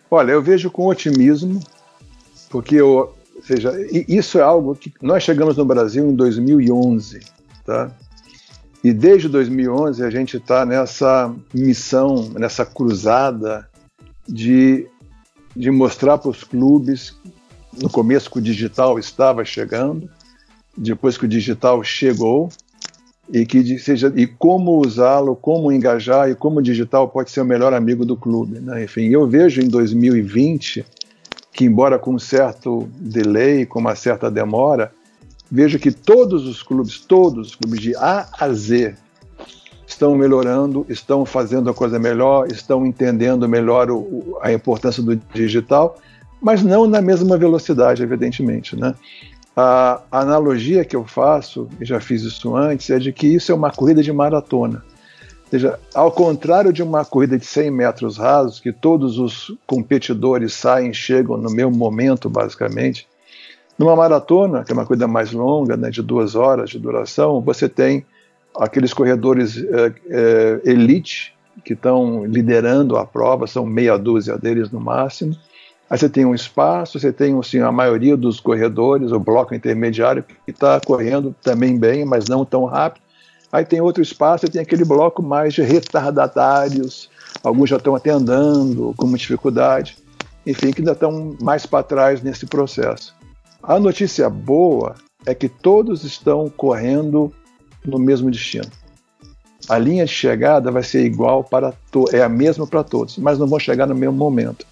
Olha, 0.10 0.32
eu 0.32 0.42
vejo 0.42 0.72
com 0.72 0.88
otimismo, 0.88 1.60
porque 2.50 2.76
eu, 2.76 3.13
seja, 3.42 3.74
isso 4.08 4.40
é 4.40 4.42
algo 4.42 4.74
que 4.74 4.94
nós 5.02 5.22
chegamos 5.22 5.58
no 5.58 5.66
Brasil 5.66 6.10
em 6.10 6.16
2011, 6.16 7.20
tá? 7.66 7.92
E 8.88 8.93
desde 8.93 9.28
2011 9.28 10.02
a 10.02 10.10
gente 10.10 10.38
está 10.38 10.65
nessa 10.65 11.36
missão, 11.54 12.30
nessa 12.39 12.65
cruzada 12.65 13.67
de, 14.26 14.88
de 15.54 15.69
mostrar 15.69 16.17
para 16.17 16.30
os 16.30 16.41
clubes, 16.41 17.13
no 17.82 17.89
começo 17.89 18.32
que 18.32 18.38
o 18.38 18.41
digital 18.41 18.97
estava 18.97 19.43
chegando, 19.43 20.10
depois 20.78 21.17
que 21.17 21.26
o 21.26 21.28
digital 21.28 21.84
chegou, 21.84 22.47
e 23.30 23.45
que 23.45 23.78
seja 23.78 24.10
e 24.15 24.26
como 24.26 24.80
usá-lo, 24.80 25.36
como 25.36 25.69
engajar 25.69 26.30
e 26.30 26.36
como 26.36 26.60
o 26.60 26.63
digital 26.63 27.10
pode 27.10 27.30
ser 27.30 27.41
o 27.41 27.45
melhor 27.45 27.73
amigo 27.73 28.06
do 28.06 28.15
clube. 28.15 28.58
Né? 28.62 28.86
Enfim, 28.86 29.10
eu 29.10 29.28
vejo 29.28 29.60
em 29.60 29.67
2020 29.67 30.86
que, 31.52 31.65
embora 31.65 32.00
com 32.00 32.13
um 32.13 32.19
certo 32.19 32.88
delay, 32.97 33.65
com 33.65 33.80
uma 33.80 33.95
certa 33.95 34.32
demora, 34.32 34.93
vejo 35.52 35.80
que 35.80 35.92
todos 35.92 36.46
os 36.46 36.62
clubes, 36.62 37.00
todos 37.00 37.50
os 37.50 37.56
clubes 37.56 37.80
de 37.80 37.96
A 37.96 38.28
a 38.40 38.52
Z 38.54 38.96
estão 39.86 40.16
melhorando, 40.16 40.86
estão 40.90 41.26
fazendo 41.26 41.70
a 41.70 41.74
coisa 41.74 41.98
melhor, 41.98 42.48
estão 42.48 42.86
entendendo 42.86 43.48
melhor 43.48 43.90
o, 43.90 44.38
a 44.42 44.52
importância 44.52 45.02
do 45.02 45.16
digital, 45.34 45.98
mas 46.42 46.62
não 46.62 46.86
na 46.86 47.02
mesma 47.02 47.38
velocidade, 47.38 48.04
evidentemente, 48.04 48.76
né? 48.76 48.94
A, 49.56 50.02
analogia 50.12 50.86
que 50.86 50.96
eu 50.96 51.04
faço, 51.06 51.68
e 51.80 51.86
já 51.86 52.00
fiz 52.00 52.22
isso 52.22 52.56
antes, 52.56 52.90
é 52.90 53.00
de 53.00 53.12
que 53.12 53.28
isso 53.28 53.52
é 53.52 53.56
uma 53.56 53.72
corrida 53.72 54.04
de 54.04 54.12
maratona. 54.12 54.84
Ou 55.46 55.50
seja, 55.50 55.80
ao 55.96 56.12
contrário 56.12 56.74
de 56.74 56.84
uma 56.84 57.06
corrida 57.06 57.40
de 57.40 57.46
100 57.46 57.72
metros 57.72 58.18
rasos, 58.18 58.60
que 58.60 58.72
todos 58.72 59.18
os 59.18 59.58
competidores 59.66 60.54
saem, 60.54 60.94
chegam 60.94 61.38
no 61.38 61.50
mesmo 61.50 61.72
momento, 61.72 62.30
basicamente, 62.30 63.08
numa 63.78 63.96
maratona, 63.96 64.63
que 64.63 64.72
é 64.72 64.74
uma 64.74 64.86
corrida 64.86 65.08
mais 65.08 65.32
longa, 65.32 65.78
né, 65.78 65.90
de 65.90 66.02
duas 66.02 66.36
horas 66.36 66.70
de 66.70 66.80
duração, 66.80 67.42
você 67.42 67.70
tem 67.70 68.06
aqueles 68.56 68.94
corredores 68.94 69.58
é, 69.58 69.94
é, 70.10 70.62
elite 70.66 71.36
que 71.63 71.74
estão 71.74 72.26
liderando 72.26 72.98
a 72.98 73.06
prova, 73.06 73.46
são 73.46 73.66
meia 73.66 73.98
dúzia 73.98 74.38
deles 74.38 74.72
no 74.72 74.80
máximo. 74.80 75.36
Aí 75.90 75.98
você 75.98 76.10
tem 76.10 76.26
um 76.26 76.36
espaço, 76.36 77.00
você 77.00 77.13
tem 77.13 77.38
assim, 77.38 77.60
a 77.60 77.72
maioria 77.72 78.18
dos 78.18 78.40
corredores, 78.40 79.12
o 79.12 79.20
bloco 79.20 79.56
intermediário, 79.56 80.24
que 80.24 80.52
está 80.52 80.80
correndo 80.80 81.36
também 81.42 81.78
bem, 81.78 82.04
mas 82.04 82.28
não 82.28 82.44
tão 82.44 82.66
rápido. 82.66 83.04
Aí 83.52 83.63
tem 83.63 83.80
outro 83.80 84.04
espaço, 84.04 84.46
você 84.46 84.52
tem 84.52 84.62
aquele 84.62 84.84
bloco 84.84 85.24
mais 85.24 85.54
de 85.54 85.62
retardatários, 85.62 87.10
alguns 87.44 87.70
já 87.70 87.78
estão 87.78 87.96
até 87.96 88.10
andando 88.10 88.94
com 88.98 89.12
dificuldade, 89.13 89.98
enfim, 90.46 90.72
que 90.72 90.82
ainda 90.82 90.92
estão 90.92 91.36
mais 91.42 91.66
para 91.66 91.84
trás 91.84 92.22
nesse 92.22 92.46
processo. 92.46 93.17
A 93.63 93.80
notícia 93.80 94.30
boa 94.30 94.96
é 95.26 95.34
que 95.34 95.50
todos 95.50 96.04
estão 96.04 96.50
correndo 96.50 97.34
no 97.86 98.00
mesmo 98.00 98.32
destino. 98.32 98.70
A 99.67 99.78
linha 99.78 100.06
de 100.06 100.12
chegada 100.12 100.72
vai 100.72 100.84
ser 100.84 101.06
igual 101.06 101.43
para 101.43 101.74
é 102.13 102.22
a 102.22 102.30
mesma 102.30 102.65
para 102.65 102.84
todos, 102.84 103.17
mas 103.17 103.38
não 103.38 103.48
vão 103.48 103.60
chegar 103.60 103.86
no 103.86 103.96
mesmo 103.96 104.15
momento. 104.15 104.65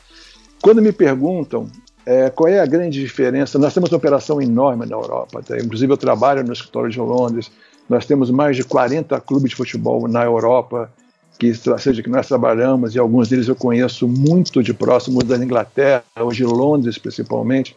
Quando 0.62 0.82
me 0.82 0.92
perguntam 0.92 1.68
é, 2.06 2.30
qual 2.30 2.48
é 2.48 2.60
a 2.60 2.66
grande 2.66 3.02
diferença, 3.02 3.58
nós 3.58 3.74
temos 3.74 3.92
uma 3.92 3.98
operação 3.98 4.42
enorme 4.42 4.86
na 4.86 4.96
Europa. 4.96 5.42
Tá? 5.44 5.58
Inclusive, 5.58 5.92
eu 5.92 5.98
trabalho 5.98 6.44
no 6.44 6.54
escritório 6.54 6.90
de 6.90 7.00
Londres. 7.00 7.52
Nós 7.90 8.06
temos 8.06 8.30
mais 8.30 8.56
de 8.56 8.64
40 8.64 9.20
clubes 9.22 9.50
de 9.50 9.56
futebol 9.56 10.08
na 10.08 10.24
Europa, 10.24 10.92
que 11.38 11.54
seja 11.54 12.02
que 12.02 12.10
nós 12.10 12.28
trabalhamos, 12.28 12.96
e 12.96 13.00
alguns 13.00 13.28
deles 13.28 13.48
eu 13.48 13.56
conheço 13.56 14.08
muito 14.08 14.64
de 14.64 14.74
próximo 14.74 15.24
da 15.24 15.36
Inglaterra, 15.38 16.04
de 16.32 16.46
Londres 16.46 16.98
principalmente. 16.98 17.76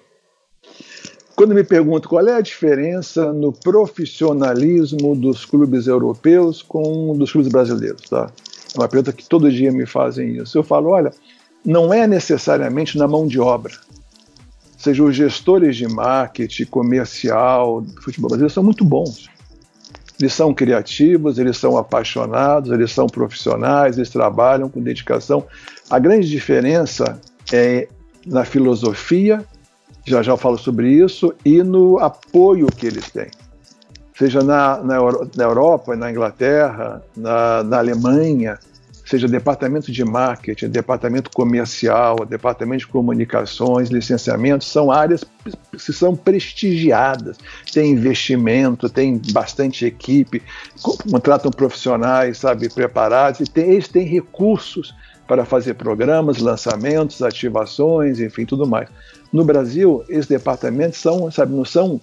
Quando 1.38 1.54
me 1.54 1.62
pergunto 1.62 2.08
qual 2.08 2.26
é 2.26 2.34
a 2.34 2.40
diferença 2.40 3.32
no 3.32 3.52
profissionalismo 3.52 5.14
dos 5.14 5.44
clubes 5.44 5.86
europeus 5.86 6.62
com 6.62 7.16
dos 7.16 7.30
clubes 7.30 7.48
brasileiros, 7.48 8.10
tá? 8.10 8.28
É 8.74 8.76
uma 8.76 8.88
pergunta 8.88 9.12
que 9.12 9.24
todo 9.24 9.48
dia 9.48 9.70
me 9.70 9.86
fazem 9.86 10.36
isso. 10.38 10.58
Eu 10.58 10.64
falo, 10.64 10.90
olha, 10.90 11.12
não 11.64 11.94
é 11.94 12.08
necessariamente 12.08 12.98
na 12.98 13.06
mão 13.06 13.24
de 13.24 13.38
obra. 13.38 13.72
Ou 13.92 14.80
seja, 14.80 15.04
os 15.04 15.14
gestores 15.14 15.76
de 15.76 15.86
marketing 15.86 16.64
comercial 16.64 17.82
do 17.82 18.02
futebol 18.02 18.30
brasileiro 18.30 18.52
são 18.52 18.64
muito 18.64 18.84
bons. 18.84 19.30
Eles 20.18 20.32
são 20.32 20.52
criativos, 20.52 21.38
eles 21.38 21.56
são 21.56 21.78
apaixonados, 21.78 22.72
eles 22.72 22.90
são 22.90 23.06
profissionais, 23.06 23.96
eles 23.96 24.10
trabalham 24.10 24.68
com 24.68 24.82
dedicação. 24.82 25.46
A 25.88 26.00
grande 26.00 26.28
diferença 26.28 27.20
é 27.52 27.86
na 28.26 28.44
filosofia 28.44 29.46
já 30.08 30.22
já 30.22 30.36
falo 30.36 30.58
sobre 30.58 30.90
isso, 30.90 31.34
e 31.44 31.62
no 31.62 31.98
apoio 31.98 32.66
que 32.68 32.86
eles 32.86 33.10
têm. 33.10 33.30
Seja 34.16 34.42
na, 34.42 34.78
na, 34.82 34.98
na 35.36 35.44
Europa, 35.44 35.94
na 35.94 36.10
Inglaterra, 36.10 37.02
na, 37.16 37.62
na 37.62 37.78
Alemanha, 37.78 38.58
seja 39.08 39.26
departamento 39.26 39.90
de 39.90 40.04
marketing, 40.04 40.68
departamento 40.68 41.30
comercial, 41.30 42.26
departamento 42.26 42.80
de 42.80 42.88
comunicações, 42.88 43.88
licenciamento, 43.88 44.64
são 44.64 44.92
áreas 44.92 45.24
que 45.72 45.92
são 45.92 46.14
prestigiadas, 46.14 47.38
tem 47.72 47.92
investimento, 47.92 48.88
tem 48.90 49.18
bastante 49.32 49.86
equipe, 49.86 50.42
contratam 51.10 51.50
profissionais, 51.50 52.36
sabe, 52.38 52.68
preparados, 52.68 53.40
e 53.40 53.44
tem, 53.44 53.70
eles 53.70 53.88
têm 53.88 54.04
recursos 54.04 54.94
para 55.28 55.44
fazer 55.44 55.74
programas, 55.74 56.38
lançamentos, 56.38 57.22
ativações, 57.22 58.18
enfim, 58.18 58.46
tudo 58.46 58.66
mais. 58.66 58.88
No 59.30 59.44
Brasil, 59.44 60.02
esses 60.08 60.26
departamentos 60.26 60.98
são, 60.98 61.30
sabe, 61.30 61.54
não 61.54 61.66
são 61.66 62.00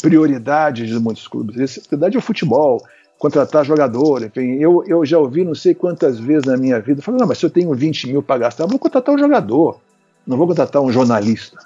prioridades 0.00 0.88
de 0.88 0.98
muitos 0.98 1.26
clubes. 1.26 1.58
Essa 1.58 1.80
prioridade 1.80 2.14
é 2.14 2.18
o 2.20 2.22
futebol, 2.22 2.80
contratar 3.18 3.64
jogador, 3.64 4.22
enfim. 4.22 4.54
Eu, 4.60 4.84
eu 4.86 5.04
já 5.04 5.18
ouvi 5.18 5.44
não 5.44 5.56
sei 5.56 5.74
quantas 5.74 6.20
vezes 6.20 6.44
na 6.44 6.56
minha 6.56 6.80
vida, 6.80 7.02
falando, 7.02 7.20
não, 7.20 7.26
mas 7.26 7.38
se 7.38 7.44
eu 7.44 7.50
tenho 7.50 7.74
20 7.74 8.06
mil 8.06 8.22
para 8.22 8.38
gastar, 8.38 8.66
vou 8.66 8.78
contratar 8.78 9.12
um 9.12 9.18
jogador, 9.18 9.80
não 10.24 10.36
vou 10.36 10.46
contratar 10.46 10.80
um 10.80 10.92
jornalista. 10.92 11.58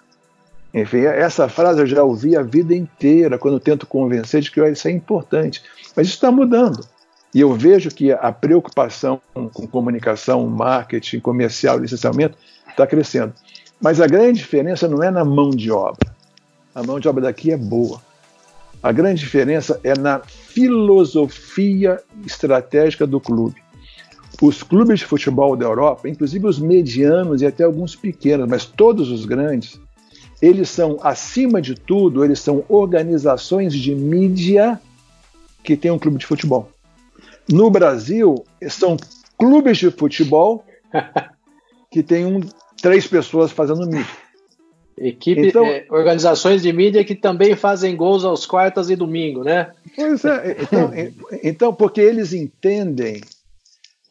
Enfim, 0.72 1.00
essa 1.00 1.46
frase 1.46 1.80
eu 1.80 1.86
já 1.86 2.02
ouvi 2.02 2.34
a 2.34 2.42
vida 2.42 2.74
inteira 2.74 3.36
quando 3.38 3.60
tento 3.60 3.86
convencer 3.86 4.40
de 4.40 4.50
que 4.50 4.66
isso 4.66 4.88
é 4.88 4.90
importante. 4.90 5.62
Mas 5.94 6.06
isso 6.06 6.16
está 6.16 6.32
mudando. 6.32 6.82
E 7.34 7.40
eu 7.40 7.54
vejo 7.54 7.90
que 7.90 8.12
a 8.12 8.30
preocupação 8.30 9.20
com 9.32 9.66
comunicação, 9.66 10.46
marketing, 10.46 11.20
comercial, 11.20 11.78
licenciamento 11.78 12.36
está 12.68 12.86
crescendo. 12.86 13.32
Mas 13.80 14.00
a 14.00 14.06
grande 14.06 14.38
diferença 14.38 14.86
não 14.86 15.02
é 15.02 15.10
na 15.10 15.24
mão 15.24 15.50
de 15.50 15.70
obra. 15.70 16.14
A 16.74 16.82
mão 16.82 17.00
de 17.00 17.08
obra 17.08 17.22
daqui 17.22 17.50
é 17.50 17.56
boa. 17.56 18.02
A 18.82 18.92
grande 18.92 19.20
diferença 19.20 19.80
é 19.84 19.94
na 19.94 20.20
filosofia 20.20 22.02
estratégica 22.26 23.06
do 23.06 23.20
clube. 23.20 23.62
Os 24.40 24.62
clubes 24.62 25.00
de 25.00 25.06
futebol 25.06 25.56
da 25.56 25.64
Europa, 25.64 26.08
inclusive 26.08 26.46
os 26.46 26.58
medianos 26.58 27.42
e 27.42 27.46
até 27.46 27.62
alguns 27.62 27.94
pequenos, 27.94 28.48
mas 28.48 28.64
todos 28.64 29.10
os 29.10 29.24
grandes, 29.24 29.80
eles 30.40 30.68
são, 30.68 30.98
acima 31.00 31.62
de 31.62 31.76
tudo, 31.76 32.24
eles 32.24 32.40
são 32.40 32.64
organizações 32.68 33.72
de 33.72 33.94
mídia 33.94 34.80
que 35.62 35.76
têm 35.76 35.92
um 35.92 35.98
clube 35.98 36.18
de 36.18 36.26
futebol. 36.26 36.71
No 37.50 37.70
Brasil, 37.70 38.44
são 38.68 38.96
clubes 39.38 39.78
de 39.78 39.90
futebol 39.90 40.64
que 41.90 42.02
têm 42.02 42.26
um, 42.26 42.40
três 42.80 43.06
pessoas 43.06 43.52
fazendo 43.52 43.86
mídia. 43.86 44.22
Equipe, 44.96 45.48
então, 45.48 45.64
é, 45.64 45.86
organizações 45.90 46.62
de 46.62 46.72
mídia 46.72 47.04
que 47.04 47.14
também 47.14 47.56
fazem 47.56 47.96
gols 47.96 48.24
aos 48.24 48.44
quartas 48.44 48.90
e 48.90 48.94
domingo, 48.94 49.42
né? 49.42 49.72
Pois 49.96 50.24
é, 50.24 50.56
então, 50.60 50.92
então 51.42 51.74
porque 51.74 52.00
eles 52.00 52.32
entendem 52.32 53.20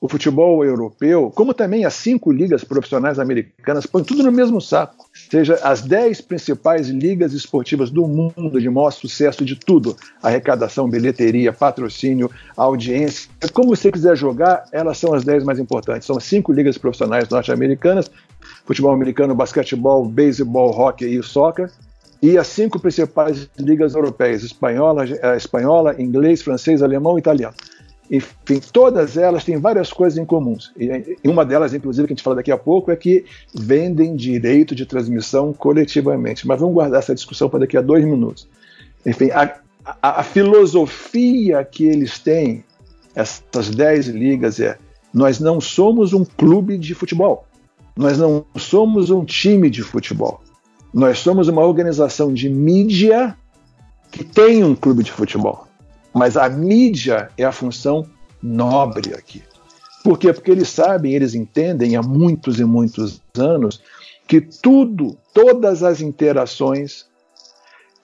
o 0.02 0.10
futebol 0.10 0.66
europeu, 0.66 1.32
como 1.36 1.54
também 1.54 1.86
as 1.86 1.94
cinco 1.94 2.32
ligas 2.32 2.64
profissionais 2.64 3.20
americanas, 3.20 3.86
põem 3.86 4.04
tudo 4.04 4.24
no 4.24 4.32
mesmo 4.32 4.60
saco. 4.60 5.06
Seja 5.30 5.60
as 5.62 5.84
dez 5.84 6.20
principais 6.20 6.90
ligas 6.90 7.34
esportivas 7.34 7.92
do 7.92 8.08
mundo 8.08 8.60
de 8.60 8.68
maior 8.68 8.90
sucesso 8.90 9.46
de 9.46 9.56
tudo: 9.56 9.96
arrecadação, 10.24 10.90
bilheteria, 10.90 11.54
patrocínio, 11.54 12.32
audiência. 12.58 13.30
Como 13.54 13.76
você 13.76 13.92
quiser 13.92 14.18
jogar, 14.18 14.66
elas 14.72 14.98
são 14.98 15.14
as 15.14 15.24
dez 15.24 15.44
mais 15.44 15.60
importantes. 15.60 16.08
São 16.08 16.18
as 16.18 16.24
cinco 16.24 16.52
ligas 16.52 16.80
profissionais 16.80 17.30
norte-americanas: 17.30 18.10
futebol 18.66 18.92
americano, 18.92 19.36
basquetebol, 19.36 20.04
beisebol, 20.06 20.72
hockey 20.72 21.16
e 21.16 21.22
soccer. 21.22 21.70
E 22.24 22.40
as 22.40 22.48
cinco 22.48 22.80
principais 22.80 23.48
ligas 23.56 23.94
europeias: 23.94 24.42
espanhola, 24.42 25.06
eh, 25.06 25.38
espanhola 25.38 26.02
inglês, 26.02 26.42
francês, 26.42 26.82
alemão 26.82 27.18
e 27.18 27.20
italiano. 27.20 27.54
Enfim, 28.10 28.60
todas 28.72 29.16
elas 29.16 29.44
têm 29.44 29.58
várias 29.58 29.92
coisas 29.92 30.18
em 30.18 30.26
comuns. 30.26 30.74
E 30.78 31.28
uma 31.28 31.46
delas, 31.46 31.74
inclusive, 31.74 32.08
que 32.08 32.14
a 32.14 32.16
gente 32.16 32.24
fala 32.24 32.38
daqui 32.38 32.52
a 32.52 32.58
pouco, 32.58 32.92
é 32.92 32.96
que 32.96 33.26
vendem 33.54 34.16
direito 34.16 34.76
de 34.76 34.86
transmissão 34.86 35.54
coletivamente. 35.54 36.46
Mas 36.46 36.60
vamos 36.60 36.74
guardar 36.74 37.00
essa 37.00 37.16
discussão 37.16 37.50
para 37.50 37.62
daqui 37.62 37.78
a 37.78 37.82
dois 37.82 38.04
minutos. 38.04 38.48
Enfim, 39.06 39.32
a, 39.32 39.60
a, 40.02 40.20
a 40.20 40.24
filosofia 40.24 41.64
que 41.64 41.86
eles 41.86 42.20
têm, 42.20 42.66
essas 43.16 43.70
dez 43.70 44.08
ligas, 44.08 44.60
é: 44.60 44.78
nós 45.14 45.40
não 45.40 45.62
somos 45.62 46.12
um 46.12 46.26
clube 46.26 46.78
de 46.78 46.94
futebol. 46.94 47.46
Nós 47.96 48.18
não 48.18 48.46
somos 48.58 49.10
um 49.10 49.24
time 49.24 49.70
de 49.70 49.84
futebol. 49.84 50.42
Nós 50.94 51.20
somos 51.20 51.48
uma 51.48 51.64
organização 51.64 52.34
de 52.34 52.50
mídia 52.50 53.38
que 54.12 54.24
tem 54.24 54.64
um 54.64 54.76
clube 54.76 55.04
de 55.04 55.12
futebol. 55.12 55.68
Mas 56.14 56.36
a 56.36 56.50
mídia 56.50 57.30
é 57.38 57.44
a 57.44 57.52
função 57.52 58.06
nobre 58.42 59.14
aqui. 59.14 59.44
Por 60.04 60.18
quê? 60.18 60.34
Porque 60.34 60.52
eles 60.52 60.70
sabem, 60.70 61.14
eles 61.14 61.36
entendem 61.36 61.96
há 61.96 62.02
muitos 62.02 62.60
e 62.60 62.66
muitos 62.66 63.22
anos 63.38 63.82
que 64.28 64.42
tudo, 64.42 65.18
todas 65.34 65.84
as 65.84 66.02
interações, 66.02 67.06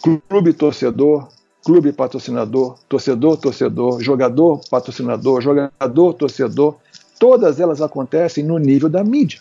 clube 0.01 0.53
torcedor, 0.53 1.29
clube 1.63 1.91
patrocinador, 1.91 2.77
torcedor 2.87 3.37
torcedor, 3.37 4.01
jogador 4.01 4.61
patrocinador, 4.69 5.41
jogador 5.41 6.13
torcedor, 6.13 6.75
todas 7.19 7.59
elas 7.59 7.81
acontecem 7.81 8.43
no 8.43 8.57
nível 8.57 8.89
da 8.89 9.03
mídia. 9.03 9.39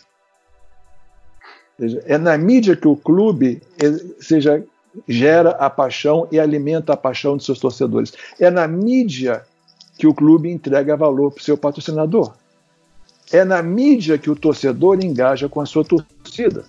É 2.07 2.17
na 2.17 2.39
mídia 2.39 2.75
que 2.75 2.89
o 2.89 2.97
clube 2.97 3.61
seja 4.19 4.65
gera 5.07 5.51
a 5.51 5.69
paixão 5.69 6.29
e 6.31 6.39
alimenta 6.39 6.93
a 6.93 6.97
paixão 6.97 7.37
de 7.37 7.45
seus 7.45 7.59
torcedores. 7.59 8.13
É 8.39 8.51
na 8.51 8.67
mídia 8.67 9.43
que 9.99 10.07
o 10.07 10.15
clube 10.15 10.51
entrega 10.51 10.97
valor 10.97 11.33
para 11.33 11.41
o 11.41 11.45
seu 11.45 11.57
patrocinador. 11.57 12.35
É 13.33 13.45
na 13.45 13.63
mídia 13.63 14.19
que 14.19 14.31
o 14.31 14.37
torcedor 14.37 15.03
engaja 15.03 15.49
com 15.49 15.61
a 15.61 15.67
sua 15.67 15.85
torcida. 15.85 16.65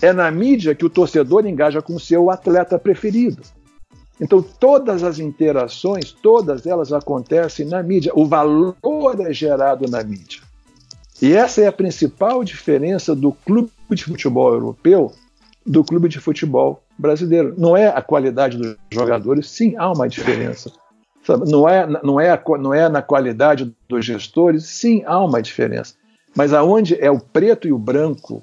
É 0.00 0.12
na 0.12 0.30
mídia 0.30 0.74
que 0.74 0.84
o 0.84 0.90
torcedor 0.90 1.46
engaja 1.46 1.82
com 1.82 1.94
o 1.94 2.00
seu 2.00 2.30
atleta 2.30 2.78
preferido. 2.78 3.42
Então, 4.20 4.40
todas 4.40 5.02
as 5.02 5.18
interações, 5.18 6.12
todas 6.12 6.66
elas 6.66 6.92
acontecem 6.92 7.66
na 7.66 7.82
mídia. 7.82 8.12
O 8.14 8.26
valor 8.26 8.76
é 9.20 9.32
gerado 9.32 9.90
na 9.90 10.02
mídia. 10.02 10.40
E 11.20 11.32
essa 11.32 11.60
é 11.60 11.66
a 11.66 11.72
principal 11.72 12.44
diferença 12.44 13.14
do 13.14 13.32
clube 13.32 13.70
de 13.90 14.04
futebol 14.04 14.52
europeu 14.52 15.12
do 15.64 15.82
clube 15.82 16.08
de 16.08 16.20
futebol 16.20 16.83
brasileiro. 16.98 17.54
Não 17.56 17.76
é 17.76 17.88
a 17.88 18.02
qualidade 18.02 18.56
dos 18.56 18.76
jogadores, 18.90 19.48
sim, 19.48 19.74
há 19.76 19.90
uma 19.92 20.08
diferença. 20.08 20.72
Sabe? 21.24 21.50
Não, 21.50 21.68
é, 21.68 21.86
não, 22.02 22.20
é 22.20 22.30
a, 22.30 22.42
não 22.58 22.74
é 22.74 22.88
na 22.88 23.00
qualidade 23.00 23.74
dos 23.88 24.04
gestores, 24.04 24.64
sim, 24.66 25.02
há 25.06 25.18
uma 25.24 25.40
diferença. 25.40 25.94
Mas 26.36 26.52
aonde 26.52 27.00
é 27.00 27.10
o 27.10 27.18
preto 27.18 27.66
e 27.66 27.72
o 27.72 27.78
branco, 27.78 28.42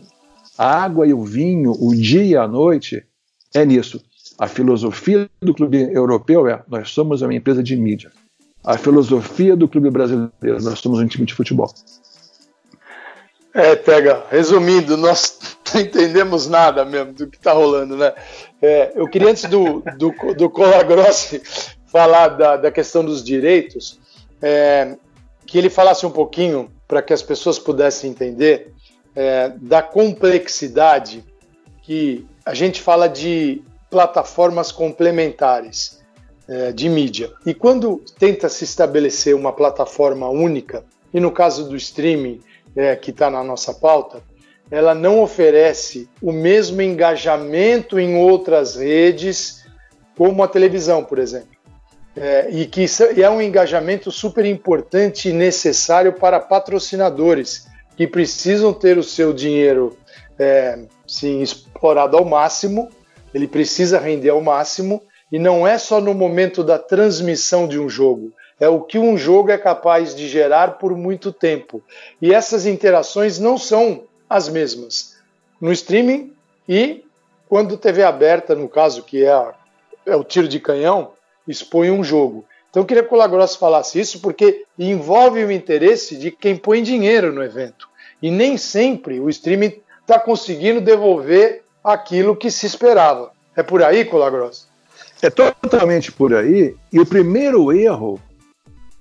a 0.57 0.83
água 0.83 1.05
e 1.05 1.13
o 1.13 1.23
vinho, 1.23 1.73
o 1.79 1.93
dia 1.93 2.23
e 2.23 2.35
a 2.35 2.47
noite, 2.47 3.05
é 3.53 3.65
nisso. 3.65 4.01
A 4.39 4.47
filosofia 4.47 5.29
do 5.41 5.53
clube 5.53 5.77
europeu 5.93 6.47
é: 6.47 6.63
nós 6.67 6.89
somos 6.89 7.21
uma 7.21 7.33
empresa 7.33 7.61
de 7.61 7.75
mídia. 7.75 8.11
A 8.63 8.77
filosofia 8.77 9.55
do 9.55 9.67
clube 9.67 9.89
brasileiro, 9.89 10.31
nós 10.41 10.79
somos 10.79 10.99
um 10.99 11.07
time 11.07 11.25
de 11.25 11.33
futebol. 11.33 11.71
É, 13.53 13.75
pega, 13.75 14.23
resumindo, 14.29 14.95
nós 14.95 15.57
não 15.73 15.81
entendemos 15.81 16.47
nada 16.47 16.85
mesmo 16.85 17.13
do 17.13 17.27
que 17.27 17.37
está 17.37 17.53
rolando, 17.53 17.95
né? 17.95 18.13
É, 18.61 18.91
eu 18.95 19.07
queria, 19.07 19.29
antes 19.29 19.45
do, 19.45 19.81
do, 19.97 20.13
do 20.35 20.49
Colagrossi 20.49 21.41
falar 21.87 22.29
da, 22.29 22.57
da 22.57 22.71
questão 22.71 23.03
dos 23.03 23.23
direitos, 23.23 23.99
é, 24.41 24.95
que 25.45 25.57
ele 25.57 25.69
falasse 25.69 26.05
um 26.05 26.11
pouquinho 26.11 26.71
para 26.87 27.01
que 27.01 27.13
as 27.13 27.21
pessoas 27.21 27.59
pudessem 27.59 28.11
entender 28.11 28.73
é, 29.15 29.49
da 29.57 29.81
complexidade 29.81 31.23
que 31.81 32.25
a 32.45 32.53
gente 32.53 32.81
fala 32.81 33.07
de 33.07 33.61
plataformas 33.89 34.71
complementares 34.71 36.01
é, 36.47 36.71
de 36.71 36.87
mídia. 36.87 37.31
E 37.45 37.53
quando 37.53 38.01
tenta 38.17 38.47
se 38.47 38.63
estabelecer 38.63 39.35
uma 39.35 39.51
plataforma 39.51 40.29
única, 40.29 40.85
e 41.13 41.19
no 41.19 41.31
caso 41.31 41.67
do 41.67 41.75
streaming, 41.75 42.41
é, 42.75 42.95
que 42.95 43.11
está 43.11 43.29
na 43.29 43.43
nossa 43.43 43.73
pauta, 43.73 44.23
ela 44.71 44.95
não 44.95 45.21
oferece 45.21 46.09
o 46.21 46.31
mesmo 46.31 46.81
engajamento 46.81 47.99
em 47.99 48.15
outras 48.15 48.77
redes 48.77 49.65
como 50.17 50.41
a 50.41 50.47
televisão, 50.47 51.03
por 51.03 51.19
exemplo. 51.19 51.49
É, 52.15 52.49
e 52.49 52.65
que 52.65 52.85
é 53.21 53.29
um 53.29 53.41
engajamento 53.41 54.11
super 54.11 54.45
importante 54.45 55.29
e 55.29 55.33
necessário 55.33 56.13
para 56.13 56.39
patrocinadores 56.39 57.67
que 57.95 58.07
precisam 58.07 58.73
ter 58.73 58.97
o 58.97 59.03
seu 59.03 59.33
dinheiro 59.33 59.97
é, 60.39 60.79
sim, 61.05 61.41
explorado 61.41 62.17
ao 62.17 62.25
máximo, 62.25 62.89
ele 63.33 63.47
precisa 63.47 63.99
render 63.99 64.29
ao 64.29 64.41
máximo, 64.41 65.01
e 65.31 65.39
não 65.39 65.65
é 65.65 65.77
só 65.77 66.01
no 66.01 66.13
momento 66.13 66.63
da 66.63 66.77
transmissão 66.77 67.67
de 67.67 67.79
um 67.79 67.87
jogo, 67.87 68.33
é 68.59 68.67
o 68.67 68.81
que 68.81 68.99
um 68.99 69.17
jogo 69.17 69.51
é 69.51 69.57
capaz 69.57 70.13
de 70.13 70.27
gerar 70.27 70.77
por 70.77 70.95
muito 70.95 71.31
tempo. 71.31 71.81
E 72.21 72.33
essas 72.33 72.65
interações 72.65 73.39
não 73.39 73.57
são 73.57 74.03
as 74.31 74.47
mesmas 74.47 75.17
no 75.59 75.73
streaming 75.73 76.33
e 76.67 77.03
quando 77.49 77.75
TV 77.75 78.01
aberta, 78.01 78.55
no 78.55 78.69
caso, 78.69 79.03
que 79.03 79.25
é, 79.25 79.29
a, 79.29 79.53
é 80.05 80.15
o 80.15 80.23
tiro 80.23 80.47
de 80.47 80.57
canhão, 80.57 81.11
expõe 81.45 81.91
um 81.91 82.01
jogo. 82.01 82.45
Então 82.69 82.81
eu 82.81 82.87
queria 82.87 83.03
que 83.03 83.13
o 83.13 83.17
Lagrosso 83.17 83.59
falasse 83.59 83.99
isso 83.99 84.21
porque 84.21 84.63
envolve 84.79 85.43
o 85.43 85.51
interesse 85.51 86.15
de 86.15 86.31
quem 86.31 86.55
põe 86.55 86.81
dinheiro 86.81 87.33
no 87.33 87.43
evento. 87.43 87.89
E 88.21 88.31
nem 88.31 88.57
sempre 88.57 89.19
o 89.19 89.29
streaming 89.29 89.81
está 89.99 90.17
conseguindo 90.17 90.79
devolver 90.79 91.63
aquilo 91.83 92.33
que 92.33 92.49
se 92.49 92.65
esperava. 92.65 93.31
É 93.53 93.61
por 93.61 93.83
aí, 93.83 94.05
Colagrosso? 94.05 94.69
É 95.21 95.29
totalmente 95.29 96.09
por 96.09 96.33
aí. 96.33 96.73
E 96.91 97.01
o 97.01 97.05
primeiro 97.05 97.73
erro, 97.73 98.17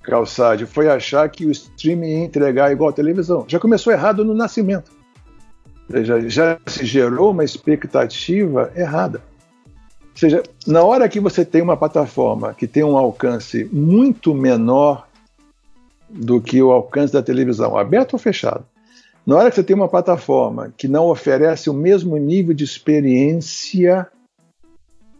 Calçade, 0.02 0.66
foi 0.66 0.88
achar 0.88 1.28
que 1.28 1.46
o 1.46 1.52
streaming 1.52 2.08
ia 2.08 2.24
entregar 2.24 2.72
igual 2.72 2.90
a 2.90 2.92
televisão. 2.92 3.44
Já 3.46 3.60
começou 3.60 3.92
errado 3.92 4.24
no 4.24 4.34
nascimento. 4.34 4.99
Já, 6.04 6.20
já 6.20 6.60
se 6.66 6.86
gerou 6.86 7.32
uma 7.32 7.44
expectativa 7.44 8.72
errada. 8.76 9.22
Ou 9.66 10.16
seja, 10.16 10.42
na 10.66 10.84
hora 10.84 11.08
que 11.08 11.18
você 11.18 11.44
tem 11.44 11.62
uma 11.62 11.76
plataforma 11.76 12.54
que 12.54 12.66
tem 12.66 12.84
um 12.84 12.96
alcance 12.96 13.68
muito 13.72 14.34
menor 14.34 15.08
do 16.08 16.40
que 16.40 16.62
o 16.62 16.70
alcance 16.70 17.12
da 17.12 17.22
televisão, 17.22 17.76
aberto 17.76 18.14
ou 18.14 18.18
fechado, 18.18 18.64
na 19.26 19.36
hora 19.36 19.50
que 19.50 19.56
você 19.56 19.62
tem 19.62 19.76
uma 19.76 19.88
plataforma 19.88 20.72
que 20.76 20.88
não 20.88 21.06
oferece 21.08 21.68
o 21.68 21.74
mesmo 21.74 22.16
nível 22.16 22.54
de 22.54 22.64
experiência, 22.64 24.06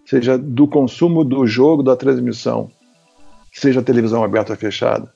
seja 0.05 0.37
do 0.37 0.67
consumo 0.67 1.25
do 1.25 1.47
jogo, 1.47 1.83
da 1.83 1.97
transmissão, 1.97 2.71
seja 3.53 3.83
televisão 3.83 4.23
aberta 4.25 4.53
ou 4.53 4.59
fechada, 4.59 5.13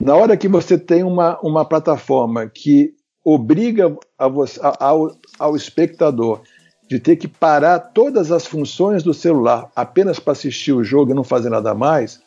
na 0.00 0.16
hora 0.16 0.36
que 0.36 0.48
você 0.48 0.78
tem 0.78 1.02
uma, 1.02 1.38
uma 1.40 1.64
plataforma 1.64 2.46
que 2.46 2.94
obriga 3.24 3.96
a 4.18 4.28
você, 4.28 4.60
a, 4.62 4.86
ao, 4.86 5.16
ao 5.38 5.56
espectador 5.56 6.40
de 6.88 6.98
ter 6.98 7.16
que 7.16 7.28
parar 7.28 7.78
todas 7.78 8.30
as 8.30 8.46
funções 8.46 9.02
do 9.02 9.14
celular 9.14 9.70
apenas 9.74 10.18
para 10.18 10.32
assistir 10.32 10.72
o 10.72 10.84
jogo 10.84 11.12
e 11.12 11.14
não 11.14 11.24
fazer 11.24 11.48
nada 11.48 11.74
mais, 11.74 12.20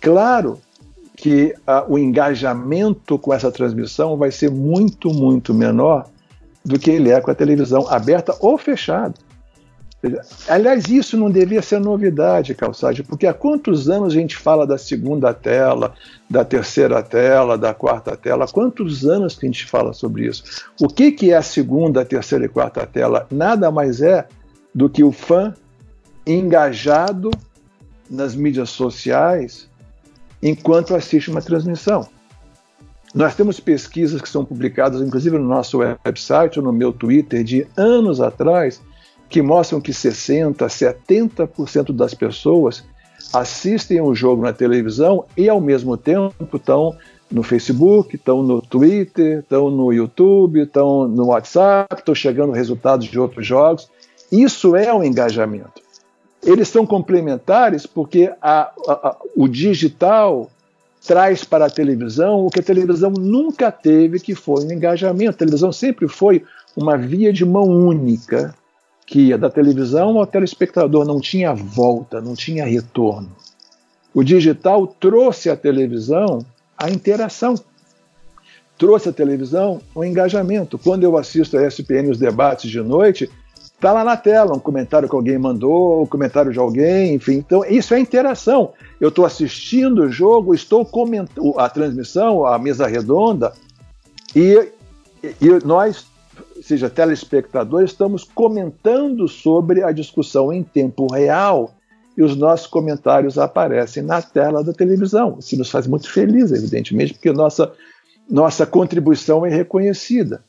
claro 0.00 0.60
que 1.16 1.54
uh, 1.66 1.92
o 1.92 1.98
engajamento 1.98 3.18
com 3.18 3.32
essa 3.32 3.50
transmissão 3.50 4.16
vai 4.16 4.30
ser 4.30 4.50
muito, 4.50 5.12
muito 5.12 5.54
menor 5.54 6.06
do 6.64 6.78
que 6.78 6.90
ele 6.90 7.10
é 7.10 7.20
com 7.20 7.30
a 7.30 7.34
televisão 7.34 7.88
aberta 7.88 8.36
ou 8.40 8.58
fechada. 8.58 9.14
Aliás, 10.48 10.86
isso 10.88 11.16
não 11.16 11.28
devia 11.28 11.60
ser 11.60 11.80
novidade, 11.80 12.54
Calçade, 12.54 13.02
porque 13.02 13.26
há 13.26 13.34
quantos 13.34 13.90
anos 13.90 14.12
a 14.12 14.16
gente 14.16 14.36
fala 14.36 14.64
da 14.64 14.78
segunda 14.78 15.34
tela, 15.34 15.92
da 16.30 16.44
terceira 16.44 17.02
tela, 17.02 17.58
da 17.58 17.74
quarta 17.74 18.16
tela? 18.16 18.44
Há 18.44 18.48
quantos 18.48 19.04
anos 19.04 19.36
que 19.36 19.44
a 19.44 19.48
gente 19.48 19.66
fala 19.66 19.92
sobre 19.92 20.28
isso? 20.28 20.44
O 20.80 20.86
que, 20.86 21.10
que 21.10 21.32
é 21.32 21.36
a 21.36 21.42
segunda, 21.42 22.04
terceira 22.04 22.44
e 22.44 22.48
quarta 22.48 22.86
tela? 22.86 23.26
Nada 23.28 23.72
mais 23.72 24.00
é 24.00 24.28
do 24.72 24.88
que 24.88 25.02
o 25.02 25.10
fã 25.10 25.52
engajado 26.24 27.30
nas 28.08 28.36
mídias 28.36 28.70
sociais 28.70 29.68
enquanto 30.40 30.94
assiste 30.94 31.28
uma 31.28 31.42
transmissão. 31.42 32.06
Nós 33.12 33.34
temos 33.34 33.58
pesquisas 33.58 34.20
que 34.20 34.28
são 34.28 34.44
publicadas, 34.44 35.00
inclusive 35.00 35.38
no 35.38 35.48
nosso 35.48 35.78
website 35.78 36.58
ou 36.58 36.64
no 36.64 36.72
meu 36.72 36.92
Twitter, 36.92 37.42
de 37.42 37.66
anos 37.76 38.20
atrás, 38.20 38.80
que 39.28 39.42
mostram 39.42 39.80
que 39.80 39.92
60%, 39.92 40.56
70% 40.56 41.92
das 41.92 42.14
pessoas 42.14 42.84
assistem 43.32 44.00
o 44.00 44.14
jogo 44.14 44.42
na 44.42 44.52
televisão 44.52 45.24
e, 45.36 45.48
ao 45.48 45.60
mesmo 45.60 45.96
tempo, 45.96 46.56
estão 46.56 46.96
no 47.30 47.42
Facebook, 47.42 48.16
estão 48.16 48.42
no 48.42 48.62
Twitter, 48.62 49.40
estão 49.40 49.70
no 49.70 49.92
YouTube, 49.92 50.62
estão 50.62 51.06
no 51.06 51.26
WhatsApp, 51.26 51.96
estão 51.96 52.14
chegando 52.14 52.52
resultados 52.52 53.06
de 53.06 53.18
outros 53.18 53.46
jogos. 53.46 53.88
Isso 54.32 54.74
é 54.74 54.92
um 54.92 55.04
engajamento. 55.04 55.82
Eles 56.42 56.68
são 56.68 56.86
complementares 56.86 57.84
porque 57.84 58.32
a, 58.40 58.70
a, 58.86 58.92
a, 58.92 59.16
o 59.36 59.46
digital 59.46 60.50
traz 61.06 61.44
para 61.44 61.66
a 61.66 61.70
televisão 61.70 62.46
o 62.46 62.50
que 62.50 62.60
a 62.60 62.62
televisão 62.62 63.10
nunca 63.10 63.70
teve, 63.70 64.20
que 64.20 64.34
foi 64.34 64.64
um 64.64 64.72
engajamento. 64.72 65.30
A 65.30 65.38
televisão 65.38 65.72
sempre 65.72 66.08
foi 66.08 66.44
uma 66.76 66.96
via 66.96 67.32
de 67.32 67.44
mão 67.44 67.64
única 67.64 68.54
que 69.08 69.20
ia 69.20 69.38
da 69.38 69.48
televisão 69.48 70.18
ao 70.18 70.26
telespectador, 70.26 71.02
não 71.06 71.18
tinha 71.18 71.54
volta, 71.54 72.20
não 72.20 72.34
tinha 72.34 72.66
retorno. 72.66 73.30
O 74.12 74.22
digital 74.22 74.86
trouxe 74.86 75.48
à 75.48 75.56
televisão 75.56 76.44
a 76.76 76.90
interação, 76.90 77.54
trouxe 78.76 79.08
à 79.08 79.12
televisão 79.12 79.80
o 79.94 80.04
engajamento. 80.04 80.76
Quando 80.76 81.04
eu 81.04 81.16
assisto 81.16 81.56
a 81.56 81.66
ESPN 81.66 82.10
os 82.10 82.18
debates 82.18 82.70
de 82.70 82.82
noite, 82.82 83.30
está 83.56 83.94
lá 83.94 84.04
na 84.04 84.16
tela 84.16 84.54
um 84.54 84.60
comentário 84.60 85.08
que 85.08 85.14
alguém 85.14 85.38
mandou, 85.38 86.02
um 86.02 86.06
comentário 86.06 86.52
de 86.52 86.58
alguém, 86.58 87.14
enfim. 87.14 87.36
Então, 87.36 87.64
isso 87.64 87.94
é 87.94 87.98
interação. 87.98 88.74
Eu 89.00 89.08
estou 89.08 89.24
assistindo 89.24 90.02
o 90.02 90.12
jogo, 90.12 90.54
estou 90.54 90.84
comentando 90.84 91.58
a 91.58 91.66
transmissão, 91.70 92.44
a 92.44 92.58
mesa 92.58 92.86
redonda, 92.86 93.54
e, 94.36 94.68
e 95.22 95.48
nós 95.64 96.07
seja 96.62 96.90
telespectadores, 96.90 97.90
estamos 97.90 98.24
comentando 98.24 99.28
sobre 99.28 99.82
a 99.82 99.92
discussão 99.92 100.52
em 100.52 100.62
tempo 100.62 101.06
real 101.12 101.74
e 102.16 102.22
os 102.22 102.36
nossos 102.36 102.66
comentários 102.66 103.38
aparecem 103.38 104.02
na 104.02 104.20
tela 104.20 104.64
da 104.64 104.72
televisão. 104.72 105.36
Isso 105.38 105.56
nos 105.56 105.70
faz 105.70 105.86
muito 105.86 106.10
felizes, 106.10 106.58
evidentemente, 106.58 107.14
porque 107.14 107.32
nossa, 107.32 107.72
nossa 108.28 108.66
contribuição 108.66 109.46
é 109.46 109.50
reconhecida. 109.50 110.42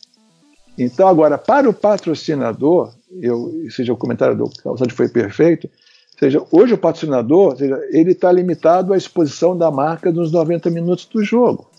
Então, 0.78 1.08
agora, 1.08 1.38
para 1.38 1.69
o 1.69 1.73
patrocinador, 1.73 2.93
eu, 3.21 3.52
seja 3.69 3.93
o 3.93 3.97
comentário 3.97 4.36
do 4.36 4.49
Calçado 4.63 4.93
foi 4.93 5.10
perfeito, 5.10 5.69
seja, 6.17 6.41
hoje 6.52 6.73
o 6.73 6.78
patrocinador, 6.78 7.58
seja, 7.58 7.80
ele 7.91 8.12
está 8.12 8.32
limitado 8.32 8.93
à 8.93 8.97
exposição 8.97 9.58
da 9.58 9.69
marca 9.69 10.12
nos 10.12 10.32
90 10.32 10.69
minutos 10.69 11.06
do 11.06 11.23
jogo 11.23 11.69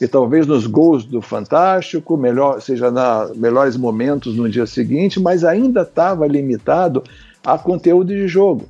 e 0.00 0.08
talvez 0.08 0.46
nos 0.46 0.66
gols 0.66 1.04
do 1.04 1.20
Fantástico, 1.20 2.16
melhor, 2.16 2.60
seja 2.62 2.90
na 2.90 3.30
melhores 3.34 3.76
momentos 3.76 4.34
no 4.34 4.48
dia 4.48 4.66
seguinte, 4.66 5.20
mas 5.20 5.44
ainda 5.44 5.82
estava 5.82 6.26
limitado 6.26 7.04
a 7.44 7.58
conteúdo 7.58 8.08
de 8.08 8.26
jogo. 8.26 8.66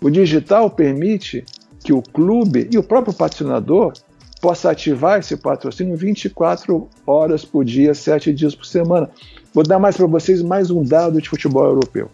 O 0.00 0.08
digital 0.08 0.70
permite 0.70 1.44
que 1.82 1.92
o 1.92 2.00
clube 2.00 2.68
e 2.70 2.78
o 2.78 2.82
próprio 2.82 3.12
patrocinador 3.12 3.92
possa 4.40 4.70
ativar 4.70 5.18
esse 5.18 5.36
patrocínio 5.36 5.96
24 5.96 6.88
horas 7.06 7.44
por 7.44 7.64
dia, 7.64 7.92
7 7.92 8.32
dias 8.32 8.54
por 8.54 8.66
semana. 8.66 9.10
Vou 9.52 9.64
dar 9.64 9.80
mais 9.80 9.96
para 9.96 10.06
vocês 10.06 10.42
mais 10.42 10.70
um 10.70 10.84
dado 10.84 11.20
de 11.20 11.28
futebol 11.28 11.64
europeu. 11.64 12.08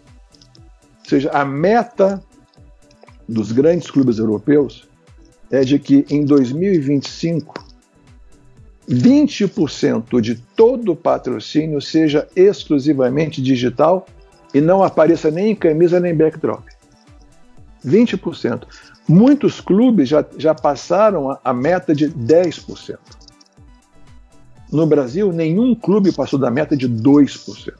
Ou 1.05 1.09
seja, 1.09 1.31
a 1.31 1.45
meta 1.45 2.23
dos 3.29 3.53
grandes 3.53 3.91
clubes 3.91 4.19
europeus 4.19 4.87
é 5.51 5.61
de 5.61 5.79
que 5.79 6.05
em 6.11 6.25
2025 6.25 7.68
20% 8.89 10.21
de 10.21 10.35
todo 10.35 10.93
o 10.93 10.97
patrocínio 10.97 11.81
seja 11.81 12.27
exclusivamente 12.35 13.43
digital 13.43 14.07
e 14.55 14.61
não 14.61 14.83
apareça 14.83 15.31
nem 15.31 15.51
em 15.51 15.55
camisa 15.55 16.01
nem 16.01 16.15
backdrop. 16.15 16.65
20%. 17.85 18.63
Muitos 19.07 19.61
clubes 19.61 20.09
já, 20.09 20.25
já 20.37 20.55
passaram 20.55 21.31
a, 21.31 21.41
a 21.45 21.53
meta 21.53 21.95
de 21.95 22.11
10%. 22.11 22.99
No 24.71 24.87
Brasil, 24.87 25.33
nenhum 25.33 25.75
clube 25.75 26.13
passou 26.13 26.39
da 26.39 26.51
meta 26.51 26.77
de 26.77 26.89
2%. 26.89 27.75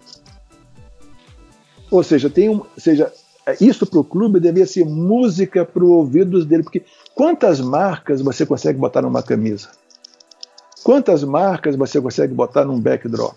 Ou 1.91 2.03
seja, 2.03 2.29
tem 2.29 2.51
um, 2.51 2.63
seja, 2.77 3.11
isso 3.61 3.87
para 3.87 3.99
o 3.99 4.05
clube 4.05 4.41
devia 4.41 4.67
ser 4.67 4.85
música 4.85 5.65
para 5.65 5.85
os 5.85 5.91
ouvidos 5.91 6.45
dele, 6.45 6.63
porque 6.63 6.85
quantas 7.15 7.61
marcas 7.61 8.21
você 8.21 8.45
consegue 8.45 8.79
botar 8.79 9.03
numa 9.03 9.23
camisa? 9.23 9.71
Quantas 10.83 11.25
marcas 11.25 11.77
você 11.77 12.01
consegue 12.01 12.35
botar 12.35 12.65
num 12.65 12.81
backdrop? 12.81 13.37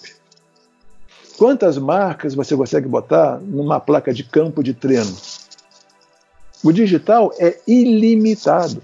Quantas 1.38 1.78
marcas 1.78 2.36
você 2.36 2.56
consegue 2.56 2.88
botar 2.88 3.40
numa 3.40 3.80
placa 3.80 4.14
de 4.14 4.24
campo 4.24 4.64
de 4.64 4.74
treino? 4.74 5.16
O 6.64 6.72
digital 6.72 7.34
é 7.40 7.58
ilimitado. 7.68 8.82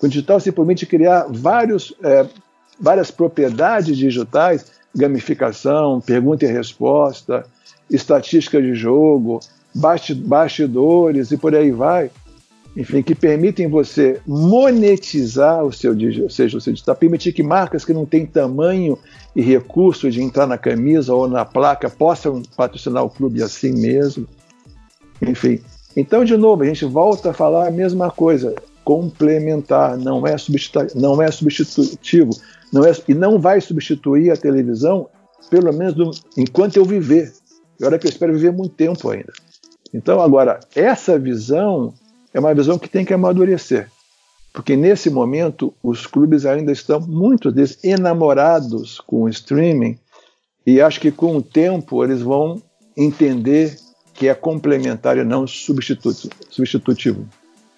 O 0.00 0.06
digital 0.06 0.38
se 0.38 0.52
permite 0.52 0.86
criar 0.86 1.26
vários, 1.28 1.92
é, 2.02 2.26
várias 2.78 3.10
propriedades 3.10 3.96
digitais, 3.96 4.66
gamificação, 4.94 6.00
pergunta 6.00 6.44
e 6.44 6.52
resposta, 6.52 7.44
estatística 7.90 8.60
de 8.62 8.74
jogo, 8.74 9.40
bastidores 9.74 11.32
e 11.32 11.36
por 11.36 11.54
aí 11.54 11.70
vai, 11.70 12.10
enfim, 12.76 13.02
que 13.02 13.14
permitem 13.14 13.68
você 13.68 14.20
monetizar 14.26 15.64
o 15.64 15.72
seu 15.72 15.94
digital, 15.94 16.24
ou 16.24 16.30
seja, 16.30 16.60
você 16.60 16.72
está 16.72 16.94
permitir 16.94 17.32
que 17.32 17.42
marcas 17.42 17.86
que 17.86 17.94
não 17.94 18.04
têm 18.04 18.26
tamanho 18.26 18.98
e 19.34 19.40
recurso 19.40 20.10
de 20.10 20.22
entrar 20.22 20.46
na 20.46 20.58
camisa 20.58 21.14
ou 21.14 21.26
na 21.26 21.44
placa 21.44 21.88
possam 21.88 22.42
patrocinar 22.54 23.02
o 23.02 23.08
clube 23.08 23.42
assim 23.42 23.72
mesmo. 23.72 24.28
Enfim, 25.22 25.58
então 25.96 26.22
de 26.22 26.36
novo 26.36 26.62
a 26.62 26.66
gente 26.66 26.84
volta 26.84 27.30
a 27.30 27.32
falar 27.32 27.66
a 27.66 27.70
mesma 27.70 28.10
coisa, 28.10 28.54
complementar, 28.84 29.96
não 29.96 30.26
é, 30.26 30.36
substitu 30.36 30.86
não 30.94 31.22
é 31.22 31.30
substitutivo, 31.30 32.30
não 32.70 32.84
é, 32.84 32.92
e 33.08 33.14
não 33.14 33.38
vai 33.38 33.58
substituir 33.58 34.30
a 34.30 34.36
televisão, 34.36 35.08
pelo 35.48 35.72
menos 35.72 35.94
do, 35.94 36.10
enquanto 36.36 36.76
eu 36.76 36.84
viver. 36.84 37.32
E 37.80 37.84
olha 37.86 37.98
que 37.98 38.06
eu 38.06 38.10
espero 38.10 38.34
viver 38.34 38.52
muito 38.52 38.74
tempo 38.74 39.08
ainda. 39.08 39.32
Então 39.94 40.20
agora 40.20 40.60
essa 40.74 41.18
visão 41.18 41.94
é 42.36 42.38
uma 42.38 42.54
visão 42.54 42.78
que 42.78 42.86
tem 42.86 43.02
que 43.02 43.14
amadurecer. 43.14 43.90
Porque 44.52 44.76
nesse 44.76 45.08
momento 45.08 45.72
os 45.82 46.06
clubes 46.06 46.44
ainda 46.44 46.70
estão, 46.70 47.00
muitos 47.00 47.50
deles, 47.54 47.82
enamorados 47.82 49.00
com 49.00 49.22
o 49.22 49.28
streaming, 49.30 49.98
e 50.66 50.78
acho 50.78 51.00
que 51.00 51.10
com 51.10 51.34
o 51.34 51.42
tempo 51.42 52.04
eles 52.04 52.20
vão 52.20 52.62
entender 52.94 53.78
que 54.12 54.28
é 54.28 54.34
complementar 54.34 55.16
e 55.16 55.24
não 55.24 55.46
substitutivo. 55.46 57.26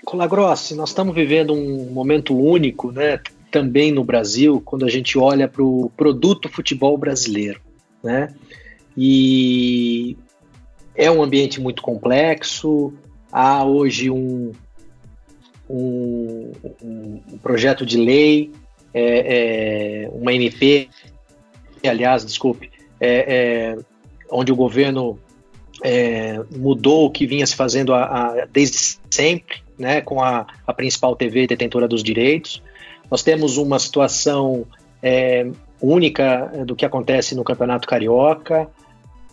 Colagrossi, 0.04 0.74
nós 0.74 0.88
estamos 0.88 1.14
vivendo 1.14 1.52
um 1.52 1.92
momento 1.92 2.36
único, 2.36 2.90
né, 2.90 3.20
também 3.52 3.92
no 3.92 4.02
Brasil, 4.02 4.61
quando 4.64 4.84
a 4.84 4.90
gente 4.90 5.16
olha 5.16 5.46
para 5.46 5.62
o 5.62 5.88
produto 5.96 6.48
futebol 6.48 6.98
brasileiro, 6.98 7.61
né? 8.02 8.34
E 8.96 10.16
é 10.96 11.09
um 11.09 11.22
ambiente 11.22 11.61
muito 11.61 11.80
complexo, 11.80 12.92
há 13.32 13.64
hoje 13.64 14.10
um, 14.10 14.52
um, 15.68 16.52
um 16.82 17.38
projeto 17.42 17.84
de 17.84 17.96
lei, 17.96 18.50
é, 18.92 20.04
é, 20.04 20.10
uma 20.12 20.32
MP, 20.32 20.88
aliás, 21.84 22.24
desculpe, 22.24 22.70
é, 23.00 23.76
é 23.76 23.78
onde 24.30 24.52
o 24.52 24.56
governo 24.56 25.18
é, 25.82 26.40
mudou 26.56 27.06
o 27.06 27.10
que 27.10 27.26
vinha 27.26 27.46
se 27.46 27.54
fazendo 27.54 27.94
a, 27.94 28.04
a, 28.04 28.46
desde 28.46 28.98
sempre, 29.10 29.62
né, 29.78 30.00
com 30.00 30.22
a, 30.22 30.46
a, 30.66 30.72
principal 30.72 31.14
TV 31.14 31.46
detentora 31.46 31.86
dos 31.86 32.02
direitos. 32.02 32.62
Nós 33.10 33.22
temos 33.22 33.56
uma 33.56 33.78
situação 33.78 34.66
é, 35.02 35.48
única 35.80 36.64
do 36.66 36.74
que 36.74 36.84
acontece 36.84 37.34
no 37.34 37.44
Campeonato 37.44 37.86
Carioca. 37.86 38.68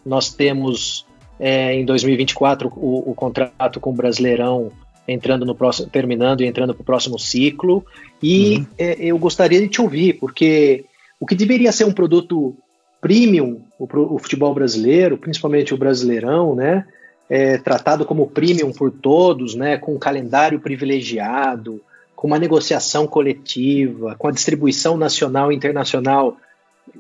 Nós 0.06 0.34
temos 0.34 1.06
é, 1.40 1.74
em 1.74 1.86
2024 1.86 2.72
o, 2.76 3.12
o, 3.12 3.14
contrato 3.14 3.80
com 3.80 3.90
o 3.90 3.94
Brasileirão 3.94 4.72
entrando 5.08 5.46
no 5.46 5.54
próximo, 5.54 5.90
terminando 5.90 6.42
e 6.42 6.46
entrando 6.46 6.74
para 6.74 6.82
o 6.82 6.86
próximo 6.86 7.20
ciclo. 7.20 7.86
E 8.22 8.58
uhum. 8.58 8.66
é, 8.78 8.96
eu 9.00 9.18
gostaria 9.18 9.62
de 9.62 9.68
te 9.68 9.82
ouvir, 9.82 10.14
porque 10.14 10.86
o 11.20 11.26
que 11.26 11.36
deveria 11.36 11.72
ser 11.72 11.86
um 11.86 11.94
produto 11.94 12.56
premium, 13.00 13.62
o, 13.78 13.88
o 14.16 14.18
futebol 14.18 14.54
brasileiro, 14.54 15.18
principalmente 15.18 15.74
o 15.74 15.78
Brasileirão, 15.78 16.56
né? 16.56 16.86
É, 17.28 17.58
tratado 17.58 18.06
como 18.06 18.28
premium 18.28 18.72
por 18.72 18.92
todos, 18.92 19.56
né? 19.56 19.78
Com 19.78 19.96
um 19.96 20.00
calendário 20.00 20.60
privilegiado, 20.60 21.82
com 22.16 22.28
uma 22.28 22.40
negociação 22.40 23.06
coletiva, 23.06 24.16
com 24.18 24.28
a 24.28 24.32
distribuição 24.32 24.98
nacional 24.98 25.52
e 25.52 25.56
internacional 25.56 26.38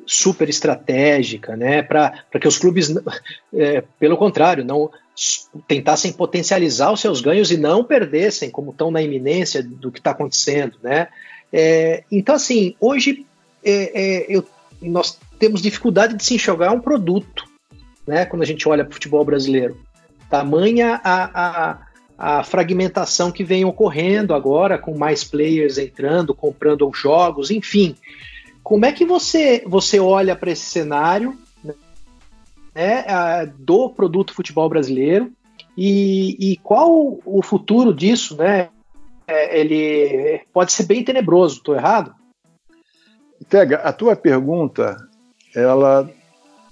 super 0.06 0.50
estratégica, 0.50 1.56
né, 1.56 1.82
para 1.82 2.24
que 2.40 2.48
os 2.48 2.58
clubes, 2.58 2.94
é, 3.54 3.84
pelo 4.00 4.18
contrário, 4.18 4.64
não 4.64 4.90
tentassem 5.68 6.12
potencializar 6.12 6.92
os 6.92 7.00
seus 7.00 7.22
ganhos 7.22 7.52
e 7.52 7.58
não 7.58 7.84
perdessem, 7.84 8.50
como 8.50 8.72
estão 8.72 8.92
na 8.92 9.02
iminência 9.02 9.64
do 9.64 9.92
que 9.92 10.00
está 10.00 10.12
acontecendo, 10.12 10.78
né? 10.84 11.08
É, 11.54 12.04
então, 12.12 12.36
assim, 12.36 12.76
hoje 12.82 13.26
é, 13.64 13.92
é 13.94 14.26
eu, 14.28 14.46
nós 14.82 15.18
temos 15.40 15.62
dificuldade 15.62 16.18
de 16.18 16.24
se 16.24 16.36
enxergar 16.36 16.72
um 16.72 16.82
produto, 16.82 17.46
né? 18.06 18.26
Quando 18.26 18.42
a 18.42 18.46
gente 18.46 18.68
olha 18.68 18.84
para 18.84 18.92
o 18.92 18.94
futebol 18.96 19.24
brasileiro, 19.24 19.80
tamanha 20.30 21.00
a, 21.04 21.30
a, 21.34 22.38
a 22.40 22.44
fragmentação 22.44 23.32
que 23.32 23.44
vem 23.44 23.64
ocorrendo 23.64 24.34
agora, 24.34 24.78
com 24.78 24.98
mais 24.98 25.24
players 25.24 25.78
entrando, 25.78 26.34
comprando 26.34 26.88
os 26.90 26.98
jogos, 26.98 27.52
enfim. 27.52 27.96
Como 28.66 28.84
é 28.84 28.92
que 28.92 29.06
você, 29.06 29.64
você 29.68 30.00
olha 30.00 30.36
para 30.36 30.50
esse 30.50 30.66
cenário 30.66 31.38
né, 32.74 33.46
do 33.60 33.92
produto 33.92 34.34
futebol 34.34 34.68
brasileiro 34.68 35.32
e, 35.78 36.36
e, 36.40 36.58
qual 36.58 37.20
o 37.24 37.44
futuro 37.44 37.94
disso, 37.94 38.36
né? 38.36 38.70
É, 39.28 39.60
ele 39.60 40.42
pode 40.52 40.72
ser 40.72 40.86
bem 40.88 41.04
tenebroso, 41.04 41.58
estou 41.58 41.76
errado? 41.76 42.16
Tega, 43.48 43.78
a 43.78 43.94
tua 43.94 44.16
pergunta 44.16 44.98
ela 45.56 46.10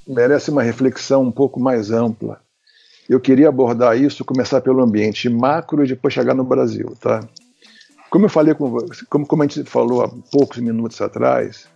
merece 0.08 0.50
uma 0.50 0.64
reflexão 0.64 1.22
um 1.22 1.32
pouco 1.32 1.60
mais 1.60 1.91
ampla. 1.91 2.41
Eu 3.08 3.20
queria 3.20 3.50
abordar 3.50 3.96
isso, 3.96 4.26
começar 4.26 4.62
pelo 4.62 4.82
ambiente 4.82 5.30
macro 5.30 5.86
e 5.86 5.88
depois 5.88 6.12
chegar 6.12 6.34
no 6.34 6.44
Brasil, 6.44 6.98
tá? 7.00 7.20
Como 8.10 8.26
eu 8.26 8.30
falei 8.30 8.56
com 8.56 8.80
como, 9.08 9.28
como 9.28 9.44
a 9.44 9.48
gente 9.48 9.70
falou 9.70 10.02
há 10.02 10.10
poucos 10.32 10.58
minutos 10.58 11.00
atrás, 11.00 11.72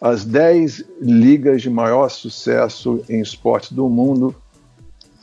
as 0.00 0.24
10 0.24 0.84
ligas 1.00 1.62
de 1.62 1.70
maior 1.70 2.08
sucesso 2.08 3.02
em 3.08 3.20
esportes 3.20 3.72
do 3.72 3.88
mundo, 3.88 4.34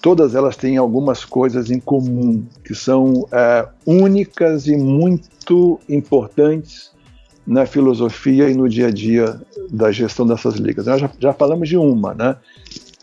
todas 0.01 0.35
elas 0.35 0.57
têm 0.57 0.77
algumas 0.77 1.23
coisas 1.23 1.69
em 1.69 1.79
comum, 1.79 2.45
que 2.63 2.73
são 2.73 3.27
é, 3.31 3.67
únicas 3.85 4.67
e 4.67 4.75
muito 4.75 5.79
importantes 5.87 6.91
na 7.45 7.65
filosofia 7.65 8.49
e 8.49 8.53
no 8.53 8.67
dia 8.67 8.87
a 8.87 8.91
dia 8.91 9.39
da 9.69 9.91
gestão 9.91 10.25
dessas 10.25 10.55
ligas. 10.55 10.85
Nós 10.85 10.99
já, 10.99 11.09
já 11.19 11.33
falamos 11.33 11.69
de 11.69 11.77
uma, 11.77 12.13
né? 12.13 12.35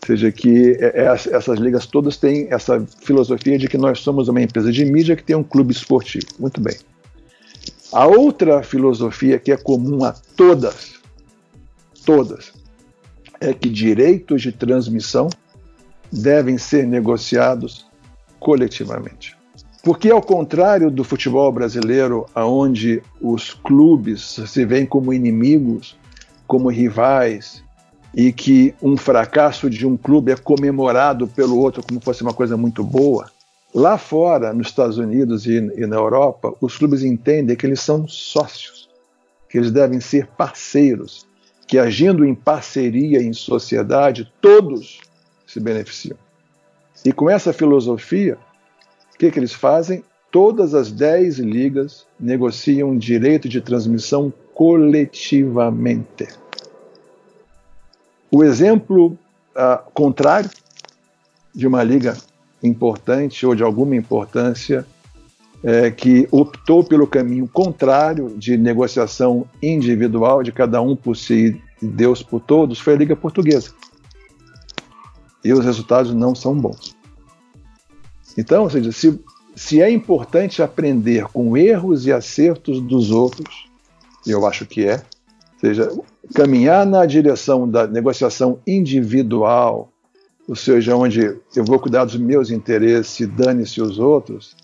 Ou 0.01 0.07
seja, 0.07 0.31
que 0.31 0.77
é, 0.79 1.03
é, 1.03 1.05
essas 1.05 1.59
ligas 1.59 1.85
todas 1.85 2.17
têm 2.17 2.47
essa 2.49 2.83
filosofia 3.01 3.57
de 3.57 3.67
que 3.67 3.77
nós 3.77 3.99
somos 3.99 4.27
uma 4.27 4.41
empresa 4.41 4.71
de 4.71 4.83
mídia 4.83 5.15
que 5.15 5.23
tem 5.23 5.35
um 5.35 5.43
clube 5.43 5.71
esportivo. 5.71 6.25
Muito 6.39 6.59
bem. 6.59 6.75
A 7.93 8.07
outra 8.07 8.63
filosofia 8.63 9.37
que 9.37 9.51
é 9.51 9.57
comum 9.57 10.03
a 10.03 10.13
todas 10.35 11.00
todas, 12.05 12.53
é 13.39 13.53
que 13.53 13.69
direitos 13.69 14.41
de 14.41 14.51
transmissão 14.51 15.29
devem 16.11 16.57
ser 16.57 16.85
negociados 16.85 17.85
coletivamente. 18.39 19.35
Porque, 19.83 20.11
ao 20.11 20.21
contrário 20.21 20.91
do 20.91 21.03
futebol 21.03 21.51
brasileiro, 21.51 22.27
onde 22.35 23.01
os 23.19 23.53
clubes 23.53 24.39
se 24.45 24.63
veem 24.63 24.85
como 24.85 25.11
inimigos, 25.11 25.97
como 26.45 26.69
rivais, 26.69 27.63
e 28.13 28.31
que 28.31 28.75
um 28.81 28.97
fracasso 28.97 29.69
de 29.69 29.87
um 29.87 29.97
clube 29.97 30.31
é 30.31 30.35
comemorado 30.35 31.27
pelo 31.27 31.57
outro 31.57 31.81
como 31.81 32.01
fosse 32.01 32.21
uma 32.21 32.33
coisa 32.33 32.57
muito 32.57 32.83
boa, 32.83 33.31
lá 33.73 33.97
fora, 33.97 34.53
nos 34.53 34.67
Estados 34.67 34.97
Unidos 34.97 35.45
e, 35.47 35.55
e 35.55 35.87
na 35.87 35.95
Europa, 35.95 36.53
os 36.61 36.77
clubes 36.77 37.03
entendem 37.03 37.55
que 37.55 37.65
eles 37.65 37.79
são 37.79 38.07
sócios, 38.07 38.89
que 39.49 39.57
eles 39.57 39.71
devem 39.71 39.99
ser 39.99 40.27
parceiros, 40.27 41.25
que 41.71 41.79
agindo 41.79 42.25
em 42.25 42.35
parceria, 42.35 43.23
em 43.23 43.31
sociedade, 43.31 44.29
todos 44.41 44.99
se 45.47 45.57
beneficiam. 45.57 46.17
E 47.05 47.13
com 47.13 47.29
essa 47.29 47.53
filosofia, 47.53 48.37
o 49.15 49.17
que, 49.17 49.31
que 49.31 49.39
eles 49.39 49.53
fazem? 49.53 50.03
Todas 50.29 50.75
as 50.75 50.91
dez 50.91 51.39
ligas 51.39 52.05
negociam 52.19 52.97
direito 52.97 53.47
de 53.47 53.61
transmissão 53.61 54.33
coletivamente. 54.53 56.27
O 58.29 58.43
exemplo 58.43 59.17
uh, 59.55 59.91
contrário 59.93 60.49
de 61.55 61.65
uma 61.65 61.83
liga 61.83 62.17
importante 62.61 63.45
ou 63.45 63.55
de 63.55 63.63
alguma 63.63 63.95
importância 63.95 64.85
é, 65.63 65.91
que 65.91 66.27
optou 66.31 66.83
pelo 66.83 67.05
caminho 67.05 67.47
contrário 67.47 68.35
de 68.37 68.57
negociação 68.57 69.45
individual, 69.61 70.41
de 70.41 70.51
cada 70.51 70.81
um 70.81 70.95
por 70.95 71.15
si 71.15 71.61
e 71.81 71.85
Deus 71.85 72.23
por 72.23 72.39
todos, 72.39 72.79
foi 72.79 72.93
a 72.93 72.97
Liga 72.97 73.15
Portuguesa. 73.15 73.71
E 75.43 75.53
os 75.53 75.63
resultados 75.63 76.13
não 76.13 76.35
são 76.35 76.55
bons. 76.55 76.95
Então, 78.37 78.63
ou 78.63 78.69
seja, 78.69 78.91
se, 78.91 79.19
se 79.55 79.81
é 79.81 79.89
importante 79.89 80.61
aprender 80.61 81.25
com 81.25 81.57
erros 81.57 82.05
e 82.05 82.11
acertos 82.11 82.79
dos 82.81 83.11
outros, 83.11 83.67
eu 84.25 84.45
acho 84.45 84.65
que 84.65 84.85
é, 84.85 84.95
ou 84.95 85.59
seja, 85.59 85.91
caminhar 86.33 86.85
na 86.85 87.05
direção 87.05 87.69
da 87.69 87.85
negociação 87.85 88.59
individual, 88.65 89.91
ou 90.47 90.55
seja, 90.55 90.95
onde 90.95 91.21
eu 91.55 91.65
vou 91.65 91.79
cuidar 91.79 92.05
dos 92.05 92.17
meus 92.17 92.49
interesses 92.49 93.19
e 93.19 93.25
dane-se 93.25 93.81
os 93.81 93.99
outros, 93.99 94.55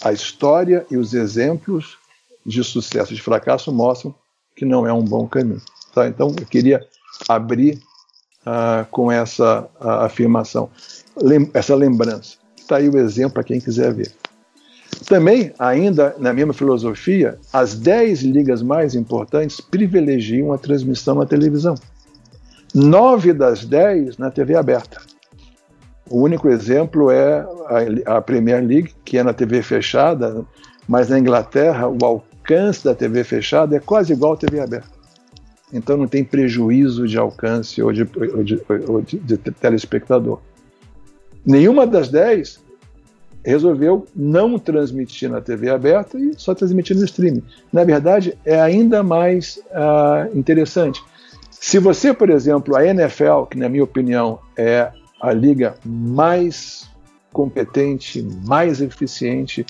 a 0.00 0.12
história 0.12 0.86
e 0.90 0.96
os 0.96 1.14
exemplos 1.14 1.98
de 2.44 2.62
sucesso 2.64 3.12
e 3.12 3.16
de 3.16 3.22
fracasso 3.22 3.72
mostram 3.72 4.14
que 4.56 4.64
não 4.64 4.86
é 4.86 4.92
um 4.92 5.04
bom 5.04 5.26
caminho. 5.26 5.62
Tá? 5.94 6.08
Então, 6.08 6.34
eu 6.38 6.46
queria 6.46 6.84
abrir 7.28 7.80
uh, 8.46 8.86
com 8.90 9.10
essa 9.10 9.68
afirmação, 9.80 10.70
Lem 11.16 11.50
essa 11.52 11.74
lembrança. 11.74 12.36
está 12.56 12.76
aí 12.76 12.88
o 12.88 12.98
exemplo 12.98 13.34
para 13.34 13.44
quem 13.44 13.60
quiser 13.60 13.92
ver. 13.92 14.12
Também, 15.06 15.52
ainda 15.58 16.14
na 16.18 16.32
mesma 16.32 16.52
filosofia, 16.52 17.38
as 17.52 17.74
10 17.74 18.22
ligas 18.22 18.62
mais 18.62 18.94
importantes 18.94 19.60
privilegiam 19.60 20.52
a 20.52 20.58
transmissão 20.58 21.16
na 21.16 21.26
televisão. 21.26 21.74
Nove 22.74 23.32
das 23.32 23.64
10 23.64 24.16
na 24.16 24.30
TV 24.30 24.54
aberta. 24.54 25.00
O 26.12 26.20
único 26.20 26.50
exemplo 26.50 27.10
é 27.10 27.42
a, 28.04 28.20
Premier 28.20 28.62
League, 28.62 28.92
que 29.02 29.16
é 29.16 29.22
na 29.22 29.32
TV 29.32 29.62
fechada, 29.62 30.44
mas 30.86 31.08
na 31.08 31.18
Inglaterra 31.18 31.88
o 31.88 32.04
alcance 32.04 32.84
da 32.84 32.94
TV 32.94 33.24
fechada 33.24 33.74
é 33.74 33.80
quase 33.80 34.12
igual 34.12 34.34
à 34.34 34.36
TV 34.36 34.60
aberta. 34.60 34.90
Então 35.72 35.96
não 35.96 36.06
tem 36.06 36.22
prejuízo 36.22 37.08
de 37.08 37.16
alcance 37.16 37.80
ou 37.80 37.90
de, 37.90 38.02
ou 38.02 38.44
de, 38.44 38.60
ou 38.86 39.00
de, 39.00 39.18
de 39.18 39.38
telespectador. 39.38 40.38
Nenhuma 41.46 41.86
das 41.86 42.10
10 42.10 42.60
resolveu 43.42 44.04
não 44.14 44.58
transmitir 44.58 45.30
na 45.30 45.40
TV 45.40 45.70
aberta 45.70 46.18
e 46.18 46.34
só 46.36 46.54
transmitir 46.54 46.94
no 46.94 47.06
streaming. 47.06 47.42
Na 47.72 47.84
verdade, 47.84 48.36
é 48.44 48.60
ainda 48.60 49.02
mais 49.02 49.58
uh, 49.70 50.38
interessante. 50.38 51.02
Se 51.50 51.78
você, 51.78 52.12
por 52.12 52.28
exemplo, 52.28 52.76
a 52.76 52.84
NFL, 52.84 53.44
que 53.50 53.56
na 53.56 53.70
minha 53.70 53.82
opinião 53.82 54.40
é 54.58 54.92
a 55.22 55.32
liga 55.32 55.74
mais 55.84 56.90
competente, 57.32 58.22
mais 58.44 58.82
eficiente, 58.82 59.64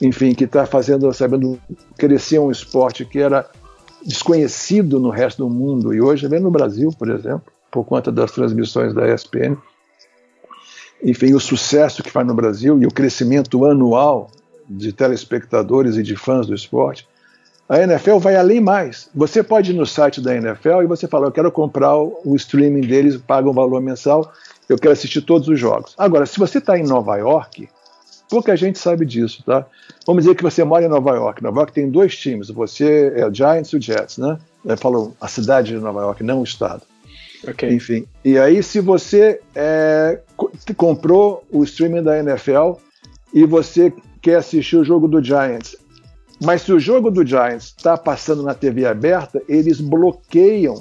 enfim, 0.00 0.34
que 0.34 0.44
está 0.44 0.64
fazendo, 0.64 1.12
sabendo 1.12 1.58
crescer 1.98 2.38
um 2.38 2.50
esporte 2.50 3.04
que 3.04 3.18
era 3.18 3.46
desconhecido 4.06 4.98
no 4.98 5.10
resto 5.10 5.44
do 5.44 5.50
mundo 5.50 5.92
e 5.92 6.00
hoje 6.00 6.28
vem 6.28 6.40
no 6.40 6.50
Brasil, 6.50 6.90
por 6.98 7.10
exemplo, 7.10 7.52
por 7.70 7.84
conta 7.84 8.12
das 8.12 8.30
transmissões 8.32 8.94
da 8.94 9.12
ESPN 9.12 9.56
enfim, 11.04 11.34
o 11.34 11.40
sucesso 11.40 12.02
que 12.02 12.10
faz 12.10 12.26
no 12.26 12.34
Brasil 12.34 12.80
e 12.80 12.86
o 12.86 12.90
crescimento 12.90 13.64
anual 13.66 14.30
de 14.66 14.90
telespectadores 14.90 15.96
e 15.98 16.02
de 16.02 16.16
fãs 16.16 16.46
do 16.46 16.54
esporte, 16.54 17.06
a 17.68 17.78
NFL 17.82 18.16
vai 18.16 18.36
além 18.36 18.58
mais. 18.58 19.10
Você 19.14 19.42
pode 19.42 19.72
ir 19.72 19.74
no 19.74 19.84
site 19.84 20.20
da 20.22 20.34
NFL 20.34 20.82
e 20.82 20.86
você 20.86 21.06
fala, 21.06 21.26
eu 21.26 21.32
quero 21.32 21.52
comprar 21.52 21.94
o 21.98 22.34
streaming 22.34 22.80
deles, 22.80 23.18
paga 23.18 23.48
um 23.48 23.52
valor 23.52 23.82
mensal, 23.82 24.32
eu 24.68 24.78
quero 24.78 24.92
assistir 24.92 25.22
todos 25.22 25.48
os 25.48 25.58
jogos. 25.58 25.94
Agora, 25.98 26.26
se 26.26 26.38
você 26.38 26.58
está 26.58 26.78
em 26.78 26.84
Nova 26.84 27.16
York, 27.16 27.68
pouca 28.28 28.56
gente 28.56 28.78
sabe 28.78 29.04
disso, 29.04 29.42
tá? 29.44 29.66
Vamos 30.06 30.24
dizer 30.24 30.34
que 30.34 30.42
você 30.42 30.64
mora 30.64 30.84
em 30.84 30.88
Nova 30.88 31.14
York. 31.14 31.42
Nova 31.42 31.60
York 31.60 31.72
tem 31.72 31.90
dois 31.90 32.16
times, 32.16 32.48
você 32.48 33.12
é 33.16 33.26
o 33.26 33.32
Giants 33.32 33.70
e 33.70 33.76
o 33.76 33.80
Jets, 33.80 34.18
né? 34.18 34.38
Eu 34.64 34.76
falo 34.76 35.14
a 35.20 35.28
cidade 35.28 35.72
de 35.72 35.78
Nova 35.78 36.00
York, 36.00 36.22
não 36.22 36.40
o 36.40 36.44
estado. 36.44 36.82
Okay. 37.46 37.74
Enfim. 37.74 38.06
E 38.24 38.38
aí, 38.38 38.62
se 38.62 38.80
você 38.80 39.40
é, 39.54 40.20
comprou 40.76 41.44
o 41.50 41.62
streaming 41.62 42.02
da 42.02 42.18
NFL 42.18 42.72
e 43.32 43.44
você 43.44 43.92
quer 44.22 44.36
assistir 44.36 44.76
o 44.76 44.84
jogo 44.84 45.06
do 45.06 45.22
Giants, 45.22 45.76
mas 46.42 46.62
se 46.62 46.72
o 46.72 46.80
jogo 46.80 47.10
do 47.10 47.24
Giants 47.24 47.74
está 47.76 47.96
passando 47.96 48.42
na 48.42 48.54
TV 48.54 48.86
aberta, 48.86 49.42
eles 49.48 49.80
bloqueiam 49.80 50.80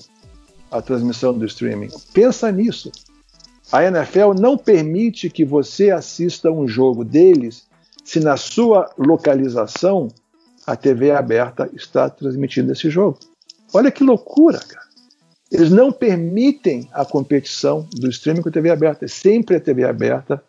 a 0.72 0.82
transmissão 0.82 1.38
do 1.38 1.46
streaming. 1.46 1.90
Pensa 2.14 2.52
nisso. 2.52 2.92
A 3.74 3.84
NFL 3.86 4.40
não 4.40 4.56
permite 4.56 5.32
que 5.32 5.44
você 5.44 5.90
assista 5.90 6.52
um 6.52 6.68
jogo 6.68 7.04
deles 7.04 7.68
se 8.04 8.20
na 8.20 8.38
sua 8.38 8.88
localização 9.00 10.10
a 10.68 10.76
TV 10.76 11.10
aberta 11.10 11.68
está 11.74 12.08
transmitindo 12.08 12.72
esse 12.72 12.88
jogo. 12.88 13.18
Olha 13.74 13.90
que 13.90 14.04
loucura, 14.04 14.60
cara. 14.60 14.86
Eles 15.52 15.72
não 15.72 15.92
permitem 15.92 16.88
a 16.94 17.04
competição 17.04 17.88
do 17.96 18.12
streaming 18.12 18.44
com 18.44 18.50
a 18.50 18.52
TV 18.52 18.70
aberta. 18.70 19.08
Sempre 19.08 19.56
a 19.56 19.60
TV 19.60 19.86
aberta 19.86 20.44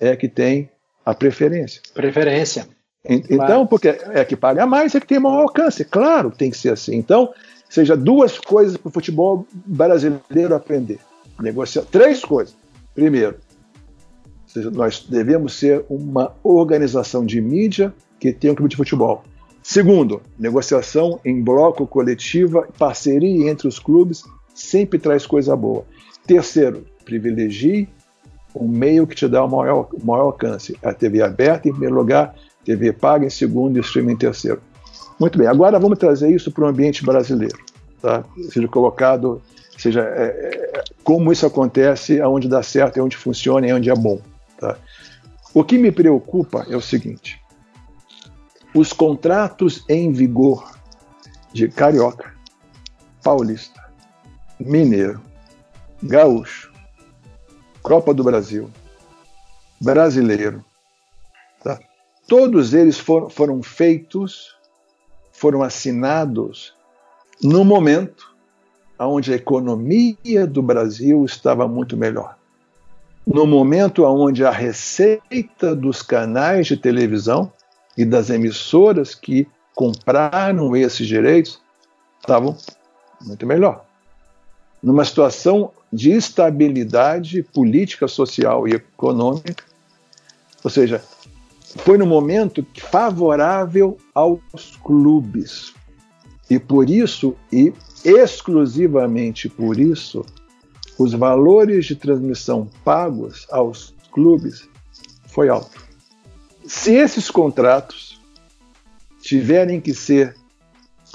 é 0.00 0.16
que 0.16 0.26
tem 0.26 0.68
a 1.06 1.14
preferência. 1.14 1.80
Preferência. 1.94 2.66
Então, 3.08 3.68
porque 3.68 3.86
é 3.86 4.24
que 4.24 4.34
paga 4.34 4.66
mais, 4.66 4.96
é 4.96 5.00
que 5.00 5.06
tem 5.06 5.20
maior 5.20 5.42
alcance. 5.42 5.84
Claro, 5.84 6.32
tem 6.32 6.50
que 6.50 6.58
ser 6.58 6.72
assim. 6.72 6.96
Então, 6.96 7.32
seja 7.70 7.96
duas 7.96 8.36
coisas 8.36 8.76
para 8.76 8.88
o 8.88 8.92
futebol 8.92 9.46
brasileiro 9.64 10.56
aprender. 10.56 10.98
Negociar 11.40 11.82
três 11.82 12.24
coisas. 12.24 12.56
Primeiro, 12.94 13.36
nós 14.72 15.06
devemos 15.08 15.54
ser 15.58 15.84
uma 15.88 16.34
organização 16.42 17.24
de 17.24 17.40
mídia 17.40 17.94
que 18.18 18.32
tem 18.32 18.50
um 18.50 18.54
clube 18.54 18.70
de 18.70 18.76
futebol. 18.76 19.22
Segundo, 19.62 20.22
negociação 20.38 21.20
em 21.24 21.42
bloco, 21.42 21.86
coletiva, 21.86 22.66
parceria 22.78 23.50
entre 23.50 23.68
os 23.68 23.78
clubes 23.78 24.24
sempre 24.54 24.98
traz 24.98 25.26
coisa 25.26 25.54
boa. 25.54 25.84
Terceiro, 26.26 26.84
privilegie 27.04 27.88
o 28.54 28.66
meio 28.66 29.06
que 29.06 29.14
te 29.14 29.28
dá 29.28 29.44
o 29.44 29.48
maior, 29.48 29.88
maior 30.02 30.22
alcance. 30.22 30.76
A 30.82 30.92
TV 30.92 31.22
aberta 31.22 31.68
em 31.68 31.72
primeiro 31.72 31.94
lugar, 31.94 32.34
TV 32.64 32.92
paga 32.92 33.26
em 33.26 33.30
segundo 33.30 33.76
e 33.76 33.80
streaming 33.80 34.12
em 34.12 34.16
terceiro. 34.16 34.60
Muito 35.18 35.38
bem, 35.38 35.46
agora 35.46 35.78
vamos 35.78 35.98
trazer 35.98 36.30
isso 36.30 36.50
para 36.50 36.64
o 36.64 36.66
ambiente 36.66 37.04
brasileiro. 37.04 37.58
Tá? 38.00 38.24
Seja 38.50 38.68
colocado, 38.68 39.40
seja 39.76 40.00
é, 40.02 40.24
é, 40.24 40.84
como 41.08 41.32
isso 41.32 41.46
acontece, 41.46 42.20
aonde 42.20 42.50
dá 42.50 42.62
certo, 42.62 43.00
aonde 43.00 43.16
funciona 43.16 43.66
e 43.66 43.72
onde 43.72 43.88
é 43.88 43.94
bom. 43.94 44.20
Tá? 44.58 44.76
O 45.54 45.64
que 45.64 45.78
me 45.78 45.90
preocupa 45.90 46.66
é 46.68 46.76
o 46.76 46.82
seguinte: 46.82 47.40
os 48.74 48.92
contratos 48.92 49.82
em 49.88 50.12
vigor 50.12 50.70
de 51.50 51.66
carioca, 51.66 52.34
paulista, 53.22 53.82
mineiro, 54.60 55.18
gaúcho, 56.02 56.70
Copa 57.82 58.12
do 58.12 58.22
Brasil, 58.22 58.70
brasileiro, 59.80 60.62
tá? 61.64 61.80
todos 62.26 62.74
eles 62.74 62.98
foram, 62.98 63.30
foram 63.30 63.62
feitos, 63.62 64.54
foram 65.32 65.62
assinados 65.62 66.74
no 67.42 67.64
momento 67.64 68.36
onde 69.06 69.32
a 69.32 69.36
economia 69.36 70.46
do 70.46 70.62
Brasil 70.62 71.24
estava 71.24 71.68
muito 71.68 71.96
melhor. 71.96 72.36
No 73.26 73.46
momento 73.46 74.04
onde 74.04 74.44
a 74.44 74.50
receita 74.50 75.76
dos 75.76 76.02
canais 76.02 76.66
de 76.66 76.76
televisão 76.76 77.52
e 77.96 78.04
das 78.04 78.30
emissoras 78.30 79.14
que 79.14 79.46
compraram 79.74 80.74
esses 80.74 81.06
direitos 81.06 81.60
estavam 82.20 82.56
muito 83.24 83.46
melhor. 83.46 83.84
Numa 84.82 85.04
situação 85.04 85.72
de 85.92 86.12
estabilidade 86.12 87.42
política, 87.42 88.08
social 88.08 88.66
e 88.66 88.72
econômica, 88.72 89.64
ou 90.62 90.70
seja, 90.70 91.02
foi 91.78 91.98
no 91.98 92.06
momento 92.06 92.66
favorável 92.90 93.98
aos 94.14 94.76
clubes. 94.82 95.74
E 96.48 96.58
por 96.58 96.88
isso, 96.88 97.36
e 97.52 97.72
exclusivamente 98.08 99.48
por 99.48 99.78
isso, 99.78 100.24
os 100.98 101.12
valores 101.12 101.86
de 101.86 101.94
transmissão 101.94 102.68
pagos 102.84 103.46
aos 103.50 103.94
clubes 104.10 104.68
foi 105.26 105.48
alto. 105.48 105.86
Se 106.66 106.94
esses 106.94 107.30
contratos 107.30 108.20
tiverem 109.20 109.80
que 109.80 109.94
ser 109.94 110.34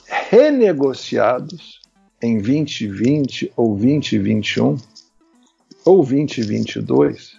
renegociados 0.08 1.82
em 2.22 2.40
2020 2.40 3.52
ou 3.56 3.76
2021 3.76 4.78
ou 5.86 6.06
2022, 6.06 7.34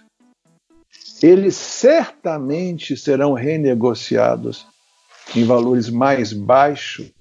eles 1.21 1.55
certamente 1.55 2.95
serão 2.95 3.33
renegociados 3.33 4.67
em 5.35 5.43
valores 5.43 5.89
mais 5.89 6.31
baixos, 6.31 7.11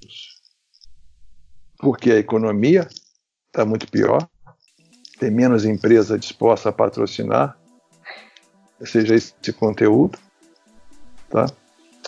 porque 1.84 2.10
a 2.10 2.18
economia 2.18 2.88
está 3.46 3.64
muito 3.64 3.88
pior, 3.88 4.26
tem 5.20 5.30
menos 5.30 5.64
empresa 5.64 6.18
disposta 6.18 6.70
a 6.70 6.72
patrocinar, 6.72 7.56
seja 8.82 9.14
esse 9.14 9.52
conteúdo, 9.52 10.18
Tá? 11.34 11.46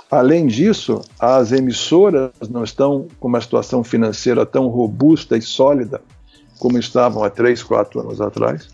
Além 0.08 0.46
disso, 0.46 1.02
as 1.18 1.50
emissoras 1.50 2.30
não 2.48 2.62
estão 2.62 3.08
com 3.18 3.26
uma 3.26 3.40
situação 3.40 3.82
financeira 3.82 4.46
tão 4.46 4.68
robusta 4.68 5.36
e 5.36 5.42
sólida 5.42 6.00
como 6.60 6.78
estavam 6.78 7.24
há 7.24 7.28
três, 7.28 7.60
quatro 7.60 8.00
anos 8.00 8.20
atrás. 8.20 8.68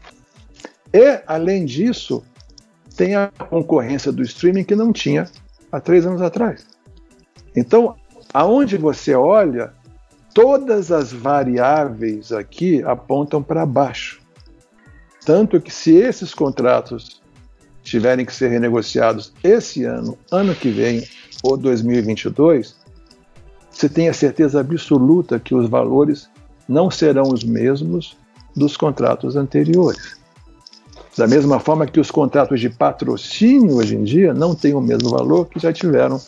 E, 0.93 1.23
além 1.27 1.65
disso, 1.65 2.23
tem 2.95 3.17
a 3.17 3.29
concorrência 3.49 4.13
do 4.13 4.23
streaming 4.23 4.63
que 4.63 4.77
não 4.77 4.93
tinha 4.93 5.27
há 5.73 5.81
três 5.81 6.05
anos 6.05 6.21
atrás. 6.21 6.67
Então, 7.57 7.97
aonde 8.35 8.77
você 8.77 9.15
olha, 9.15 9.73
todas 10.35 10.91
as 10.91 11.13
variáveis 11.13 12.33
aqui 12.33 12.83
apontam 12.83 13.43
para 13.43 13.67
baixo. 13.67 14.21
Tanto 15.25 15.61
que, 15.61 15.73
se 15.73 15.95
esses 15.95 16.35
contratos 16.35 17.23
tiverem 17.83 18.25
que 18.25 18.35
ser 18.35 18.49
renegociados 18.49 19.33
esse 19.43 19.85
ano, 19.85 20.19
ano 20.31 20.55
que 20.55 20.71
vem 20.71 21.07
ou 21.43 21.57
2022, 21.57 22.77
você 23.71 23.89
tem 23.89 24.09
a 24.09 24.15
certeza 24.15 24.61
absoluta 24.61 25.41
que 25.41 25.55
os 25.55 25.69
valores 25.69 26.29
não 26.69 26.91
serão 26.91 27.25
os 27.25 27.45
mesmos 27.45 28.17
dos 28.55 28.77
contratos 28.77 29.37
anteriores. 29.37 30.17
Da 31.17 31.27
mesma 31.27 31.61
forma 31.61 31.87
que 31.87 32.01
os 32.01 32.11
contratos 32.11 32.61
de 32.61 32.71
patrocínio 32.71 33.77
hoje 33.77 33.97
em 33.97 34.03
dia 34.03 34.33
não 34.33 34.55
têm 34.55 34.75
o 34.75 34.81
mesmo 34.81 35.11
valor 35.11 35.47
que 35.47 35.59
já 35.59 35.73
tiveram 35.73 36.21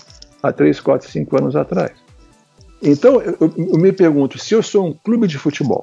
há 0.42 0.52
3, 0.52 0.80
4, 0.80 1.11
5 1.11 1.38
anos 1.38 1.57
atrás. 1.57 2.03
Então, 2.85 3.20
eu, 3.22 3.37
eu 3.41 3.78
me 3.78 3.93
pergunto, 3.93 4.39
se 4.39 4.55
eu 4.55 4.62
sou 4.62 4.87
um 4.87 4.93
clube 4.93 5.26
de 5.26 5.39
futebol, 5.39 5.82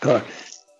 tá, 0.00 0.24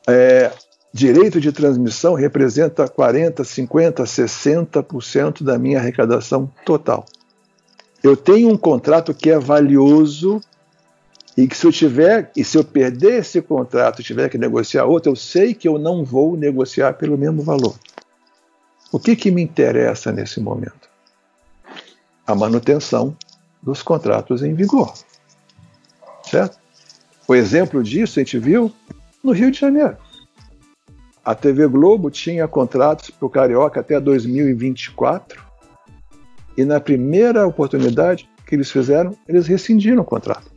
é, 0.08 0.50
direito 0.92 1.40
de 1.40 1.52
transmissão 1.52 2.14
representa 2.14 2.88
40, 2.88 3.44
50, 3.44 4.02
60% 4.02 5.44
da 5.44 5.56
minha 5.56 5.78
arrecadação 5.78 6.50
total. 6.66 7.06
Eu 8.02 8.16
tenho 8.16 8.48
um 8.48 8.56
contrato 8.56 9.14
que 9.14 9.30
é 9.30 9.38
valioso 9.38 10.40
e 11.36 11.46
que 11.46 11.56
se 11.56 11.64
eu 11.64 11.72
tiver, 11.72 12.30
e 12.36 12.44
se 12.44 12.58
eu 12.58 12.64
perder 12.64 13.20
esse 13.20 13.40
contrato 13.40 14.00
e 14.00 14.04
tiver 14.04 14.28
que 14.28 14.36
negociar 14.36 14.84
outro, 14.84 15.12
eu 15.12 15.16
sei 15.16 15.54
que 15.54 15.66
eu 15.66 15.78
não 15.78 16.04
vou 16.04 16.36
negociar 16.36 16.94
pelo 16.94 17.16
mesmo 17.16 17.40
valor. 17.40 17.76
O 18.92 18.98
que, 18.98 19.14
que 19.14 19.30
me 19.30 19.42
interessa 19.42 20.12
nesse 20.12 20.40
momento? 20.40 20.88
A 22.26 22.34
manutenção 22.34 23.16
dos 23.64 23.82
contratos 23.82 24.42
em 24.42 24.54
vigor. 24.54 24.92
Certo? 26.22 26.58
O 27.26 27.34
exemplo 27.34 27.82
disso 27.82 28.20
a 28.20 28.22
gente 28.22 28.38
viu 28.38 28.70
no 29.22 29.32
Rio 29.32 29.50
de 29.50 29.58
Janeiro. 29.58 29.96
A 31.24 31.34
TV 31.34 31.66
Globo 31.66 32.10
tinha 32.10 32.46
contratos 32.46 33.08
para 33.08 33.26
o 33.26 33.30
Carioca 33.30 33.80
até 33.80 33.98
2024 33.98 35.42
e 36.56 36.64
na 36.64 36.78
primeira 36.78 37.46
oportunidade 37.46 38.28
que 38.46 38.54
eles 38.54 38.70
fizeram, 38.70 39.16
eles 39.26 39.46
rescindiram 39.46 40.02
o 40.02 40.04
contrato. 40.04 40.52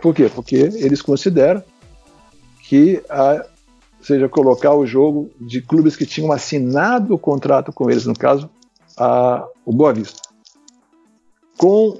Por 0.00 0.14
quê? 0.14 0.30
Porque 0.34 0.56
eles 0.56 1.02
consideram 1.02 1.62
que 2.62 3.02
a, 3.10 3.44
seja 4.00 4.28
colocar 4.28 4.72
o 4.72 4.86
jogo 4.86 5.30
de 5.38 5.60
clubes 5.60 5.96
que 5.96 6.06
tinham 6.06 6.32
assinado 6.32 7.14
o 7.14 7.18
contrato 7.18 7.72
com 7.72 7.90
eles, 7.90 8.06
no 8.06 8.14
caso, 8.14 8.48
a, 8.96 9.46
o 9.66 9.72
Boa 9.72 9.92
Vista. 9.92 10.27
Com 11.58 11.96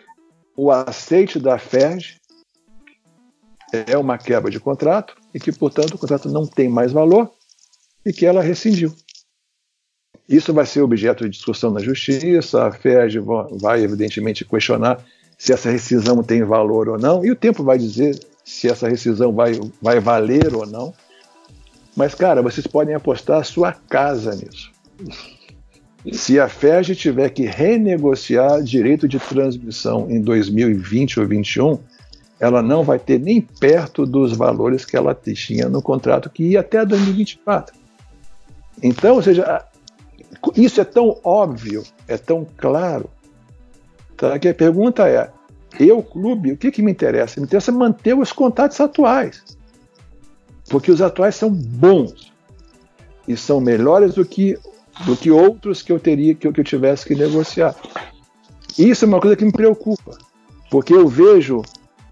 o 0.56 0.70
aceite 0.70 1.38
da 1.38 1.58
FERJ, 1.58 2.16
é 3.72 3.98
uma 3.98 4.16
quebra 4.16 4.50
de 4.50 4.58
contrato 4.58 5.14
e 5.34 5.40
que, 5.40 5.52
portanto, 5.52 5.94
o 5.94 5.98
contrato 5.98 6.28
não 6.30 6.46
tem 6.46 6.68
mais 6.68 6.92
valor 6.92 7.30
e 8.06 8.12
que 8.12 8.24
ela 8.24 8.40
rescindiu. 8.40 8.94
Isso 10.28 10.54
vai 10.54 10.64
ser 10.64 10.82
objeto 10.82 11.24
de 11.24 11.30
discussão 11.30 11.70
na 11.70 11.80
justiça, 11.80 12.66
a 12.66 12.72
FERJ 12.72 13.18
vai, 13.60 13.82
evidentemente, 13.82 14.44
questionar 14.44 15.04
se 15.36 15.52
essa 15.52 15.70
rescisão 15.70 16.22
tem 16.22 16.42
valor 16.42 16.88
ou 16.88 16.98
não, 16.98 17.24
e 17.24 17.30
o 17.30 17.36
tempo 17.36 17.62
vai 17.62 17.78
dizer 17.78 18.18
se 18.44 18.68
essa 18.68 18.88
rescisão 18.88 19.32
vai, 19.32 19.52
vai 19.82 20.00
valer 20.00 20.54
ou 20.54 20.66
não. 20.66 20.94
Mas, 21.96 22.14
cara, 22.14 22.42
vocês 22.42 22.66
podem 22.66 22.94
apostar 22.94 23.40
a 23.40 23.44
sua 23.44 23.72
casa 23.72 24.34
nisso. 24.34 24.70
Se 26.12 26.38
a 26.38 26.48
FERJ 26.48 26.94
tiver 26.94 27.28
que 27.30 27.44
renegociar 27.44 28.62
direito 28.62 29.08
de 29.08 29.18
transmissão 29.18 30.08
em 30.08 30.20
2020 30.20 31.20
ou 31.20 31.26
2021, 31.26 31.78
ela 32.40 32.62
não 32.62 32.84
vai 32.84 32.98
ter 32.98 33.18
nem 33.18 33.40
perto 33.40 34.06
dos 34.06 34.32
valores 34.36 34.84
que 34.84 34.96
ela 34.96 35.14
tinha 35.14 35.68
no 35.68 35.82
contrato 35.82 36.30
que 36.30 36.50
ia 36.50 36.60
até 36.60 36.84
2024. 36.84 37.76
Então, 38.82 39.16
ou 39.16 39.22
seja, 39.22 39.64
isso 40.54 40.80
é 40.80 40.84
tão 40.84 41.18
óbvio, 41.24 41.82
é 42.06 42.16
tão 42.16 42.46
claro, 42.56 43.10
tá? 44.16 44.38
que 44.38 44.48
a 44.48 44.54
pergunta 44.54 45.08
é: 45.08 45.30
eu, 45.78 46.02
clube, 46.02 46.52
o 46.52 46.56
que, 46.56 46.70
que 46.70 46.82
me 46.82 46.92
interessa? 46.92 47.40
Me 47.40 47.46
interessa 47.46 47.72
manter 47.72 48.14
os 48.14 48.32
contatos 48.32 48.80
atuais. 48.80 49.42
Porque 50.68 50.90
os 50.90 51.00
atuais 51.00 51.34
são 51.34 51.50
bons 51.50 52.32
e 53.26 53.36
são 53.36 53.60
melhores 53.60 54.14
do 54.14 54.24
que, 54.24 54.56
do 55.04 55.16
que 55.16 55.30
outros 55.30 55.82
que 55.82 55.92
eu 55.92 55.98
teria 55.98 56.34
que 56.34 56.46
eu, 56.46 56.52
que 56.52 56.60
eu 56.60 56.64
tivesse 56.64 57.06
que 57.06 57.14
negociar. 57.14 57.74
Isso 58.78 59.04
é 59.04 59.08
uma 59.08 59.20
coisa 59.20 59.36
que 59.36 59.44
me 59.44 59.52
preocupa, 59.52 60.16
porque 60.70 60.94
eu 60.94 61.08
vejo 61.08 61.62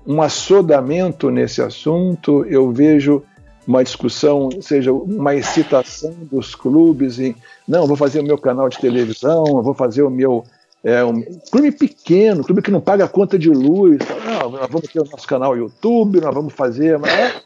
um 0.06 0.22
assodamento 0.22 1.30
nesse 1.30 1.60
assunto, 1.60 2.44
eu 2.44 2.70
vejo 2.70 3.22
uma 3.66 3.82
discussão, 3.82 4.48
seja 4.60 4.92
uma 4.92 5.34
excitação 5.34 6.14
dos 6.30 6.54
clubes 6.54 7.18
em 7.18 7.34
não, 7.66 7.86
vou 7.86 7.96
fazer 7.96 8.20
o 8.20 8.24
meu 8.24 8.38
canal 8.38 8.68
de 8.68 8.78
televisão, 8.78 9.44
vou 9.62 9.74
fazer 9.74 10.02
o 10.02 10.10
meu 10.10 10.44
é, 10.84 11.04
um 11.04 11.20
clube 11.50 11.72
pequeno, 11.72 12.44
clube 12.44 12.62
que 12.62 12.70
não 12.70 12.80
paga 12.80 13.04
a 13.04 13.08
conta 13.08 13.36
de 13.36 13.50
luz, 13.50 13.98
não, 14.24 14.50
nós 14.50 14.68
vamos 14.70 14.88
ter 14.88 15.00
o 15.00 15.04
nosso 15.04 15.26
canal 15.26 15.56
YouTube, 15.56 16.20
nós 16.20 16.32
vamos 16.32 16.52
fazer, 16.52 16.96
mas, 16.96 17.42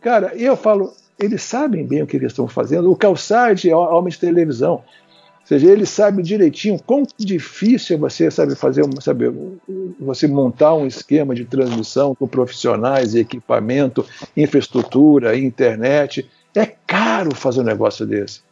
cara, 0.00 0.34
eu 0.34 0.56
falo, 0.56 0.92
eles 1.20 1.42
sabem 1.42 1.86
bem 1.86 2.02
o 2.02 2.06
que 2.06 2.16
eles 2.16 2.32
estão 2.32 2.48
fazendo, 2.48 2.90
o 2.90 2.96
Calçade 2.96 3.68
é 3.70 3.76
homem 3.76 4.10
de 4.10 4.18
televisão, 4.18 4.82
seja, 5.50 5.68
ele 5.68 5.84
sabe 5.84 6.22
direitinho 6.22 6.78
quão 6.78 7.02
difícil 7.18 7.96
é 7.96 7.98
você 7.98 8.30
sabe 8.30 8.54
fazer, 8.54 8.84
sabe, 9.00 9.24
você 9.98 10.28
montar 10.28 10.74
um 10.74 10.86
esquema 10.86 11.34
de 11.34 11.44
transmissão 11.44 12.14
com 12.14 12.28
profissionais, 12.28 13.16
equipamento, 13.16 14.06
infraestrutura, 14.36 15.36
internet. 15.36 16.28
É 16.54 16.66
caro 16.66 17.34
fazer 17.34 17.60
um 17.60 17.64
negócio 17.64 18.06
desse. 18.06 18.42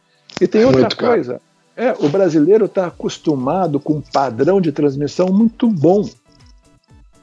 E 0.41 0.47
tem 0.47 0.65
outra 0.65 0.81
muito 0.81 0.97
coisa. 0.97 1.41
É, 1.75 1.93
o 1.93 2.09
brasileiro 2.09 2.65
está 2.65 2.87
acostumado 2.87 3.79
com 3.79 3.93
um 3.93 4.01
padrão 4.01 4.59
de 4.59 4.73
transmissão 4.73 5.27
muito 5.27 5.69
bom. 5.69 6.09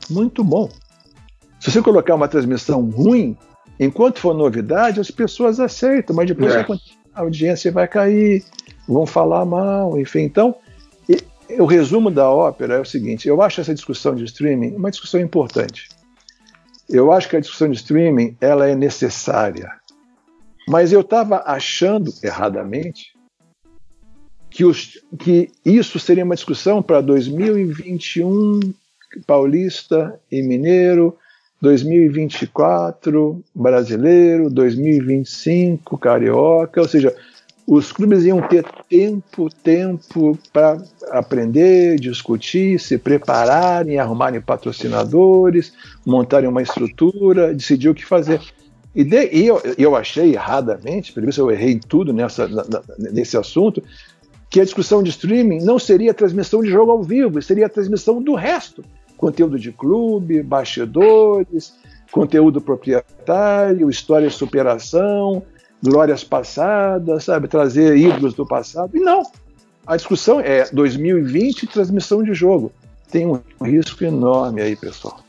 Muito 0.09 0.43
bom. 0.43 0.71
Se 1.61 1.71
você 1.71 1.83
colocar 1.83 2.15
uma 2.15 2.29
transmissão 2.29 2.83
ruim, 2.89 3.37
enquanto 3.79 4.19
for 4.19 4.35
novidade, 4.35 5.01
as 5.01 5.11
pessoas 5.11 5.61
aceitam, 5.61 6.15
mas 6.15 6.27
depois 6.27 6.55
é. 6.55 6.67
a 7.15 7.21
audiência 7.21 7.71
vai 7.71 7.87
cair, 7.87 8.45
vão 8.89 9.07
falar 9.07 9.45
mal, 9.45 9.99
enfim. 9.99 10.21
Então, 10.21 10.57
o 11.59 11.65
resumo 11.65 12.11
da 12.11 12.29
ópera 12.29 12.75
é 12.75 12.81
o 12.81 12.85
seguinte: 12.85 13.29
eu 13.29 13.41
acho 13.41 13.61
essa 13.61 13.75
discussão 13.75 14.15
de 14.15 14.25
streaming 14.25 14.75
uma 14.75 14.91
discussão 14.91 15.21
importante. 15.21 15.89
Eu 16.89 17.13
acho 17.13 17.29
que 17.29 17.37
a 17.37 17.41
discussão 17.41 17.69
de 17.69 17.77
streaming 17.77 18.37
ela 18.41 18.69
é 18.69 18.75
necessária. 18.75 19.71
Mas 20.69 20.93
eu 20.93 21.01
estava 21.01 21.43
achando 21.47 22.13
erradamente 22.23 23.13
que, 24.51 24.65
os, 24.65 25.01
que 25.19 25.51
isso 25.65 25.99
seria 25.99 26.25
uma 26.25 26.35
discussão 26.35 26.83
para 26.83 27.01
2021 27.01 28.61
paulista 29.27 30.19
e 30.31 30.43
mineiro, 30.43 31.17
2024 31.61 33.43
brasileiro, 33.55 34.51
2025 34.51 35.97
carioca, 35.99 36.81
ou 36.81 36.89
seja, 36.89 37.15
os 37.67 37.91
clubes 37.91 38.25
iam 38.25 38.41
ter 38.43 38.65
tempo, 38.89 39.49
tempo 39.51 40.39
para 40.53 40.81
aprender, 41.11 41.99
discutir, 41.99 42.79
se 42.79 42.97
prepararem, 42.97 43.99
arrumarem 43.99 44.41
patrocinadores, 44.41 45.73
montarem 46.05 46.49
uma 46.49 46.63
estrutura, 46.63 47.53
decidir 47.53 47.89
o 47.89 47.95
que 47.95 48.05
fazer. 48.05 48.41
E, 48.95 49.03
de, 49.03 49.31
e 49.33 49.47
eu, 49.47 49.61
eu, 49.77 49.97
achei 49.97 50.33
erradamente, 50.33 51.13
por 51.13 51.25
isso 51.25 51.41
eu 51.41 51.51
errei 51.51 51.79
tudo 51.79 52.13
nessa, 52.13 52.49
nesse 52.99 53.37
assunto, 53.37 53.83
que 54.49 54.61
a 54.61 54.65
discussão 54.65 55.03
de 55.03 55.11
streaming 55.11 55.59
não 55.65 55.79
seria 55.79 56.15
transmissão 56.15 56.63
de 56.63 56.71
jogo 56.71 56.93
ao 56.93 57.03
vivo, 57.03 57.43
seria 57.43 57.67
a 57.67 57.69
transmissão 57.69 58.23
do 58.23 58.35
resto. 58.35 58.85
Conteúdo 59.17 59.59
de 59.59 59.73
clube, 59.73 60.43
bastidores, 60.43 61.75
conteúdo 62.11 62.61
proprietário, 62.61 63.91
história 63.91 64.29
de 64.29 64.35
superação, 64.35 65.43
glórias 65.83 66.25
passadas, 66.25 67.25
sabe? 67.25 67.49
Trazer 67.49 67.97
ídolos 67.97 68.35
do 68.35 68.47
passado. 68.47 68.97
E 68.97 69.01
não. 69.01 69.23
A 69.87 69.97
discussão 69.97 70.41
é 70.41 70.69
2020 70.73 71.67
transmissão 71.67 72.23
de 72.23 72.35
jogo. 72.35 72.73
Tem 73.11 73.27
um 73.27 73.41
risco 73.63 74.05
enorme 74.05 74.61
aí, 74.61 74.75
pessoal. 74.75 75.21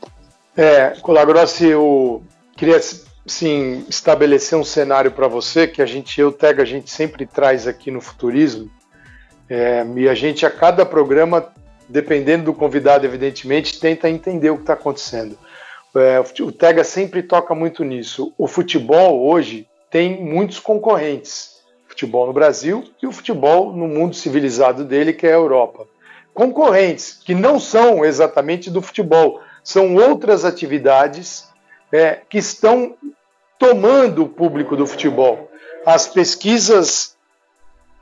É, 0.56 0.90
Colagrossi, 1.00 1.66
eu 1.66 2.22
queria 2.56 2.80
sim 3.24 3.84
estabelecer 3.88 4.58
um 4.58 4.64
cenário 4.64 5.12
para 5.12 5.28
você 5.28 5.68
que 5.68 5.80
a 5.80 5.86
gente, 5.86 6.20
eu, 6.20 6.32
Tega, 6.32 6.62
a 6.62 6.66
gente 6.66 6.90
sempre 6.90 7.24
traz 7.24 7.68
aqui 7.68 7.90
no 7.90 8.00
Futurismo. 8.00 8.68
É, 9.48 9.86
e 9.96 10.08
a 10.08 10.14
gente, 10.14 10.44
a 10.44 10.50
cada 10.50 10.84
programa, 10.84 11.46
dependendo 11.88 12.44
do 12.44 12.54
convidado, 12.54 13.06
evidentemente, 13.06 13.80
tenta 13.80 14.10
entender 14.10 14.50
o 14.50 14.56
que 14.56 14.62
está 14.62 14.74
acontecendo. 14.74 15.38
É, 15.96 16.20
o 16.42 16.52
Tega 16.52 16.84
sempre 16.84 17.22
toca 17.22 17.54
muito 17.54 17.82
nisso. 17.82 18.32
O 18.36 18.46
futebol 18.46 19.26
hoje 19.26 19.66
tem 19.90 20.22
muitos 20.22 20.60
concorrentes. 20.60 21.58
Futebol 21.88 22.26
no 22.26 22.32
Brasil 22.32 22.84
e 23.02 23.06
o 23.06 23.12
futebol 23.12 23.72
no 23.72 23.88
mundo 23.88 24.14
civilizado 24.14 24.84
dele, 24.84 25.12
que 25.12 25.26
é 25.26 25.30
a 25.30 25.36
Europa. 25.36 25.86
Concorrentes 26.34 27.20
que 27.24 27.34
não 27.34 27.58
são 27.58 28.04
exatamente 28.04 28.70
do 28.70 28.80
futebol, 28.80 29.40
são 29.64 29.96
outras 29.96 30.44
atividades 30.44 31.48
é, 31.90 32.20
que 32.28 32.38
estão 32.38 32.94
tomando 33.58 34.22
o 34.22 34.28
público 34.28 34.76
do 34.76 34.86
futebol. 34.86 35.50
As 35.84 36.06
pesquisas 36.06 37.16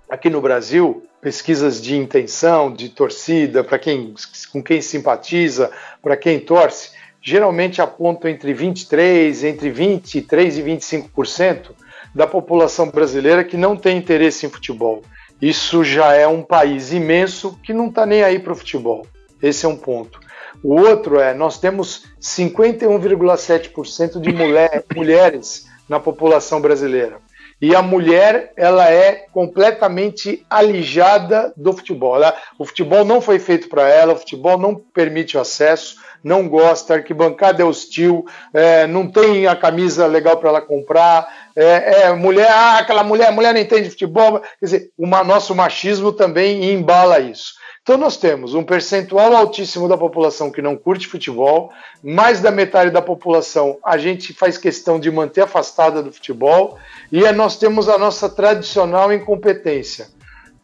aqui 0.09 0.29
no 0.29 0.41
Brasil, 0.41 1.03
pesquisas 1.27 1.83
de 1.83 1.97
intenção, 1.97 2.73
de 2.73 2.89
torcida, 2.89 3.65
para 3.65 3.81
quem 3.81 4.15
com 4.53 4.63
quem 4.63 4.81
simpatiza, 4.81 5.73
para 6.01 6.17
quem 6.17 6.39
torce, 6.39 6.93
geralmente 7.21 7.83
apontam 7.83 8.31
entre 8.31 8.55
23, 8.55 9.43
entre 9.43 9.69
23 9.69 10.59
e 10.59 10.63
25% 10.63 11.73
da 12.15 12.29
população 12.29 12.91
brasileira 12.91 13.43
que 13.43 13.57
não 13.57 13.77
tem 13.77 13.99
interesse 13.99 14.47
em 14.47 14.49
futebol. 14.49 15.03
Isso 15.43 15.83
já 15.83 16.15
é 16.15 16.29
um 16.29 16.45
país 16.45 16.93
imenso 16.93 17.59
que 17.61 17.73
não 17.73 17.89
está 17.89 18.07
nem 18.07 18.23
aí 18.23 18.39
para 18.39 18.53
o 18.53 18.57
futebol. 18.57 19.05
Esse 19.43 19.67
é 19.67 19.69
um 19.69 19.77
ponto. 19.77 20.21
O 20.63 20.81
outro 20.81 21.19
é, 21.19 21.35
nós 21.35 21.59
temos 21.59 22.05
51,7% 22.21 24.21
de 24.21 24.33
mulher, 24.33 24.85
mulheres 24.95 25.67
na 25.89 25.99
população 25.99 26.61
brasileira. 26.61 27.19
E 27.61 27.75
a 27.75 27.81
mulher, 27.81 28.53
ela 28.55 28.91
é 28.91 29.27
completamente 29.33 30.45
alijada 30.51 31.55
do 31.57 31.73
futebol. 31.73 32.19
O 32.59 32.67
futebol 32.67 33.05
não 33.05 33.21
foi 33.21 33.39
feito 33.39 33.69
para 33.69 33.89
ela, 33.89 34.13
o 34.13 34.19
futebol 34.19 34.59
não 34.59 34.75
permite 34.75 35.39
o 35.39 35.41
acesso, 35.41 35.97
não 36.23 36.49
gosta, 36.49 36.93
a 36.93 36.97
arquibancada 36.97 37.63
é 37.63 37.65
hostil, 37.65 38.27
é, 38.53 38.87
não 38.87 39.07
tem 39.07 39.47
a 39.47 39.57
camisa 39.57 40.07
legal 40.07 40.37
para 40.37 40.51
ela 40.51 40.61
comprar, 40.61 41.27
é, 41.55 42.03
é, 42.03 42.13
mulher, 42.13 42.51
ah, 42.51 42.79
aquela 42.79 43.03
mulher, 43.03 43.33
mulher 43.33 43.55
não 43.55 43.61
entende 43.61 43.89
futebol. 43.89 44.41
Quer 44.41 44.65
dizer, 44.65 44.91
o 44.99 45.07
nosso 45.07 45.55
machismo 45.55 46.13
também 46.13 46.73
embala 46.73 47.19
isso. 47.21 47.55
Então 47.87 47.97
nós 47.97 48.17
temos 48.17 48.53
um 48.53 48.65
percentual 48.65 49.33
altíssimo 49.37 49.89
da 49.89 49.97
população 49.97 50.51
que 50.51 50.61
não 50.61 50.77
curte 50.77 51.07
futebol, 51.07 51.71
mais 52.03 52.41
da 52.41 52.51
metade 52.51 52.91
da 52.91 53.01
população 53.01 53.79
a 53.81 53.97
gente 53.97 54.33
faz 54.33 54.59
questão 54.59 54.99
de 54.99 55.09
manter 55.09 55.43
afastada 55.43 56.03
do 56.03 56.13
futebol, 56.13 56.77
e 57.13 57.21
nós 57.31 57.57
temos 57.57 57.89
a 57.89 57.97
nossa 57.97 58.29
tradicional 58.29 59.13
incompetência. 59.13 60.09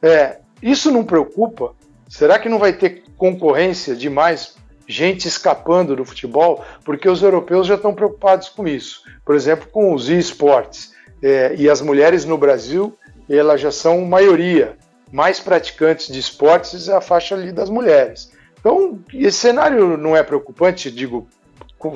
É, 0.03 0.39
isso 0.61 0.91
não 0.91 1.05
preocupa? 1.05 1.77
Será 2.09 2.41
que 2.41 2.49
não 2.49 2.59
vai 2.59 2.73
ter 2.73 3.05
concorrência 3.17 3.95
demais? 3.95 4.57
Gente 4.89 5.29
escapando 5.29 5.95
do 5.95 6.05
futebol, 6.05 6.65
porque 6.85 7.09
os 7.09 7.23
europeus 7.23 7.69
já 7.69 7.77
estão 7.77 7.95
preocupados 7.95 8.49
com 8.49 8.67
isso. 8.67 9.05
Por 9.25 9.37
exemplo, 9.37 9.69
com 9.71 9.95
os 9.95 10.09
esportes. 10.09 10.93
É, 11.23 11.55
e 11.57 11.71
as 11.71 11.81
mulheres 11.81 12.25
no 12.25 12.37
Brasil, 12.37 12.99
elas 13.31 13.61
já 13.61 13.71
são 13.71 14.01
maioria 14.01 14.77
mais 15.13 15.39
praticantes 15.39 16.09
de 16.09 16.19
esportes 16.19 16.89
é 16.89 16.97
a 16.97 17.01
faixa 17.01 17.35
ali 17.35 17.53
das 17.53 17.69
mulheres. 17.69 18.33
Então, 18.59 18.99
esse 19.13 19.39
cenário 19.39 19.99
não 19.99 20.17
é 20.17 20.23
preocupante, 20.23 20.91
digo, 20.91 21.29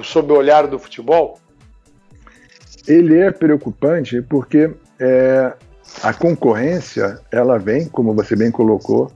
sob 0.03 0.33
o 0.33 0.37
olhar 0.37 0.67
do 0.67 0.79
futebol? 0.79 1.39
Ele 2.87 3.19
é 3.19 3.31
preocupante 3.31 4.21
porque 4.21 4.71
é, 5.01 5.55
a 6.03 6.13
concorrência, 6.13 7.19
ela 7.33 7.59
vem, 7.59 7.89
como 7.89 8.15
você 8.15 8.37
bem 8.37 8.51
colocou, 8.51 9.11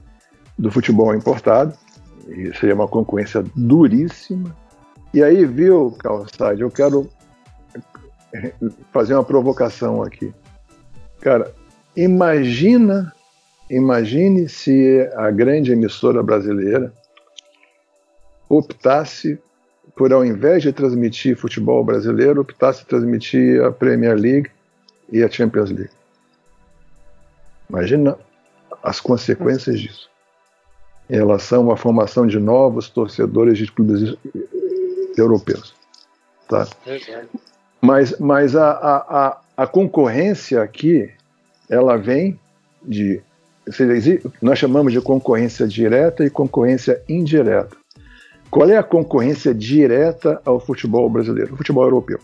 do 0.57 0.71
futebol 0.71 1.13
importado, 1.13 1.77
e 2.27 2.55
seria 2.57 2.75
uma 2.75 2.87
concorrência 2.87 3.43
duríssima. 3.55 4.55
E 5.13 5.21
aí, 5.21 5.45
viu, 5.45 5.91
Calçade, 5.99 6.61
eu 6.61 6.71
quero 6.71 7.09
fazer 8.91 9.13
uma 9.13 9.23
provocação 9.23 10.01
aqui. 10.01 10.33
Cara, 11.19 11.53
imagina 11.95 13.13
Imagine 13.71 14.49
se 14.49 15.09
a 15.15 15.31
grande 15.31 15.71
emissora 15.71 16.21
brasileira 16.21 16.93
optasse 18.49 19.39
por, 19.95 20.11
ao 20.11 20.25
invés 20.25 20.61
de 20.61 20.73
transmitir 20.73 21.37
futebol 21.37 21.81
brasileiro, 21.81 22.41
optasse 22.41 22.85
transmitir 22.85 23.63
a 23.63 23.71
Premier 23.71 24.17
League 24.17 24.51
e 25.09 25.23
a 25.23 25.29
Champions 25.31 25.71
League. 25.71 25.93
Imagina 27.69 28.17
as 28.83 28.99
consequências 28.99 29.79
disso 29.79 30.09
em 31.09 31.15
relação 31.15 31.71
à 31.71 31.77
formação 31.77 32.27
de 32.27 32.39
novos 32.39 32.89
torcedores 32.89 33.57
de 33.57 33.71
clubes 33.71 34.17
europeus. 35.17 35.73
Tá? 36.49 36.67
Mas, 37.81 38.19
mas 38.19 38.53
a, 38.53 38.71
a, 38.71 39.41
a 39.55 39.65
concorrência 39.67 40.61
aqui, 40.61 41.09
ela 41.69 41.95
vem 41.95 42.37
de 42.83 43.21
nós 44.41 44.57
chamamos 44.57 44.91
de 44.91 45.01
concorrência 45.01 45.67
direta 45.67 46.25
e 46.25 46.29
concorrência 46.29 47.01
indireta. 47.07 47.77
Qual 48.49 48.69
é 48.69 48.77
a 48.77 48.83
concorrência 48.83 49.53
direta 49.53 50.41
ao 50.43 50.59
futebol 50.59 51.09
brasileiro? 51.09 51.53
O 51.53 51.57
futebol 51.57 51.83
europeu. 51.83 52.19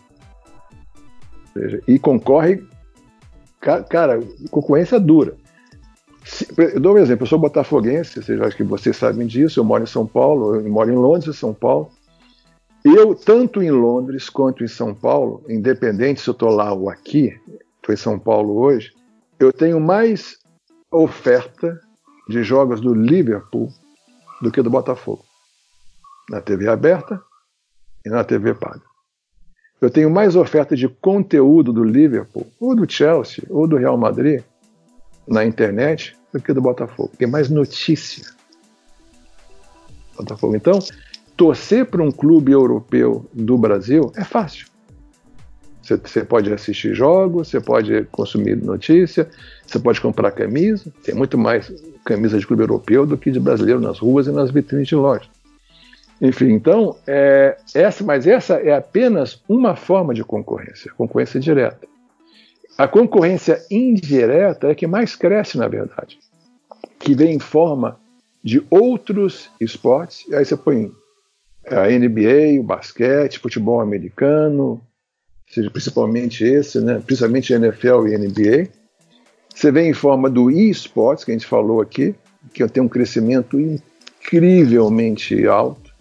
e 1.87 1.97
concorre, 1.97 2.63
cara, 3.59 4.19
concorrência 4.51 4.99
dura. 4.99 5.35
Eu 6.57 6.79
dou 6.79 6.95
um 6.95 6.97
exemplo, 6.97 7.23
eu 7.23 7.27
sou 7.27 7.39
botafoguense, 7.39 8.21
vocês 8.21 8.39
acho 8.41 8.57
que 8.57 8.63
vocês 8.63 8.95
sabem 8.95 9.25
disso, 9.25 9.59
eu 9.59 9.63
moro 9.63 9.83
em 9.83 9.87
São 9.87 10.05
Paulo, 10.05 10.55
eu 10.55 10.69
moro 10.69 10.91
em 10.91 10.95
Londres 10.95 11.35
e 11.35 11.39
São 11.39 11.53
Paulo. 11.53 11.89
Eu, 12.83 13.15
tanto 13.15 13.61
em 13.61 13.71
Londres 13.71 14.29
quanto 14.29 14.63
em 14.63 14.67
São 14.67 14.93
Paulo, 14.93 15.43
independente 15.47 16.21
se 16.21 16.29
eu 16.29 16.33
estou 16.33 16.49
lá 16.49 16.73
ou 16.73 16.89
aqui, 16.89 17.33
estou 17.77 17.93
em 17.93 17.97
São 17.97 18.19
Paulo 18.19 18.57
hoje, 18.57 18.93
eu 19.39 19.51
tenho 19.51 19.79
mais 19.79 20.37
oferta 20.91 21.79
de 22.27 22.43
jogos 22.43 22.81
do 22.81 22.93
Liverpool 22.93 23.71
do 24.41 24.51
que 24.51 24.61
do 24.61 24.69
Botafogo. 24.69 25.23
Na 26.29 26.41
TV 26.41 26.67
aberta 26.67 27.21
e 28.05 28.09
na 28.09 28.23
TV 28.23 28.53
paga. 28.53 28.81
Eu 29.79 29.89
tenho 29.89 30.09
mais 30.09 30.35
oferta 30.35 30.75
de 30.75 30.89
conteúdo 30.89 31.71
do 31.71 31.83
Liverpool, 31.83 32.47
ou 32.59 32.75
do 32.75 32.89
Chelsea, 32.91 33.43
ou 33.49 33.67
do 33.67 33.77
Real 33.77 33.97
Madrid 33.97 34.43
na 35.27 35.45
internet 35.45 36.15
do 36.33 36.41
que 36.41 36.51
do 36.51 36.61
Botafogo. 36.61 37.11
Tem 37.17 37.27
mais 37.27 37.49
notícia. 37.49 38.25
Botafogo. 40.15 40.55
Então, 40.55 40.79
torcer 41.35 41.85
para 41.85 42.01
um 42.01 42.11
clube 42.11 42.51
europeu 42.51 43.29
do 43.31 43.57
Brasil 43.57 44.11
é 44.15 44.23
fácil. 44.23 44.67
Você 45.87 46.23
pode 46.23 46.51
assistir 46.51 46.93
jogos, 46.93 47.47
você 47.47 47.61
pode 47.61 48.03
consumir 48.11 48.57
notícia, 48.57 49.29
você 49.65 49.79
pode 49.79 50.01
comprar 50.01 50.31
camisa. 50.31 50.91
Tem 51.03 51.15
muito 51.15 51.37
mais 51.37 51.71
camisa 52.03 52.37
de 52.39 52.45
clube 52.45 52.63
europeu 52.63 53.05
do 53.05 53.17
que 53.17 53.31
de 53.31 53.39
brasileiro 53.39 53.79
nas 53.79 53.99
ruas 53.99 54.27
e 54.27 54.31
nas 54.31 54.51
vitrines 54.51 54.87
de 54.87 54.95
loja. 54.95 55.29
Enfim, 56.21 56.51
então, 56.51 56.95
é, 57.05 57.57
essa, 57.75 58.03
mas 58.03 58.25
essa 58.25 58.55
é 58.55 58.73
apenas 58.73 59.41
uma 59.47 59.75
forma 59.75 60.13
de 60.13 60.23
concorrência, 60.23 60.91
concorrência 60.97 61.39
direta. 61.39 61.87
A 62.77 62.87
concorrência 62.87 63.63
indireta 63.71 64.67
é 64.67 64.75
que 64.75 64.87
mais 64.87 65.15
cresce, 65.15 65.57
na 65.57 65.67
verdade, 65.67 66.19
que 66.99 67.15
vem 67.15 67.35
em 67.35 67.39
forma 67.39 67.99
de 68.43 68.65
outros 68.69 69.49
esportes. 69.59 70.31
Aí 70.33 70.45
você 70.45 70.55
põe 70.55 70.91
a 71.65 71.87
NBA, 71.87 72.59
o 72.59 72.63
basquete, 72.63 73.39
futebol 73.39 73.81
americano, 73.81 74.81
seja 75.49 75.69
principalmente 75.71 76.43
esse, 76.43 76.79
né, 76.81 77.01
principalmente 77.05 77.53
NFL 77.53 78.07
e 78.07 78.17
NBA. 78.17 78.69
Você 79.53 79.71
vem 79.71 79.89
em 79.89 79.93
forma 79.93 80.29
do 80.29 80.51
e-sports, 80.51 81.23
que 81.23 81.31
a 81.31 81.33
gente 81.33 81.47
falou 81.47 81.81
aqui, 81.81 82.13
que 82.53 82.67
tem 82.67 82.83
um 82.83 82.87
crescimento 82.87 83.59
incrivelmente 83.59 85.47
alto. 85.47 85.91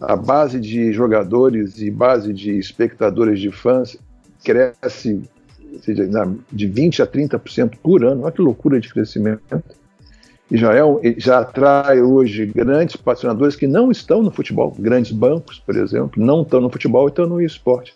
A 0.00 0.16
base 0.16 0.58
de 0.58 0.92
jogadores 0.92 1.78
e 1.78 1.90
base 1.90 2.32
de 2.32 2.58
espectadores 2.58 3.38
de 3.38 3.50
fãs 3.50 3.98
cresce 4.42 5.22
seja, 5.82 6.08
de 6.50 6.68
20% 6.68 7.02
a 7.02 7.06
30% 7.06 7.76
por 7.82 8.02
ano. 8.02 8.22
Olha 8.22 8.32
que 8.32 8.40
loucura 8.40 8.80
de 8.80 8.88
crescimento. 8.88 9.42
E 10.50 10.56
já, 10.56 10.74
é, 10.74 10.82
já 11.18 11.40
atrai 11.40 12.00
hoje 12.00 12.46
grandes 12.46 12.96
patrocinadores 12.96 13.54
que 13.54 13.66
não 13.66 13.90
estão 13.90 14.22
no 14.22 14.30
futebol, 14.30 14.74
grandes 14.78 15.12
bancos, 15.12 15.60
por 15.60 15.76
exemplo, 15.76 16.24
não 16.24 16.42
estão 16.42 16.60
no 16.60 16.70
futebol 16.70 17.06
e 17.06 17.10
estão 17.10 17.26
no 17.26 17.40
esporte 17.40 17.94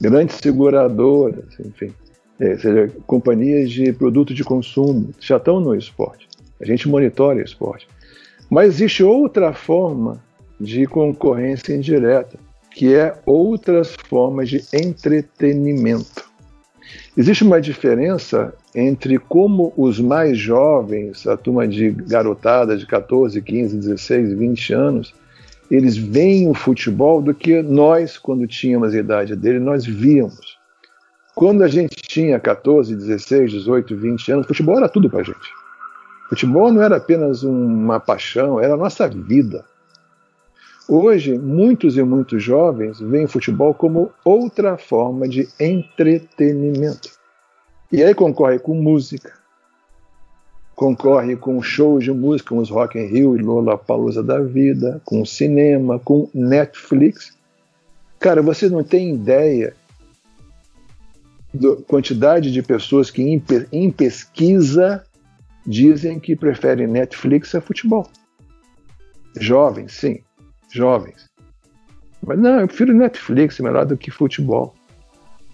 grandes 0.00 0.36
seguradoras, 0.36 1.44
enfim, 1.60 1.92
é, 2.38 2.56
seja, 2.56 2.90
companhias 3.06 3.70
de 3.70 3.92
produto 3.92 4.32
de 4.32 4.42
consumo, 4.42 5.10
já 5.20 5.36
estão 5.36 5.60
no 5.60 5.74
esporte. 5.74 6.28
A 6.60 6.64
gente 6.64 6.88
monitora 6.88 7.42
esporte. 7.42 7.86
Mas 8.48 8.74
existe 8.74 9.02
outra 9.02 9.52
forma 9.52 10.22
de 10.58 10.86
concorrência 10.86 11.74
indireta, 11.74 12.38
que 12.70 12.94
é 12.94 13.14
outras 13.26 13.94
formas 14.08 14.48
de 14.48 14.64
entretenimento. 14.72 16.28
Existe 17.16 17.44
uma 17.44 17.60
diferença 17.60 18.54
entre 18.74 19.18
como 19.18 19.72
os 19.76 20.00
mais 20.00 20.38
jovens, 20.38 21.26
a 21.26 21.36
turma 21.36 21.66
de 21.66 21.90
garotada 21.90 22.76
de 22.76 22.86
14, 22.86 23.40
15, 23.40 23.76
16, 23.76 24.32
20 24.32 24.72
anos, 24.72 25.14
eles 25.70 25.96
veem 25.96 26.50
o 26.50 26.54
futebol 26.54 27.22
do 27.22 27.32
que 27.32 27.62
nós, 27.62 28.18
quando 28.18 28.46
tínhamos 28.46 28.92
a 28.92 28.98
idade 28.98 29.36
dele, 29.36 29.60
nós 29.60 29.86
víamos. 29.86 30.58
Quando 31.34 31.62
a 31.62 31.68
gente 31.68 31.96
tinha 32.02 32.40
14, 32.40 32.94
16, 32.96 33.52
18, 33.52 33.96
20 33.96 34.32
anos, 34.32 34.46
futebol 34.46 34.76
era 34.76 34.88
tudo 34.88 35.08
para 35.08 35.20
a 35.20 35.22
gente. 35.22 35.60
Futebol 36.28 36.72
não 36.72 36.82
era 36.82 36.96
apenas 36.96 37.42
uma 37.42 38.00
paixão, 38.00 38.60
era 38.60 38.74
a 38.74 38.76
nossa 38.76 39.08
vida. 39.08 39.64
Hoje, 40.88 41.38
muitos 41.38 41.96
e 41.96 42.02
muitos 42.02 42.42
jovens 42.42 42.98
veem 43.00 43.28
futebol 43.28 43.72
como 43.72 44.10
outra 44.24 44.76
forma 44.76 45.28
de 45.28 45.48
entretenimento. 45.58 47.10
E 47.92 48.02
aí 48.02 48.12
concorre 48.12 48.58
com 48.58 48.74
música, 48.74 49.32
concorre 50.80 51.36
com 51.36 51.60
shows 51.60 52.04
de 52.04 52.10
música, 52.10 52.54
os 52.54 52.70
Rock 52.70 52.98
in 52.98 53.04
Rio 53.04 53.36
e 53.36 53.42
Lola 53.42 53.76
Palusa 53.76 54.22
da 54.22 54.40
vida, 54.40 54.98
com 55.04 55.26
cinema, 55.26 55.98
com 55.98 56.26
Netflix. 56.32 57.36
Cara, 58.18 58.40
você 58.40 58.66
não 58.66 58.82
tem 58.82 59.14
ideia 59.14 59.74
da 61.52 61.76
quantidade 61.86 62.50
de 62.50 62.62
pessoas 62.62 63.10
que 63.10 63.20
em, 63.20 63.42
em 63.70 63.90
pesquisa 63.90 65.04
dizem 65.66 66.18
que 66.18 66.34
preferem 66.34 66.86
Netflix 66.86 67.54
a 67.54 67.60
futebol. 67.60 68.08
Jovens, 69.38 69.92
sim, 69.92 70.20
jovens. 70.72 71.28
Mas 72.26 72.38
não, 72.38 72.58
eu 72.58 72.66
prefiro 72.66 72.94
Netflix 72.94 73.60
melhor 73.60 73.84
do 73.84 73.98
que 73.98 74.10
futebol. 74.10 74.74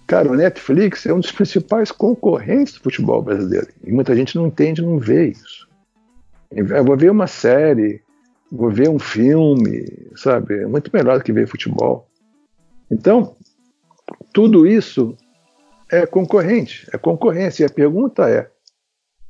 Cara, 0.06 0.30
o 0.30 0.36
Netflix 0.36 1.04
é 1.06 1.12
um 1.12 1.20
dos 1.20 1.32
principais 1.32 1.90
concorrentes 1.90 2.74
do 2.74 2.80
futebol 2.80 3.22
brasileiro. 3.22 3.68
E 3.84 3.92
muita 3.92 4.14
gente 4.14 4.36
não 4.36 4.46
entende, 4.46 4.82
não 4.82 4.98
vê 4.98 5.28
isso. 5.28 5.66
Eu 6.50 6.84
vou 6.84 6.96
ver 6.96 7.10
uma 7.10 7.26
série, 7.26 8.02
vou 8.50 8.70
ver 8.70 8.88
um 8.88 8.98
filme, 8.98 9.84
sabe? 10.14 10.62
É 10.62 10.66
muito 10.66 10.90
melhor 10.92 11.18
do 11.18 11.24
que 11.24 11.32
ver 11.32 11.48
futebol. 11.48 12.08
Então, 12.90 13.34
tudo 14.32 14.66
isso 14.66 15.16
é 15.90 16.06
concorrente, 16.06 16.88
é 16.92 16.98
concorrência. 16.98 17.64
E 17.64 17.66
a 17.66 17.70
pergunta 17.70 18.30
é: 18.30 18.48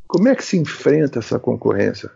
como 0.06 0.28
é 0.28 0.34
que 0.34 0.44
se 0.44 0.58
enfrenta 0.58 1.20
essa 1.20 1.38
concorrência? 1.38 2.10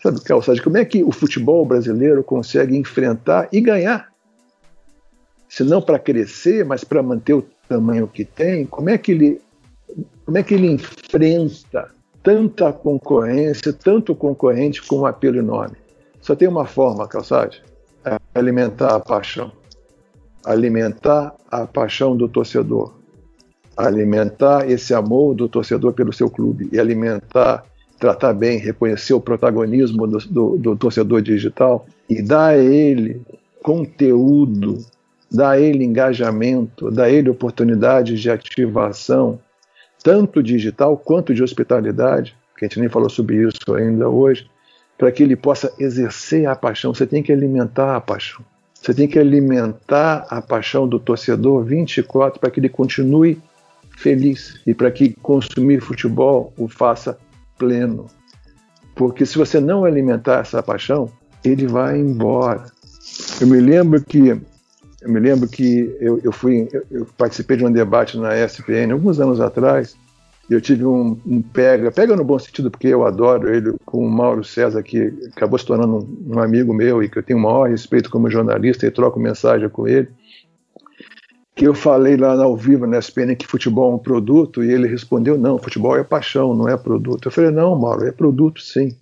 Sabe, 0.00 0.22
Calçade, 0.22 0.62
como 0.62 0.76
é 0.76 0.84
que 0.84 1.02
o 1.02 1.10
futebol 1.10 1.66
brasileiro 1.66 2.22
consegue 2.22 2.76
enfrentar 2.76 3.48
e 3.52 3.60
ganhar? 3.60 4.12
Se 5.48 5.64
não 5.64 5.80
para 5.80 5.98
crescer, 5.98 6.64
mas 6.64 6.84
para 6.84 7.02
manter 7.02 7.34
o 7.34 7.44
tamanho 7.68 8.06
que 8.06 8.24
tem, 8.24 8.66
como 8.66 8.90
é 8.90 8.98
que 8.98 9.12
ele, 9.12 9.40
como 10.24 10.36
é 10.36 10.42
que 10.42 10.54
ele 10.54 10.70
enfrenta 10.70 11.90
tanta 12.22 12.72
concorrência, 12.72 13.72
tanto 13.72 14.14
concorrente 14.14 14.82
com 14.86 15.00
um 15.00 15.06
apelo 15.06 15.38
enorme? 15.38 15.76
Só 16.20 16.34
tem 16.34 16.48
uma 16.48 16.66
forma, 16.66 17.08
Calçade, 17.08 17.62
é 18.04 18.18
alimentar 18.34 18.94
a 18.94 19.00
paixão. 19.00 19.52
Alimentar 20.44 21.34
a 21.50 21.66
paixão 21.66 22.16
do 22.16 22.28
torcedor. 22.28 22.94
Alimentar 23.76 24.68
esse 24.68 24.92
amor 24.92 25.34
do 25.34 25.48
torcedor 25.48 25.92
pelo 25.92 26.12
seu 26.12 26.28
clube 26.28 26.68
e 26.72 26.78
alimentar 26.78 27.64
tratar 27.98 28.32
bem, 28.32 28.58
reconhecer 28.58 29.12
o 29.12 29.20
protagonismo 29.20 30.06
do, 30.06 30.18
do, 30.18 30.56
do 30.56 30.76
torcedor 30.76 31.20
digital 31.20 31.84
e 32.08 32.22
dar 32.22 32.50
a 32.50 32.58
ele 32.58 33.20
conteúdo, 33.62 34.78
dar 35.30 35.50
a 35.50 35.60
ele 35.60 35.84
engajamento, 35.84 36.90
dar 36.90 37.04
a 37.04 37.10
ele 37.10 37.28
oportunidades 37.28 38.20
de 38.20 38.30
ativação, 38.30 39.38
tanto 40.02 40.42
digital 40.42 40.96
quanto 40.96 41.34
de 41.34 41.42
hospitalidade, 41.42 42.36
que 42.56 42.64
a 42.64 42.68
gente 42.68 42.80
nem 42.80 42.88
falou 42.88 43.10
sobre 43.10 43.46
isso 43.46 43.74
ainda 43.74 44.08
hoje, 44.08 44.50
para 44.96 45.12
que 45.12 45.22
ele 45.22 45.36
possa 45.36 45.72
exercer 45.78 46.46
a 46.46 46.56
paixão. 46.56 46.92
Você 46.92 47.06
tem 47.06 47.22
que 47.22 47.32
alimentar 47.32 47.96
a 47.96 48.00
paixão. 48.00 48.44
Você 48.74 48.94
tem 48.94 49.08
que 49.08 49.18
alimentar 49.18 50.26
a 50.28 50.40
paixão 50.40 50.88
do 50.88 50.98
torcedor 50.98 51.64
24 51.64 52.40
para 52.40 52.50
que 52.50 52.60
ele 52.60 52.68
continue 52.68 53.40
feliz 53.96 54.60
e 54.66 54.72
para 54.72 54.90
que 54.90 55.14
consumir 55.20 55.80
futebol 55.80 56.52
o 56.56 56.68
faça 56.68 57.18
pleno. 57.58 58.06
Porque 58.94 59.26
se 59.26 59.36
você 59.36 59.60
não 59.60 59.84
alimentar 59.84 60.40
essa 60.40 60.62
paixão, 60.62 61.10
ele 61.44 61.66
vai 61.66 61.98
embora. 61.98 62.64
Eu 63.40 63.46
me 63.46 63.60
lembro 63.60 64.02
que 64.04 64.40
eu 65.00 65.10
me 65.10 65.20
lembro 65.20 65.48
que 65.48 65.96
eu, 66.00 66.20
eu 66.22 66.32
fui 66.32 66.68
eu, 66.72 66.84
eu 66.90 67.06
participei 67.16 67.56
de 67.56 67.64
um 67.64 67.72
debate 67.72 68.18
na 68.18 68.36
ESPN 68.36 68.92
alguns 68.92 69.20
anos 69.20 69.40
atrás. 69.40 69.96
Eu 70.50 70.62
tive 70.62 70.86
um, 70.86 71.20
um, 71.26 71.42
pega, 71.42 71.90
pega 71.92 72.16
no 72.16 72.24
bom 72.24 72.38
sentido 72.38 72.70
porque 72.70 72.88
eu 72.88 73.06
adoro 73.06 73.54
ele, 73.54 73.74
com 73.84 73.98
o 73.98 74.10
Mauro 74.10 74.42
César 74.42 74.82
que 74.82 75.12
acabou 75.36 75.58
se 75.58 75.66
tornando 75.66 75.98
um, 75.98 76.36
um 76.36 76.40
amigo 76.40 76.72
meu 76.72 77.02
e 77.02 77.08
que 77.08 77.18
eu 77.18 77.22
tenho 77.22 77.38
o 77.38 77.42
maior 77.42 77.68
respeito 77.68 78.08
como 78.08 78.30
jornalista 78.30 78.86
e 78.86 78.90
troco 78.90 79.20
mensagem 79.20 79.68
com 79.68 79.86
ele 79.86 80.08
que 81.58 81.66
eu 81.66 81.74
falei 81.74 82.16
lá 82.16 82.40
ao 82.40 82.56
vivo 82.56 82.86
na 82.86 83.00
SPN 83.00 83.34
que 83.34 83.44
futebol 83.44 83.90
é 83.90 83.94
um 83.96 83.98
produto 83.98 84.62
e 84.62 84.70
ele 84.70 84.86
respondeu 84.86 85.36
não, 85.36 85.58
futebol 85.58 85.96
é 85.96 86.04
paixão, 86.04 86.54
não 86.54 86.68
é 86.68 86.76
produto. 86.76 87.26
Eu 87.26 87.32
falei 87.32 87.50
não, 87.50 87.76
Mauro, 87.76 88.06
é 88.06 88.12
produto 88.12 88.62
sim. 88.62 88.96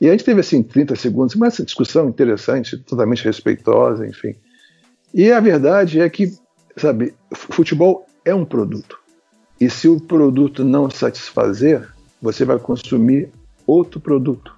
E 0.00 0.08
a 0.08 0.12
gente 0.12 0.24
teve 0.24 0.40
assim 0.40 0.62
30 0.62 0.96
segundos, 0.96 1.34
mas 1.34 1.52
essa 1.52 1.64
discussão 1.64 2.08
interessante, 2.08 2.78
totalmente 2.78 3.22
respeitosa, 3.22 4.06
enfim. 4.06 4.34
E 5.14 5.30
a 5.30 5.40
verdade 5.40 6.00
é 6.00 6.08
que, 6.08 6.32
sabe, 6.76 7.14
futebol 7.32 8.06
é 8.24 8.34
um 8.34 8.44
produto. 8.44 8.98
E 9.60 9.68
se 9.68 9.88
o 9.88 10.00
produto 10.00 10.64
não 10.64 10.90
satisfazer, 10.90 11.88
você 12.20 12.44
vai 12.44 12.58
consumir 12.58 13.30
outro 13.66 14.00
produto. 14.00 14.54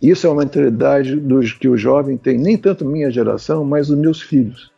Isso 0.00 0.26
é 0.26 0.30
uma 0.30 0.42
mentalidade 0.42 1.16
dos 1.16 1.52
que 1.52 1.68
o 1.68 1.76
jovem 1.76 2.16
tem, 2.16 2.38
nem 2.38 2.56
tanto 2.56 2.84
minha 2.84 3.10
geração, 3.10 3.64
mas 3.64 3.90
os 3.90 3.98
meus 3.98 4.22
filhos. 4.22 4.70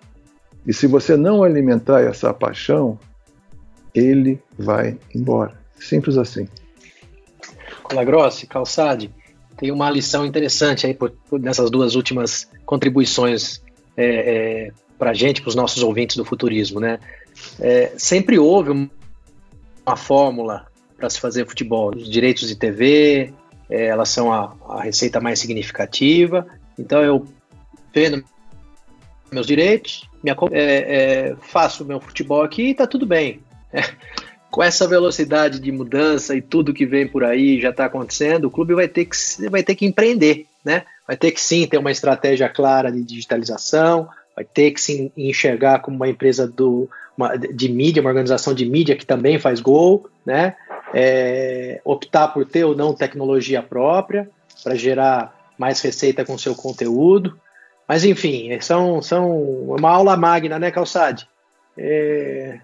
E 0.66 0.72
se 0.72 0.86
você 0.86 1.16
não 1.16 1.42
alimentar 1.42 2.00
essa 2.00 2.32
paixão, 2.32 2.98
ele 3.94 4.40
vai 4.58 4.98
embora. 5.14 5.54
Simples 5.78 6.16
assim. 6.16 6.48
Colagrossi, 7.82 8.46
Calçade, 8.46 9.10
tem 9.56 9.70
uma 9.70 9.90
lição 9.90 10.24
interessante 10.24 10.86
aí 10.86 10.94
por, 10.94 11.10
por 11.28 11.40
nessas 11.40 11.70
duas 11.70 11.94
últimas 11.94 12.48
contribuições 12.64 13.62
é, 13.96 14.06
é, 14.06 14.72
para 15.00 15.12
a 15.12 15.14
gente, 15.14 15.40
para 15.40 15.48
os 15.48 15.54
nossos 15.54 15.82
ouvintes 15.82 16.14
do 16.14 16.26
futurismo, 16.26 16.78
né? 16.78 16.98
É, 17.58 17.90
sempre 17.96 18.38
houve 18.38 18.70
uma 18.70 19.96
fórmula 19.96 20.66
para 20.94 21.08
se 21.08 21.18
fazer 21.18 21.48
futebol. 21.48 21.90
Os 21.96 22.08
direitos 22.08 22.46
de 22.46 22.54
TV, 22.54 23.32
é, 23.70 23.86
elas 23.86 24.10
são 24.10 24.30
a, 24.30 24.54
a 24.68 24.82
receita 24.82 25.18
mais 25.18 25.38
significativa. 25.38 26.46
Então 26.78 27.02
eu 27.02 27.26
vendo 27.94 28.22
meus 29.32 29.46
direitos, 29.46 30.06
minha, 30.22 30.36
é, 30.52 31.30
é, 31.30 31.36
faço 31.40 31.82
meu 31.82 31.98
futebol 31.98 32.42
aqui 32.42 32.68
e 32.68 32.74
tá 32.74 32.86
tudo 32.86 33.06
bem. 33.06 33.40
É, 33.72 33.80
com 34.50 34.62
essa 34.62 34.86
velocidade 34.86 35.60
de 35.60 35.72
mudança 35.72 36.34
e 36.36 36.42
tudo 36.42 36.74
que 36.74 36.84
vem 36.84 37.06
por 37.06 37.24
aí 37.24 37.58
já 37.58 37.70
está 37.70 37.86
acontecendo, 37.86 38.46
o 38.46 38.50
clube 38.50 38.74
vai 38.74 38.88
ter, 38.88 39.06
que, 39.06 39.16
vai 39.48 39.62
ter 39.62 39.76
que 39.76 39.86
empreender, 39.86 40.46
né? 40.62 40.82
Vai 41.06 41.16
ter 41.16 41.30
que 41.30 41.40
sim 41.40 41.66
ter 41.66 41.78
uma 41.78 41.90
estratégia 41.90 42.48
clara 42.48 42.90
de 42.90 43.02
digitalização, 43.02 44.08
vai 44.40 44.44
ter 44.44 44.70
que 44.70 44.80
se 44.80 45.12
enxergar 45.16 45.80
como 45.80 45.96
uma 45.96 46.08
empresa 46.08 46.46
do, 46.46 46.88
uma, 47.16 47.36
de 47.36 47.68
mídia, 47.68 48.00
uma 48.00 48.08
organização 48.08 48.54
de 48.54 48.64
mídia 48.64 48.96
que 48.96 49.04
também 49.04 49.38
faz 49.38 49.60
gol, 49.60 50.08
né? 50.24 50.56
É, 50.92 51.80
optar 51.84 52.28
por 52.28 52.44
ter 52.44 52.64
ou 52.64 52.74
não 52.74 52.94
tecnologia 52.94 53.62
própria 53.62 54.28
para 54.64 54.74
gerar 54.74 55.52
mais 55.58 55.80
receita 55.80 56.24
com 56.24 56.38
seu 56.38 56.54
conteúdo. 56.54 57.38
Mas 57.86 58.04
enfim, 58.04 58.58
são, 58.60 59.02
são 59.02 59.30
uma 59.76 59.90
aula 59.90 60.16
magna, 60.16 60.58
né, 60.58 60.70
Calçade? 60.70 61.28
É, 61.76 62.58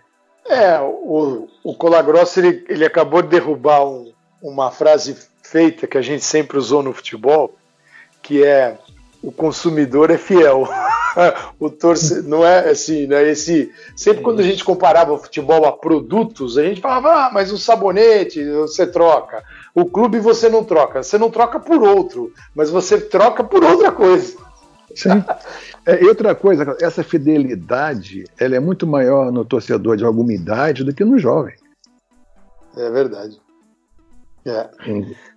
é 0.49 0.81
o, 0.81 1.49
o 1.63 1.75
Colagrosso 1.75 2.41
ele, 2.41 2.65
ele 2.69 2.85
acabou 2.85 3.23
de 3.23 3.29
derrubar 3.29 3.87
um, 3.87 4.13
uma 4.43 4.71
frase 4.71 5.17
feita 5.43 5.87
que 5.87 5.99
a 5.99 6.03
gente 6.03 6.25
sempre 6.25 6.57
usou 6.57 6.83
no 6.83 6.93
futebol, 6.93 7.55
que 8.23 8.43
é 8.43 8.79
o 9.23 9.31
consumidor 9.31 10.11
é 10.11 10.17
fiel. 10.17 10.67
o 11.59 11.71
torcedor 11.71 12.29
não 12.29 12.45
é 12.45 12.71
assim, 12.71 13.07
né? 13.07 13.29
Esse 13.31 13.73
sempre 13.95 14.23
quando 14.23 14.41
a 14.41 14.43
gente 14.43 14.65
comparava 14.65 15.13
o 15.13 15.19
futebol 15.19 15.65
a 15.65 15.73
produtos, 15.73 16.59
a 16.59 16.63
gente 16.63 16.81
falava: 16.81 17.27
"Ah, 17.27 17.31
mas 17.33 17.53
o 17.53 17.59
sabonete 17.59 18.45
você 18.51 18.87
troca, 18.87 19.43
o 19.75 19.87
clube 19.87 20.19
você 20.19 20.49
não 20.49 20.65
troca, 20.65 21.03
você 21.03 21.19
não 21.19 21.31
troca 21.31 21.59
por 21.59 21.83
outro, 21.83 22.33
mas 22.55 22.71
você 22.71 23.01
troca 23.01 23.43
por 23.43 23.65
outra 23.65 23.93
coisa". 23.93 24.37
Sim. 24.95 25.23
É, 25.89 26.03
e 26.03 26.09
outra 26.09 26.35
coisa, 26.35 26.77
essa 26.81 27.05
fidelidade 27.05 28.25
ela 28.37 28.57
é 28.57 28.59
muito 28.59 28.89
maior 28.89 29.31
no 29.31 29.45
torcedor 29.45 29.97
de 29.97 30.05
alguma 30.05 30.33
idade 30.33 30.83
do 30.83 30.93
que 30.93 31.05
no 31.05 31.17
jovem. 31.17 31.55
É 32.77 32.91
verdade. 32.91 33.41
É. 34.45 34.69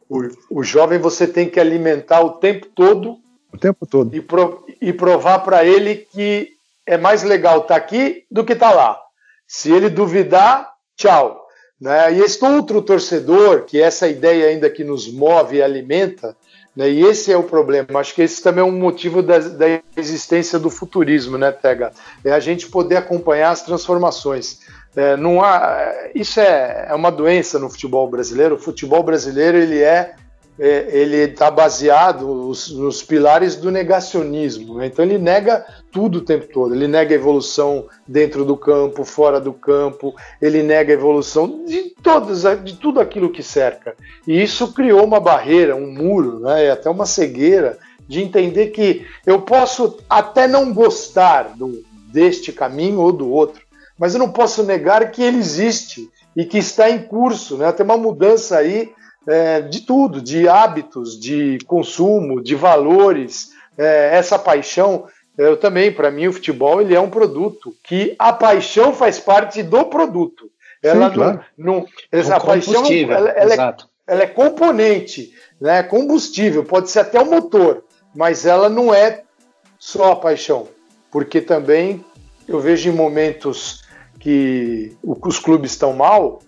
O, 0.09 0.27
o 0.49 0.63
jovem 0.63 0.97
você 0.97 1.27
tem 1.27 1.47
que 1.47 1.59
alimentar 1.59 2.21
o 2.21 2.31
tempo 2.31 2.65
todo. 2.65 3.19
O 3.53 3.57
tempo 3.57 3.85
todo. 3.85 4.15
E, 4.15 4.21
pro, 4.21 4.65
e 4.81 4.93
provar 4.93 5.39
para 5.39 5.65
ele 5.65 5.95
que 5.95 6.49
é 6.85 6.97
mais 6.97 7.23
legal 7.23 7.59
estar 7.59 7.67
tá 7.67 7.75
aqui 7.75 8.25
do 8.29 8.43
que 8.43 8.53
estar 8.53 8.69
tá 8.69 8.75
lá. 8.75 9.01
Se 9.47 9.71
ele 9.71 9.89
duvidar, 9.89 10.71
tchau. 10.95 11.47
Né? 11.79 12.13
E 12.13 12.19
esse 12.21 12.43
outro 12.43 12.81
torcedor, 12.81 13.63
que 13.63 13.81
essa 13.81 14.07
ideia 14.07 14.47
ainda 14.47 14.69
que 14.69 14.83
nos 14.83 15.11
move 15.11 15.57
e 15.57 15.63
alimenta, 15.63 16.35
né? 16.75 16.89
E 16.89 17.03
esse 17.03 17.31
é 17.31 17.37
o 17.37 17.43
problema. 17.43 17.99
Acho 17.99 18.15
que 18.15 18.21
esse 18.21 18.41
também 18.41 18.61
é 18.61 18.65
um 18.65 18.71
motivo 18.71 19.21
da, 19.21 19.39
da 19.39 19.65
existência 19.97 20.59
do 20.59 20.69
futurismo, 20.69 21.37
né, 21.37 21.51
Tega? 21.51 21.91
É 22.23 22.31
a 22.31 22.39
gente 22.39 22.67
poder 22.67 22.95
acompanhar 22.95 23.51
as 23.51 23.63
transformações. 23.63 24.59
É, 24.95 25.17
não 25.17 25.43
há, 25.43 26.09
isso 26.15 26.39
é, 26.39 26.87
é 26.89 26.93
uma 26.95 27.11
doença 27.11 27.59
no 27.59 27.69
futebol 27.69 28.09
brasileiro. 28.09 28.55
O 28.55 28.59
futebol 28.59 29.03
brasileiro 29.03 29.57
ele 29.57 29.81
é 29.81 30.15
é, 30.59 30.89
ele 30.91 31.15
está 31.15 31.49
baseado 31.49 32.27
nos, 32.27 32.69
nos, 32.69 33.01
pilares 33.01 33.55
do 33.55 33.71
negacionismo. 33.71 34.75
Né? 34.75 34.87
Então 34.87 35.05
ele 35.05 35.17
nega 35.17 35.65
tudo 35.89 36.17
o 36.17 36.21
tempo 36.21 36.47
todo. 36.51 36.75
Ele 36.75 36.87
nega 36.87 37.13
a 37.13 37.15
evolução 37.15 37.87
dentro 38.05 38.43
do 38.43 38.57
campo, 38.57 39.05
fora 39.05 39.39
do 39.39 39.53
campo. 39.53 40.13
Ele 40.41 40.61
nega 40.61 40.91
a 40.91 40.97
evolução 40.97 41.63
de 41.65 41.95
todas, 42.03 42.43
de 42.63 42.73
tudo 42.75 42.99
aquilo 42.99 43.31
que 43.31 43.41
cerca. 43.41 43.95
E 44.27 44.41
isso 44.41 44.73
criou 44.73 45.05
uma 45.05 45.19
barreira, 45.19 45.77
um 45.77 45.93
muro, 45.93 46.39
né? 46.39 46.69
até 46.69 46.89
uma 46.89 47.05
cegueira 47.05 47.79
de 48.05 48.21
entender 48.21 48.67
que 48.67 49.05
eu 49.25 49.41
posso 49.41 49.97
até 50.09 50.45
não 50.45 50.73
gostar 50.73 51.55
do, 51.55 51.85
deste 52.11 52.51
caminho 52.51 52.99
ou 52.99 53.13
do 53.13 53.31
outro. 53.31 53.61
Mas 53.97 54.13
eu 54.13 54.19
não 54.19 54.29
posso 54.29 54.63
negar 54.63 55.09
que 55.11 55.23
ele 55.23 55.37
existe 55.37 56.09
e 56.35 56.43
que 56.43 56.57
está 56.57 56.89
em 56.89 56.99
curso. 56.99 57.55
Né? 57.55 57.71
Tem 57.71 57.85
uma 57.85 57.97
mudança 57.97 58.57
aí 58.57 58.91
é, 59.29 59.61
de 59.61 59.81
tudo, 59.81 60.19
de 60.19 60.49
hábitos, 60.49 61.19
de 61.19 61.59
consumo, 61.67 62.41
de 62.41 62.55
valores. 62.55 63.51
É, 63.77 64.17
essa 64.17 64.39
paixão, 64.39 65.05
eu 65.37 65.55
também, 65.55 65.91
para 65.91 66.09
mim, 66.09 66.27
o 66.27 66.33
futebol 66.33 66.81
ele 66.81 66.95
é 66.95 66.99
um 66.99 67.09
produto 67.09 67.75
que 67.83 68.15
a 68.17 68.33
paixão 68.33 68.91
faz 68.91 69.19
parte 69.19 69.61
do 69.61 69.85
produto. 69.85 70.49
Ela 70.81 71.09
Sim, 71.09 71.13
claro. 71.15 71.39
não, 71.55 71.73
não, 71.73 71.85
essa 72.11 72.37
um 72.37 72.41
paixão 72.41 72.85
ela, 72.85 73.29
ela, 73.29 73.53
é, 73.53 73.75
ela 74.07 74.23
é 74.23 74.27
componente, 74.27 75.33
né? 75.61 75.83
combustível, 75.83 76.63
pode 76.63 76.89
ser 76.89 77.01
até 77.01 77.19
o 77.19 77.29
motor, 77.29 77.83
mas 78.15 78.45
ela 78.45 78.67
não 78.67 78.93
é 78.93 79.23
só 79.77 80.13
a 80.13 80.15
paixão, 80.15 80.67
porque 81.11 81.39
também 81.39 82.03
eu 82.47 82.59
vejo 82.59 82.89
em 82.89 82.93
momentos 82.93 83.83
que 84.19 84.97
os 85.03 85.37
clubes 85.37 85.71
estão 85.71 85.93
mal, 85.93 86.39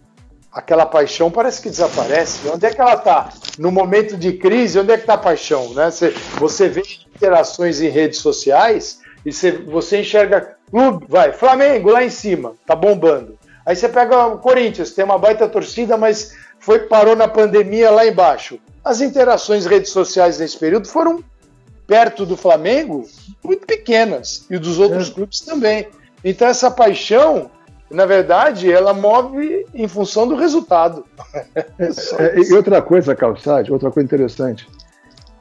aquela 0.52 0.86
paixão 0.86 1.32
parece 1.32 1.62
que 1.62 1.70
desaparece. 1.70 2.50
Onde 2.50 2.66
é 2.66 2.74
que 2.74 2.82
ela 2.82 2.96
está? 2.96 3.30
No 3.58 3.72
momento 3.72 4.18
de 4.18 4.34
crise, 4.34 4.80
onde 4.80 4.92
é 4.92 4.98
que 4.98 5.04
está 5.04 5.14
a 5.14 5.18
paixão? 5.18 5.74
Né? 5.74 5.90
Você, 5.90 6.14
você 6.38 6.68
vê 6.68 6.84
interações 7.16 7.82
em 7.82 7.88
redes 7.88 8.20
sociais 8.20 9.00
e 9.26 9.32
você, 9.32 9.52
você 9.52 10.02
enxerga 10.02 10.56
clube, 10.70 11.06
vai, 11.08 11.32
Flamengo 11.32 11.92
lá 11.92 12.04
em 12.04 12.10
cima, 12.10 12.54
tá 12.66 12.76
bombando. 12.76 13.38
Aí 13.66 13.76
você 13.76 13.88
pega 13.88 14.28
o 14.28 14.40
Corinthians, 14.40 14.92
tem 14.92 15.06
uma 15.06 15.20
baita 15.20 15.48
torcida, 15.48 15.96
mas 15.96 16.36
foi 16.60 16.80
parou 16.80 17.16
na 17.16 17.28
pandemia 17.28 17.92
lá 17.92 18.06
embaixo. 18.06 18.60
As 18.84 19.02
interações 19.02 19.66
em 19.66 19.70
redes 19.70 19.92
sociais 19.92 20.40
nesse 20.40 20.58
período 20.58 20.88
foram 20.88 21.24
perto 21.86 22.26
do 22.26 22.38
Flamengo 22.38 23.06
muito 23.44 23.68
pequenas 23.68 24.46
e 24.50 24.58
dos 24.58 24.80
outros 24.80 25.10
é. 25.10 25.14
clubes 25.14 25.42
também. 25.42 25.88
Então 26.24 26.48
essa 26.48 26.72
paixão, 26.72 27.52
na 27.92 28.06
verdade, 28.06 28.72
ela 28.72 28.94
move 28.94 29.66
em 29.74 29.88
função 29.88 30.28
do 30.28 30.36
resultado. 30.36 31.06
É, 32.20 32.40
e 32.40 32.54
outra 32.54 32.82
coisa, 32.82 33.16
Calçade, 33.16 33.72
outra 33.72 33.92
coisa 33.92 34.06
interessante. 34.06 34.68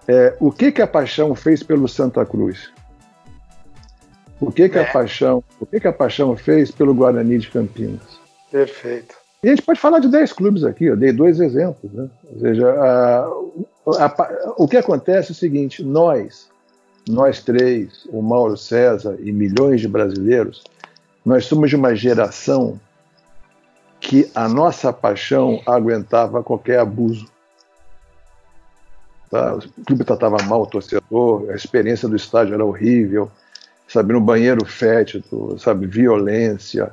É, 0.09 0.34
o 0.40 0.51
que, 0.51 0.72
que 0.72 0.82
a 0.82 0.86
paixão 0.86 1.34
fez 1.34 1.62
pelo 1.62 1.86
Santa 1.86 2.24
Cruz? 2.24 2.70
O 4.40 4.51
que, 4.51 4.68
que 4.68 4.78
a 4.78 4.82
é. 4.82 4.92
paixão, 4.92 5.44
o 5.61 5.66
que, 5.66 5.78
que 5.78 5.86
a 5.86 5.92
paixão 5.92 6.36
fez 6.36 6.70
pelo 6.70 6.94
Guarani 6.94 7.38
de 7.38 7.51
Campinas? 7.51 8.01
Perfeito. 8.51 9.14
E 9.42 9.48
a 9.48 9.51
gente 9.51 9.62
pode 9.62 9.78
falar 9.78 10.01
de 10.01 10.09
10 10.09 10.32
clubes 10.32 10.64
aqui, 10.64 10.86
eu 10.86 10.96
dei 10.96 11.12
dois 11.12 11.40
exemplos. 11.40 11.92
Né? 11.92 12.09
Ou 12.32 12.40
seja, 12.40 12.70
a, 12.70 13.24
a, 13.24 14.55
o 14.57 14.66
que 14.66 14.76
acontece 14.76 15.30
é 15.30 15.32
o 15.32 15.36
seguinte: 15.36 15.84
nós, 15.84 16.48
nós 17.09 17.42
três, 17.42 18.07
o 18.11 18.22
Mauro 18.22 18.57
César 18.57 19.16
e 19.20 19.30
milhões 19.30 19.80
de 19.80 19.88
brasileiros, 19.88 20.64
nós 21.25 21.45
somos 21.47 21.71
de 21.71 21.77
uma 21.77 21.95
geração 21.95 22.81
que 24.01 24.31
a 24.35 24.49
nossa 24.49 24.93
paixão 24.93 25.61
aguentava 25.66 26.43
qualquer 26.43 26.81
abuso. 26.81 27.27
Tá? 29.31 29.55
O 29.55 29.85
clube 29.85 30.05
tratava 30.05 30.43
mal 30.45 30.62
o 30.62 30.66
torcedor, 30.66 31.51
a 31.51 31.55
experiência 31.55 32.09
do 32.09 32.16
estádio 32.16 32.55
era 32.55 32.64
horrível, 32.64 33.31
sabe, 33.87 34.12
no 34.12 34.21
banheiro 34.21 34.64
fétido, 34.64 35.57
sabe, 35.59 35.87
violência, 35.87 36.93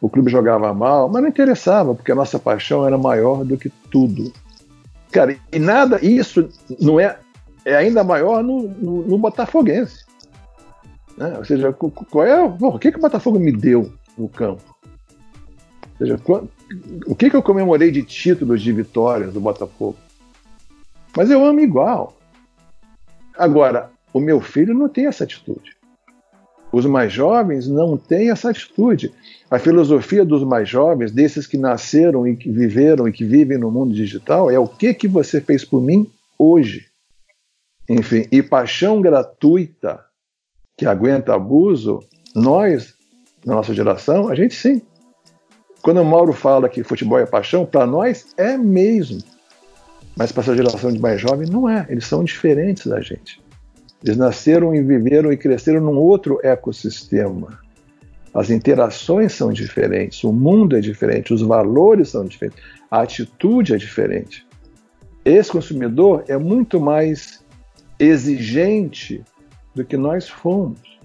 o 0.00 0.08
clube 0.08 0.30
jogava 0.30 0.72
mal, 0.74 1.08
mas 1.08 1.22
não 1.22 1.28
interessava, 1.28 1.94
porque 1.94 2.12
a 2.12 2.14
nossa 2.14 2.38
paixão 2.38 2.86
era 2.86 2.96
maior 2.96 3.44
do 3.44 3.56
que 3.56 3.68
tudo. 3.90 4.32
Cara, 5.10 5.36
e 5.52 5.58
nada, 5.58 5.98
isso 6.04 6.48
não 6.80 7.00
é, 7.00 7.18
é 7.64 7.74
ainda 7.74 8.04
maior 8.04 8.42
no, 8.42 8.62
no, 8.62 9.02
no 9.06 9.18
Botafoguense. 9.18 10.07
Né? 11.18 11.36
Ou 11.36 11.44
seja, 11.44 11.72
qual 11.72 12.24
é, 12.24 12.40
o 12.40 12.78
que, 12.78 12.92
que 12.92 12.98
o 12.98 13.02
Botafogo 13.02 13.40
me 13.40 13.50
deu 13.50 13.92
no 14.16 14.28
campo? 14.28 14.62
Ou 16.00 16.06
seja, 16.06 16.20
o 17.06 17.14
que, 17.16 17.28
que 17.28 17.34
eu 17.34 17.42
comemorei 17.42 17.90
de 17.90 18.04
títulos 18.04 18.62
de 18.62 18.72
vitórias 18.72 19.32
do 19.32 19.40
Botafogo? 19.40 19.96
Mas 21.16 21.28
eu 21.28 21.44
amo 21.44 21.58
igual. 21.58 22.16
Agora, 23.36 23.90
o 24.12 24.20
meu 24.20 24.40
filho 24.40 24.72
não 24.72 24.88
tem 24.88 25.06
essa 25.06 25.24
atitude. 25.24 25.76
Os 26.70 26.86
mais 26.86 27.12
jovens 27.12 27.66
não 27.66 27.96
têm 27.96 28.30
essa 28.30 28.50
atitude. 28.50 29.12
A 29.50 29.58
filosofia 29.58 30.24
dos 30.24 30.44
mais 30.44 30.68
jovens, 30.68 31.10
desses 31.10 31.48
que 31.48 31.58
nasceram 31.58 32.28
e 32.28 32.36
que 32.36 32.48
viveram 32.48 33.08
e 33.08 33.12
que 33.12 33.24
vivem 33.24 33.58
no 33.58 33.72
mundo 33.72 33.92
digital, 33.92 34.50
é 34.50 34.58
o 34.58 34.68
que, 34.68 34.94
que 34.94 35.08
você 35.08 35.40
fez 35.40 35.64
por 35.64 35.82
mim 35.82 36.08
hoje. 36.38 36.86
Enfim, 37.88 38.26
e 38.30 38.40
paixão 38.40 39.00
gratuita 39.00 40.07
que 40.78 40.86
aguenta 40.86 41.34
abuso, 41.34 41.98
nós, 42.32 42.94
na 43.44 43.56
nossa 43.56 43.74
geração, 43.74 44.28
a 44.28 44.34
gente 44.36 44.54
sim. 44.54 44.80
Quando 45.82 46.00
o 46.00 46.04
Mauro 46.04 46.32
fala 46.32 46.68
que 46.68 46.84
futebol 46.84 47.18
é 47.18 47.26
paixão, 47.26 47.66
para 47.66 47.84
nós 47.84 48.26
é 48.36 48.56
mesmo. 48.56 49.18
Mas 50.16 50.30
para 50.30 50.44
essa 50.44 50.56
geração 50.56 50.92
de 50.92 51.00
mais 51.00 51.20
jovem, 51.20 51.48
não 51.50 51.68
é. 51.68 51.84
Eles 51.88 52.06
são 52.06 52.22
diferentes 52.22 52.86
da 52.86 53.00
gente. 53.00 53.42
Eles 54.04 54.16
nasceram 54.16 54.72
e 54.72 54.80
viveram 54.80 55.32
e 55.32 55.36
cresceram 55.36 55.80
num 55.80 55.96
outro 55.96 56.38
ecossistema. 56.44 57.58
As 58.32 58.48
interações 58.48 59.32
são 59.32 59.52
diferentes, 59.52 60.22
o 60.22 60.32
mundo 60.32 60.76
é 60.76 60.80
diferente, 60.80 61.34
os 61.34 61.42
valores 61.42 62.10
são 62.10 62.24
diferentes, 62.24 62.62
a 62.88 63.00
atitude 63.00 63.74
é 63.74 63.76
diferente. 63.76 64.46
Esse 65.24 65.50
consumidor 65.50 66.22
é 66.28 66.38
muito 66.38 66.80
mais 66.80 67.44
exigente 67.98 69.24
do 69.78 69.84
que 69.84 69.96
nós 69.96 70.28
fomos. 70.28 70.98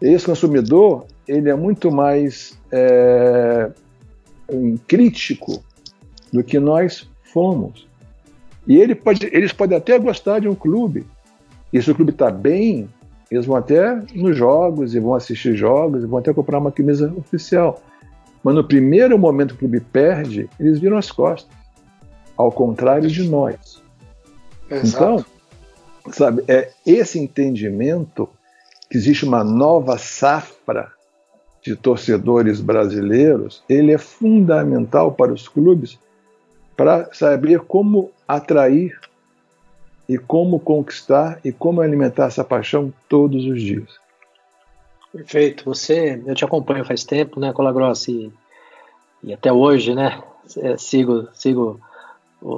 Esse 0.00 0.26
consumidor 0.26 1.06
ele 1.26 1.48
é 1.48 1.54
muito 1.54 1.90
mais 1.90 2.58
é, 2.70 3.70
crítico 4.86 5.62
do 6.32 6.42
que 6.42 6.58
nós 6.58 7.08
fomos. 7.32 7.86
E 8.66 8.76
ele 8.76 8.94
pode, 8.94 9.26
eles 9.32 9.52
podem 9.52 9.78
até 9.78 9.98
gostar 9.98 10.40
de 10.40 10.48
um 10.48 10.54
clube, 10.54 11.06
e 11.72 11.80
se 11.80 11.90
o 11.90 11.94
clube 11.94 12.12
está 12.12 12.30
bem, 12.30 12.88
eles 13.30 13.46
vão 13.46 13.56
até 13.56 13.94
nos 14.14 14.36
jogos 14.36 14.94
e 14.94 15.00
vão 15.00 15.14
assistir 15.14 15.54
jogos 15.54 16.02
e 16.02 16.06
vão 16.06 16.18
até 16.18 16.32
comprar 16.32 16.58
uma 16.58 16.72
camisa 16.72 17.12
oficial. 17.16 17.82
Mas 18.42 18.54
no 18.54 18.64
primeiro 18.64 19.18
momento 19.18 19.50
que 19.50 19.56
o 19.56 19.68
clube 19.68 19.80
perde, 19.80 20.48
eles 20.58 20.78
viram 20.78 20.96
as 20.96 21.10
costas. 21.10 21.56
Ao 22.36 22.50
contrário 22.52 23.08
de 23.08 23.28
nós. 23.28 23.82
Exato. 24.70 24.86
Então, 24.86 25.37
sabe, 26.12 26.44
é 26.48 26.70
esse 26.86 27.18
entendimento 27.18 28.28
que 28.90 28.96
existe 28.96 29.24
uma 29.24 29.44
nova 29.44 29.98
safra 29.98 30.92
de 31.62 31.76
torcedores 31.76 32.60
brasileiros, 32.60 33.62
ele 33.68 33.92
é 33.92 33.98
fundamental 33.98 35.12
para 35.12 35.32
os 35.32 35.48
clubes 35.48 35.98
para 36.76 37.12
saber 37.12 37.60
como 37.60 38.10
atrair 38.26 38.98
e 40.08 40.16
como 40.16 40.58
conquistar 40.60 41.38
e 41.44 41.52
como 41.52 41.80
alimentar 41.80 42.26
essa 42.26 42.44
paixão 42.44 42.92
todos 43.08 43.44
os 43.44 43.60
dias. 43.60 43.98
Perfeito. 45.12 45.64
Você, 45.64 46.22
eu 46.24 46.34
te 46.34 46.44
acompanho 46.44 46.84
faz 46.84 47.04
tempo, 47.04 47.40
né, 47.40 47.52
Colagrossi, 47.52 48.32
e, 49.22 49.28
e 49.28 49.34
até 49.34 49.52
hoje, 49.52 49.94
né, 49.94 50.22
é, 50.58 50.76
sigo, 50.76 51.28
sigo 51.34 51.80
o, 52.40 52.50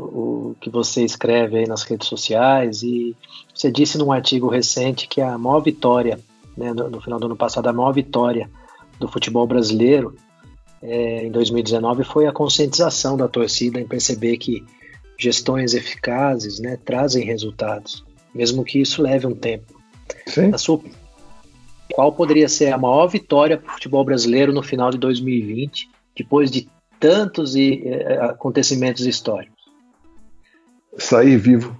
o, 0.50 0.56
que 0.60 0.70
você 0.70 1.04
escreve 1.04 1.58
aí 1.58 1.66
nas 1.66 1.82
redes 1.82 2.08
sociais 2.08 2.82
e 2.82 3.16
você 3.54 3.70
disse 3.70 3.98
num 3.98 4.12
artigo 4.12 4.48
recente 4.48 5.08
que 5.08 5.20
a 5.20 5.36
maior 5.38 5.60
vitória, 5.60 6.20
né, 6.56 6.72
no, 6.72 6.90
no 6.90 7.00
final 7.00 7.18
do 7.18 7.26
ano 7.26 7.36
passado, 7.36 7.68
a 7.68 7.72
maior 7.72 7.92
vitória 7.92 8.50
do 8.98 9.08
futebol 9.08 9.46
brasileiro 9.46 10.14
é, 10.82 11.26
em 11.26 11.30
2019 11.30 12.04
foi 12.04 12.26
a 12.26 12.32
conscientização 12.32 13.16
da 13.16 13.28
torcida 13.28 13.80
em 13.80 13.86
perceber 13.86 14.36
que 14.36 14.64
gestões 15.18 15.74
eficazes 15.74 16.58
né, 16.58 16.78
trazem 16.82 17.24
resultados, 17.24 18.04
mesmo 18.34 18.64
que 18.64 18.80
isso 18.80 19.02
leve 19.02 19.26
um 19.26 19.34
tempo. 19.34 19.78
Sim. 20.26 20.56
Sua, 20.56 20.80
qual 21.92 22.12
poderia 22.12 22.48
ser 22.48 22.72
a 22.72 22.78
maior 22.78 23.06
vitória 23.06 23.58
para 23.58 23.70
o 23.70 23.74
futebol 23.74 24.04
brasileiro 24.04 24.52
no 24.52 24.62
final 24.62 24.90
de 24.90 24.98
2020, 24.98 25.88
depois 26.16 26.50
de 26.50 26.68
tantos 26.98 27.54
e, 27.56 27.82
eh, 27.84 28.18
acontecimentos 28.22 29.06
históricos? 29.06 29.59
Sair 31.02 31.36
vivo. 31.36 31.78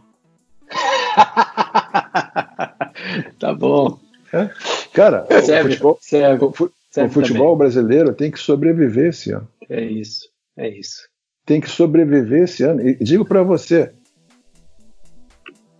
tá 3.38 3.54
bom. 3.54 3.98
É? 4.32 4.50
Cara, 4.92 5.26
serve, 5.42 5.68
o 5.68 5.72
futebol, 5.72 5.98
serve, 6.00 6.44
o, 6.44 6.48
o 6.48 7.08
futebol 7.08 7.56
brasileiro 7.56 8.14
tem 8.14 8.30
que 8.30 8.38
sobreviver 8.38 9.08
esse 9.08 9.32
ano. 9.32 9.48
É 9.68 9.82
isso, 9.82 10.28
é 10.56 10.68
isso 10.68 11.10
tem 11.50 11.60
que 11.60 11.68
sobreviver 11.68 12.44
esse 12.44 12.62
ano. 12.62 12.80
E 12.80 12.94
digo 13.02 13.24
para 13.24 13.42
você, 13.42 13.92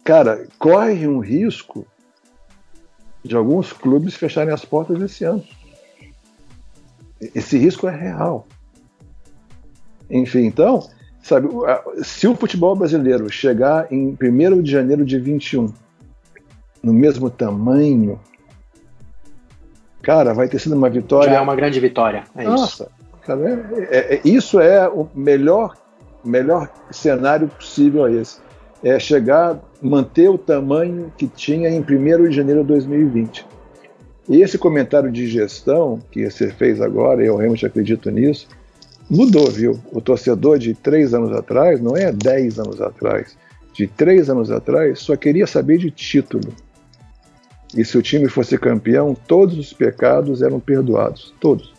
cara, 0.03 0.49
corre 0.59 1.07
um 1.07 1.20
risco 1.20 1.86
de 3.24 3.36
alguns 3.36 3.72
clubes 3.72 4.16
fecharem 4.16 4.53
as 4.53 4.64
portas 4.64 5.01
esse 5.01 5.22
ano. 5.22 5.45
Esse 7.20 7.57
risco 7.57 7.86
é 7.86 7.95
real. 7.95 8.49
Enfim, 10.11 10.47
então, 10.47 10.91
sabe, 11.23 11.49
se 12.03 12.27
o 12.27 12.35
futebol 12.35 12.75
brasileiro 12.75 13.31
chegar 13.31 13.93
em 13.93 14.16
1 14.21 14.62
de 14.62 14.71
janeiro 14.71 15.05
de 15.05 15.18
21 15.18 15.73
no 16.83 16.93
mesmo 16.93 17.29
tamanho, 17.29 18.18
cara, 20.03 20.33
vai 20.33 20.49
ter 20.49 20.59
sido 20.59 20.75
uma 20.75 20.89
vitória. 20.89 21.33
Já 21.33 21.39
é 21.39 21.41
uma 21.41 21.55
grande 21.55 21.79
vitória. 21.79 22.25
É 22.37 22.45
Nossa, 22.45 22.85
isso. 22.85 23.01
É, 23.29 23.97
é, 23.97 24.14
é, 24.14 24.21
isso 24.25 24.59
é 24.59 24.89
o 24.89 25.09
melhor, 25.14 25.77
melhor 26.25 26.68
cenário 26.91 27.49
possível 27.49 28.05
a 28.05 28.11
esse. 28.11 28.39
É 28.83 28.99
chegar, 28.99 29.59
manter 29.83 30.29
o 30.31 30.39
tamanho 30.39 31.12
que 31.16 31.29
tinha 31.29 31.68
em 31.68 31.81
1 31.81 32.29
de 32.29 32.37
janeiro 32.37 32.62
de 32.62 32.68
2020. 32.68 33.47
E 34.29 34.43
esse 34.43 34.57
comentário 34.57 35.11
de 35.11 35.27
gestão 35.27 35.99
que 36.11 36.31
você 36.31 36.49
fez 36.51 36.81
agora, 36.81 37.23
eu 37.23 37.37
realmente 37.37 37.66
acredito 37.66 38.11
nisso, 38.11 38.49
mudou, 39.11 39.51
viu? 39.51 39.79
O 39.93 40.01
torcedor 40.01 40.59
de 40.59 40.73
três 40.73 41.13
anos 41.13 41.33
atrás, 41.33 41.81
não 41.81 41.97
é 41.97 42.13
dez 42.13 42.59
anos 42.59 42.81
atrás, 42.81 43.37
de 43.75 43.87
três 43.87 44.31
anos 44.31 44.51
atrás, 44.51 45.01
só 45.01 45.17
queria 45.17 45.47
saber 45.47 45.79
de 45.79 45.91
título. 45.91 46.55
E 47.77 47.85
se 47.85 47.99
o 47.99 48.03
time 48.03 48.29
fosse 48.29 48.57
campeão, 48.57 49.15
todos 49.15 49.59
os 49.59 49.73
pecados 49.73 50.43
eram 50.43 50.61
perdoados, 50.61 51.35
todos. 51.41 51.73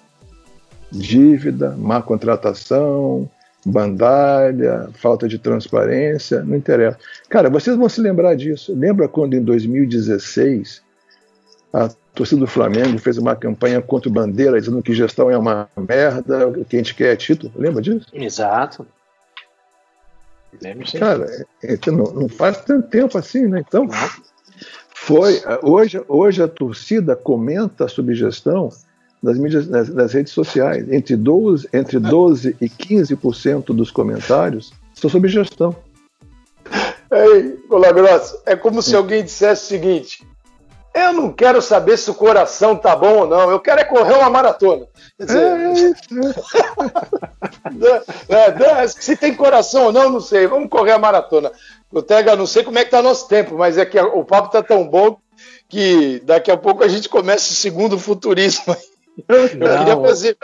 Dívida, 0.91 1.75
má 1.77 2.01
contratação, 2.01 3.29
bandalha, 3.65 4.89
falta 4.93 5.27
de 5.27 5.37
transparência, 5.37 6.43
não 6.43 6.55
interessa. 6.55 6.97
Cara, 7.29 7.49
vocês 7.49 7.75
vão 7.75 7.87
se 7.87 8.01
lembrar 8.01 8.35
disso. 8.35 8.73
Lembra 8.75 9.07
quando 9.07 9.33
em 9.33 9.41
2016 9.41 10.81
a 11.73 11.89
torcida 12.13 12.41
do 12.41 12.47
Flamengo 12.47 12.97
fez 12.97 13.17
uma 13.17 13.35
campanha 13.35 13.81
contra 13.81 14.09
o 14.09 14.11
Bandeira, 14.11 14.59
dizendo 14.59 14.83
que 14.83 14.93
gestão 14.93 15.29
é 15.29 15.37
uma 15.37 15.69
merda, 15.77 16.47
o 16.47 16.65
que 16.65 16.75
a 16.75 16.79
gente 16.79 16.95
quer 16.95 17.13
é 17.13 17.15
título. 17.15 17.51
Lembra 17.55 17.81
disso? 17.81 18.07
Exato. 18.13 18.85
Lembro 20.61 20.87
sim. 20.87 20.99
Cara, 20.99 21.27
não, 21.87 22.13
não, 22.13 22.29
faz 22.29 22.61
tanto 22.61 22.89
tempo 22.89 23.17
assim, 23.17 23.47
né? 23.47 23.63
Então, 23.65 23.87
foi. 24.93 25.41
Hoje, 25.63 26.01
hoje 26.07 26.43
a 26.43 26.47
torcida 26.47 27.15
comenta 27.15 27.87
sobre 27.87 28.13
gestão 28.13 28.69
nas, 29.21 29.37
mídias, 29.37 29.67
nas, 29.67 29.89
nas 29.89 30.13
redes 30.13 30.33
sociais. 30.33 30.91
Entre 30.91 31.15
12, 31.15 31.69
entre 31.71 31.99
12 31.99 32.57
e 32.59 32.69
15% 32.69 33.67
dos 33.67 33.91
comentários 33.91 34.73
são 34.93 35.09
sobre 35.09 35.29
gestão. 35.29 35.75
Ei, 37.11 37.57
Colagrosso, 37.67 38.41
é 38.45 38.55
como 38.55 38.81
se 38.81 38.95
alguém 38.95 39.23
dissesse 39.23 39.65
o 39.65 39.67
seguinte: 39.67 40.25
eu 40.93 41.13
não 41.13 41.31
quero 41.31 41.61
saber 41.61 41.97
se 41.97 42.09
o 42.11 42.15
coração 42.15 42.75
tá 42.75 42.95
bom 42.95 43.19
ou 43.19 43.27
não, 43.27 43.49
eu 43.49 43.59
quero 43.59 43.79
é 43.81 43.83
correr 43.83 44.13
uma 44.13 44.29
maratona. 44.29 44.87
Quer 45.17 45.25
dizer, 45.25 45.95
é, 48.27 48.81
é, 48.83 48.87
se 48.87 49.15
tem 49.15 49.33
coração 49.33 49.85
ou 49.85 49.93
não, 49.93 50.09
não 50.09 50.19
sei, 50.19 50.47
vamos 50.47 50.69
correr 50.69 50.91
a 50.91 50.99
maratona. 50.99 51.51
O 51.91 52.01
Tega, 52.01 52.35
não 52.35 52.45
sei 52.45 52.63
como 52.63 52.77
é 52.79 52.85
que 52.85 52.91
tá 52.91 53.01
nosso 53.01 53.27
tempo, 53.27 53.57
mas 53.57 53.77
é 53.77 53.85
que 53.85 53.99
o 53.99 54.23
papo 54.23 54.51
tá 54.51 54.61
tão 54.61 54.87
bom 54.87 55.17
que 55.69 56.21
daqui 56.25 56.51
a 56.51 56.57
pouco 56.57 56.83
a 56.83 56.87
gente 56.87 57.07
começa 57.07 57.51
o 57.51 57.55
segundo 57.55 57.97
futurismo. 57.97 58.75
Eu 59.27 59.49
queria 59.49 59.97
fazer 59.97 60.37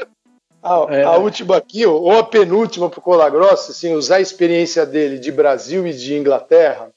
a, 0.63 0.85
é. 0.89 1.03
a 1.03 1.17
última 1.17 1.57
aqui, 1.57 1.85
ou 1.85 2.17
a 2.17 2.23
penúltima 2.23 2.89
para 2.89 2.99
o 2.99 3.03
Colagrossa, 3.03 3.71
assim, 3.71 3.93
usar 3.93 4.17
a 4.17 4.21
experiência 4.21 4.85
dele 4.85 5.19
de 5.19 5.31
Brasil 5.31 5.85
e 5.87 5.93
de 5.93 6.15
Inglaterra 6.15 6.89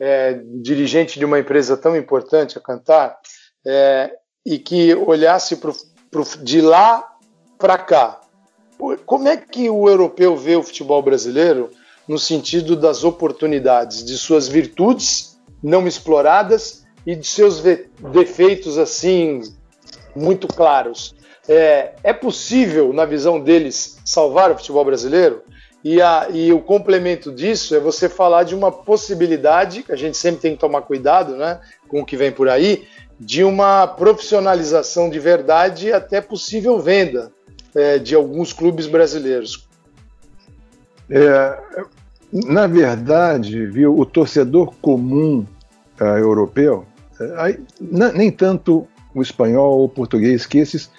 é, 0.00 0.40
dirigente 0.62 1.18
de 1.18 1.24
uma 1.24 1.38
empresa 1.38 1.76
tão 1.76 1.94
importante 1.94 2.56
a 2.56 2.60
cantar, 2.60 3.18
é, 3.66 4.10
e 4.44 4.58
que 4.58 4.94
olhasse 4.94 5.56
pro, 5.56 5.76
pro, 6.10 6.24
de 6.42 6.62
lá 6.62 7.06
para 7.58 7.76
cá. 7.76 8.20
Como 9.04 9.28
é 9.28 9.36
que 9.36 9.68
o 9.68 9.86
europeu 9.86 10.34
vê 10.34 10.56
o 10.56 10.62
futebol 10.62 11.02
brasileiro 11.02 11.70
no 12.08 12.18
sentido 12.18 12.74
das 12.74 13.04
oportunidades, 13.04 14.02
de 14.02 14.16
suas 14.16 14.48
virtudes 14.48 15.38
não 15.62 15.86
exploradas 15.86 16.86
e 17.06 17.14
de 17.14 17.26
seus 17.26 17.60
defeitos 17.60 18.78
assim 18.78 19.42
muito 20.16 20.48
claros? 20.48 21.14
É, 21.46 21.94
é 22.02 22.12
possível, 22.14 22.92
na 22.92 23.04
visão 23.04 23.38
deles, 23.38 23.98
salvar 24.04 24.50
o 24.50 24.56
futebol 24.56 24.84
brasileiro? 24.84 25.42
E, 25.82 26.00
a, 26.00 26.28
e 26.30 26.52
o 26.52 26.60
complemento 26.60 27.32
disso 27.32 27.74
é 27.74 27.80
você 27.80 28.08
falar 28.08 28.44
de 28.44 28.54
uma 28.54 28.70
possibilidade, 28.70 29.82
que 29.82 29.92
a 29.92 29.96
gente 29.96 30.16
sempre 30.16 30.40
tem 30.40 30.54
que 30.54 30.60
tomar 30.60 30.82
cuidado 30.82 31.36
né, 31.36 31.60
com 31.88 32.02
o 32.02 32.04
que 32.04 32.16
vem 32.16 32.30
por 32.30 32.48
aí, 32.48 32.86
de 33.18 33.44
uma 33.44 33.86
profissionalização 33.86 35.08
de 35.08 35.18
verdade 35.18 35.88
e 35.88 35.92
até 35.92 36.20
possível 36.20 36.78
venda 36.78 37.32
é, 37.74 37.98
de 37.98 38.14
alguns 38.14 38.52
clubes 38.52 38.86
brasileiros. 38.86 39.68
É, 41.08 41.58
na 42.32 42.66
verdade, 42.66 43.66
viu, 43.66 43.98
o 43.98 44.06
torcedor 44.06 44.72
comum 44.80 45.44
uh, 46.00 46.04
europeu, 46.04 46.86
uh, 47.20 48.12
nem 48.14 48.30
tanto 48.30 48.86
o 49.14 49.20
espanhol 49.20 49.78
ou 49.78 49.84
o 49.86 49.88
português, 49.88 50.46
que 50.46 50.58
esses 50.58 50.90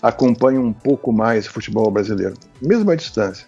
acompanham 0.00 0.64
um 0.64 0.72
pouco 0.72 1.12
mais 1.12 1.46
o 1.46 1.52
futebol 1.52 1.90
brasileiro, 1.90 2.34
mesmo 2.62 2.90
à 2.90 2.96
distância. 2.96 3.46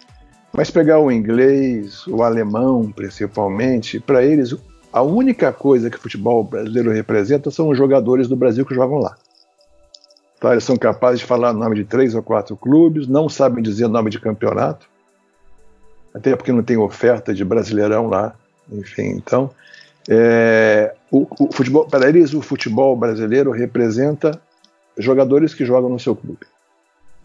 Mas 0.53 0.69
pegar 0.69 0.99
o 0.99 1.11
inglês, 1.11 2.05
o 2.07 2.23
alemão 2.23 2.91
principalmente, 2.91 3.99
para 3.99 4.23
eles 4.23 4.55
a 4.91 5.01
única 5.01 5.53
coisa 5.53 5.89
que 5.89 5.97
o 5.97 6.01
futebol 6.01 6.43
brasileiro 6.43 6.91
representa 6.91 7.49
são 7.49 7.69
os 7.69 7.77
jogadores 7.77 8.27
do 8.27 8.35
Brasil 8.35 8.65
que 8.65 8.75
jogam 8.75 8.97
lá. 8.97 9.15
Tá? 10.39 10.51
Eles 10.51 10.63
são 10.63 10.75
capazes 10.75 11.21
de 11.21 11.25
falar 11.25 11.51
o 11.51 11.57
nome 11.57 11.75
de 11.75 11.85
três 11.85 12.13
ou 12.13 12.21
quatro 12.21 12.57
clubes, 12.57 13.07
não 13.07 13.29
sabem 13.29 13.63
dizer 13.63 13.87
nome 13.87 14.09
de 14.09 14.19
campeonato, 14.19 14.89
até 16.13 16.35
porque 16.35 16.51
não 16.51 16.63
tem 16.63 16.77
oferta 16.77 17.33
de 17.33 17.45
brasileirão 17.45 18.07
lá. 18.07 18.33
Enfim, 18.69 19.07
então, 19.15 19.49
é, 20.09 20.93
o, 21.09 21.27
o 21.39 21.51
futebol, 21.53 21.85
para 21.85 22.09
eles, 22.09 22.33
o 22.33 22.41
futebol 22.41 22.95
brasileiro 22.95 23.51
representa 23.51 24.41
jogadores 24.97 25.53
que 25.53 25.63
jogam 25.63 25.89
no 25.89 25.99
seu 25.99 26.15
clube. 26.15 26.45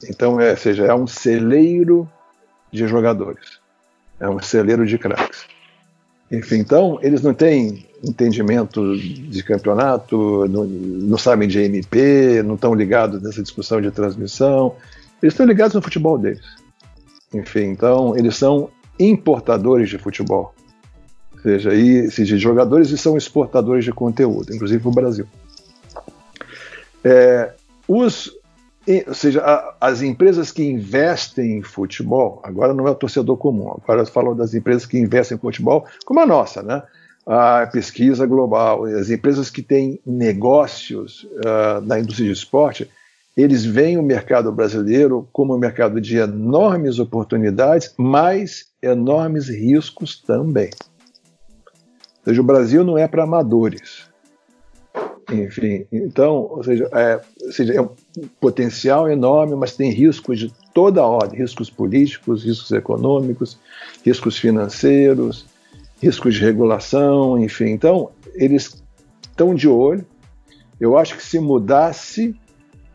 Então, 0.09 0.39
é, 0.39 0.55
seja, 0.55 0.85
é 0.85 0.95
um 0.95 1.07
celeiro 1.07 2.09
de 2.77 2.87
jogadores. 2.87 3.59
É 4.21 4.29
um 4.29 4.41
celeiro 4.41 4.87
de 4.87 4.99
craques. 4.99 5.47
Enfim, 6.31 6.57
então, 6.57 6.99
eles 7.03 7.23
não 7.23 7.33
têm 7.33 7.87
entendimento 8.03 8.97
de 8.97 9.43
campeonato, 9.43 10.47
não, 10.49 10.65
não 10.65 11.19
sabem 11.19 11.49
de 11.49 11.61
MP, 11.61 12.43
não 12.43 12.57
estão 12.57 12.75
ligados 12.75 13.23
nessa 13.23 13.43
discussão 13.43 13.81
de 13.81 13.91
transmissão. 13.91 14.75
Eles 15.23 15.35
estão 15.35 15.47
ligados 15.47 15.75
no 15.75 15.83
futebol 15.83 16.19
deles. 16.19 16.45
Enfim, 17.33 17.65
então, 17.65 18.17
eles 18.17 18.37
são 18.37 18.71
importadores 18.99 19.89
de 19.89 19.99
futebol. 19.99 20.55
Ou 21.33 21.41
seja, 21.41 21.75
e, 21.75 22.09
de 22.09 22.39
jogadores 22.39 22.91
e 22.91 22.99
são 22.99 23.17
exportadores 23.17 23.85
de 23.85 23.93
conteúdo, 23.93 24.55
inclusive 24.55 24.81
para 24.81 24.91
o 24.91 24.95
Brasil. 24.95 25.27
É, 27.05 27.53
os 27.87 28.33
ou 29.07 29.15
seja, 29.15 29.43
a, 29.43 29.75
as 29.81 30.01
empresas 30.01 30.53
que 30.53 30.65
investem 30.65 31.59
em 31.59 31.63
futebol, 31.63 32.41
agora 32.45 32.73
não 32.73 32.87
é 32.87 32.91
o 32.91 32.95
torcedor 32.95 33.37
comum, 33.37 33.71
agora 33.71 34.03
eu 34.03 34.07
falo 34.07 34.35
das 34.35 34.55
empresas 34.55 34.87
que 34.87 34.99
investem 34.99 35.37
em 35.37 35.41
futebol, 35.41 35.87
como 36.05 36.21
a 36.21 36.27
nossa, 36.27 36.63
né? 36.63 36.83
A 37.27 37.67
pesquisa 37.67 38.25
global, 38.25 38.85
as 38.85 39.11
empresas 39.11 39.51
que 39.51 39.61
têm 39.61 40.01
negócios 40.07 41.25
uh, 41.25 41.81
na 41.85 41.99
indústria 41.99 42.29
de 42.29 42.33
esporte, 42.33 42.89
eles 43.37 43.65
veem 43.65 43.99
o 43.99 44.03
mercado 44.03 44.51
brasileiro 44.53 45.29
como 45.33 45.55
um 45.55 45.59
mercado 45.59 46.01
de 46.01 46.17
enormes 46.17 47.01
oportunidades, 47.01 47.93
mas 47.99 48.67
enormes 48.81 49.49
riscos 49.49 50.23
também. 50.23 50.71
Ou 52.19 52.25
seja, 52.25 52.41
o 52.41 52.45
Brasil 52.45 52.85
não 52.85 52.97
é 52.97 53.07
para 53.07 53.25
amadores. 53.25 54.06
Enfim, 55.33 55.85
então, 55.91 56.49
ou 56.51 56.63
seja, 56.63 56.89
é, 56.93 57.21
ou 57.43 57.53
seja, 57.53 57.75
é 57.75 57.81
um 57.81 57.89
potencial 58.41 59.11
enorme, 59.11 59.57
mas 59.57 59.75
tem 59.75 59.91
riscos 59.91 60.39
de 60.39 60.53
toda 60.73 61.01
a 61.01 61.07
ordem: 61.07 61.41
riscos 61.41 61.69
políticos, 61.69 62.45
riscos 62.45 62.71
econômicos, 62.71 63.59
riscos 64.05 64.39
financeiros, 64.39 65.47
riscos 66.01 66.35
de 66.35 66.41
regulação, 66.41 67.39
enfim. 67.43 67.71
Então, 67.71 68.11
eles 68.35 68.83
estão 69.23 69.53
de 69.53 69.67
olho. 69.67 70.07
Eu 70.79 70.97
acho 70.97 71.17
que 71.17 71.25
se 71.25 71.41
mudasse 71.41 72.37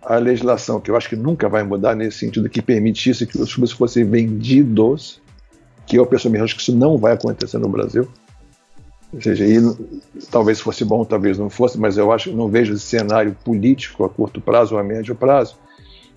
a 0.01 0.15
legislação, 0.15 0.79
que 0.79 0.89
eu 0.89 0.95
acho 0.95 1.09
que 1.09 1.15
nunca 1.15 1.49
vai 1.49 1.63
mudar 1.63 1.95
nesse 1.95 2.19
sentido, 2.19 2.49
que 2.49 2.61
permitisse 2.61 3.25
que 3.27 3.37
os 3.37 3.53
clubes 3.53 3.71
fossem 3.73 4.05
vendidos, 4.05 5.21
que 5.85 5.97
eu 5.97 6.05
pessoalmente 6.05 6.45
acho 6.45 6.55
que 6.55 6.61
isso 6.61 6.75
não 6.75 6.97
vai 6.97 7.13
acontecer 7.13 7.57
no 7.57 7.67
Brasil 7.67 8.07
ou 9.13 9.21
seja, 9.21 9.45
e, 9.45 9.59
talvez 10.31 10.61
fosse 10.61 10.85
bom, 10.85 11.03
talvez 11.03 11.37
não 11.37 11.49
fosse, 11.49 11.77
mas 11.77 11.97
eu 11.97 12.11
acho 12.11 12.31
não 12.31 12.47
vejo 12.47 12.73
esse 12.73 12.85
cenário 12.85 13.35
político 13.43 14.05
a 14.05 14.09
curto 14.09 14.39
prazo 14.39 14.75
ou 14.75 14.79
a 14.79 14.83
médio 14.83 15.15
prazo. 15.15 15.57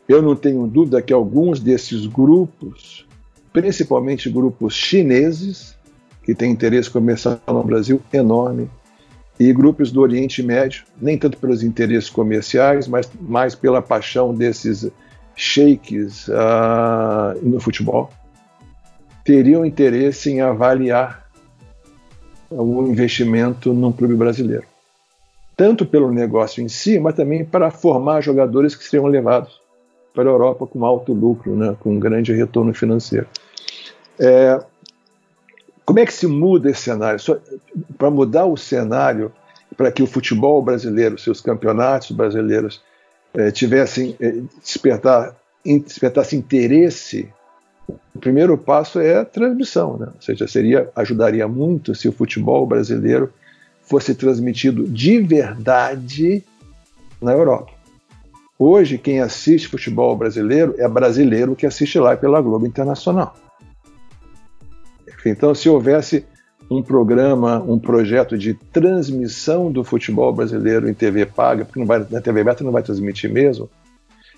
Eu 0.08 0.22
não 0.22 0.36
tenho 0.36 0.66
dúvida 0.66 1.02
que 1.02 1.12
alguns 1.12 1.58
desses 1.58 2.06
grupos, 2.06 3.06
principalmente 3.52 4.30
grupos 4.30 4.74
chineses, 4.74 5.74
que 6.22 6.34
têm 6.34 6.52
interesse 6.52 6.90
comercial 6.90 7.40
no 7.48 7.64
Brasil 7.64 8.00
enorme, 8.12 8.70
e 9.38 9.52
grupos 9.52 9.90
do 9.90 10.00
Oriente 10.00 10.42
Médio, 10.42 10.84
nem 11.00 11.18
tanto 11.18 11.36
pelos 11.38 11.62
interesses 11.62 12.08
comerciais, 12.08 12.86
mas 12.86 13.10
mais 13.20 13.54
pela 13.54 13.82
paixão 13.82 14.32
desses 14.32 14.88
sheiks 15.34 16.28
uh, 16.28 17.36
no 17.42 17.58
futebol, 17.58 18.10
teriam 19.24 19.64
interesse 19.64 20.30
em 20.30 20.40
avaliar 20.40 21.23
o 22.56 22.86
investimento 22.86 23.72
num 23.72 23.92
clube 23.92 24.14
brasileiro. 24.14 24.64
tanto 25.56 25.86
pelo 25.86 26.10
negócio 26.10 26.62
em 26.62 26.68
si, 26.68 26.98
mas 26.98 27.14
também 27.14 27.44
para 27.44 27.70
formar 27.70 28.20
jogadores 28.20 28.74
que 28.74 28.84
seriam 28.84 29.06
levados 29.06 29.60
para 30.12 30.28
a 30.28 30.32
Europa 30.32 30.66
com 30.66 30.84
alto 30.84 31.12
lucro, 31.12 31.54
né, 31.56 31.76
com 31.80 31.92
um 31.92 32.00
grande 32.00 32.32
retorno 32.32 32.74
financeiro. 32.74 33.26
É, 34.18 34.60
como 35.84 35.98
é 35.98 36.06
que 36.06 36.12
se 36.12 36.26
muda 36.26 36.70
esse 36.70 36.82
cenário? 36.82 37.20
Para 37.98 38.10
mudar 38.10 38.46
o 38.46 38.56
cenário, 38.56 39.32
para 39.76 39.90
que 39.92 40.02
o 40.02 40.06
futebol 40.06 40.62
brasileiro, 40.62 41.18
seus 41.18 41.40
campeonatos 41.40 42.10
brasileiros, 42.12 42.80
é, 43.34 43.50
tivessem 43.50 44.16
é, 44.20 44.34
despertar, 44.60 45.36
despertasse 45.64 46.36
interesse, 46.36 47.28
o 47.88 48.18
primeiro 48.18 48.56
passo 48.56 49.00
é 49.00 49.16
a 49.16 49.24
transmissão, 49.24 49.96
né? 49.98 50.08
ou 50.14 50.22
seja, 50.22 50.46
seria 50.46 50.90
ajudaria 50.94 51.46
muito 51.46 51.94
se 51.94 52.08
o 52.08 52.12
futebol 52.12 52.66
brasileiro 52.66 53.32
fosse 53.82 54.14
transmitido 54.14 54.84
de 54.88 55.20
verdade 55.20 56.42
na 57.20 57.32
Europa. 57.32 57.72
Hoje, 58.58 58.98
quem 58.98 59.20
assiste 59.20 59.68
futebol 59.68 60.16
brasileiro 60.16 60.74
é 60.78 60.88
brasileiro 60.88 61.56
que 61.56 61.66
assiste 61.66 61.98
lá 61.98 62.16
pela 62.16 62.40
Globo 62.40 62.66
Internacional. 62.66 63.36
Então, 65.26 65.54
se 65.54 65.68
houvesse 65.68 66.24
um 66.70 66.82
programa, 66.82 67.62
um 67.62 67.78
projeto 67.78 68.38
de 68.38 68.54
transmissão 68.54 69.70
do 69.70 69.84
futebol 69.84 70.32
brasileiro 70.32 70.88
em 70.88 70.94
TV 70.94 71.26
paga, 71.26 71.64
porque 71.64 71.80
não 71.80 71.86
vai, 71.86 72.06
na 72.10 72.20
TV 72.20 72.40
aberta 72.40 72.64
não 72.64 72.72
vai 72.72 72.82
transmitir 72.82 73.32
mesmo. 73.32 73.68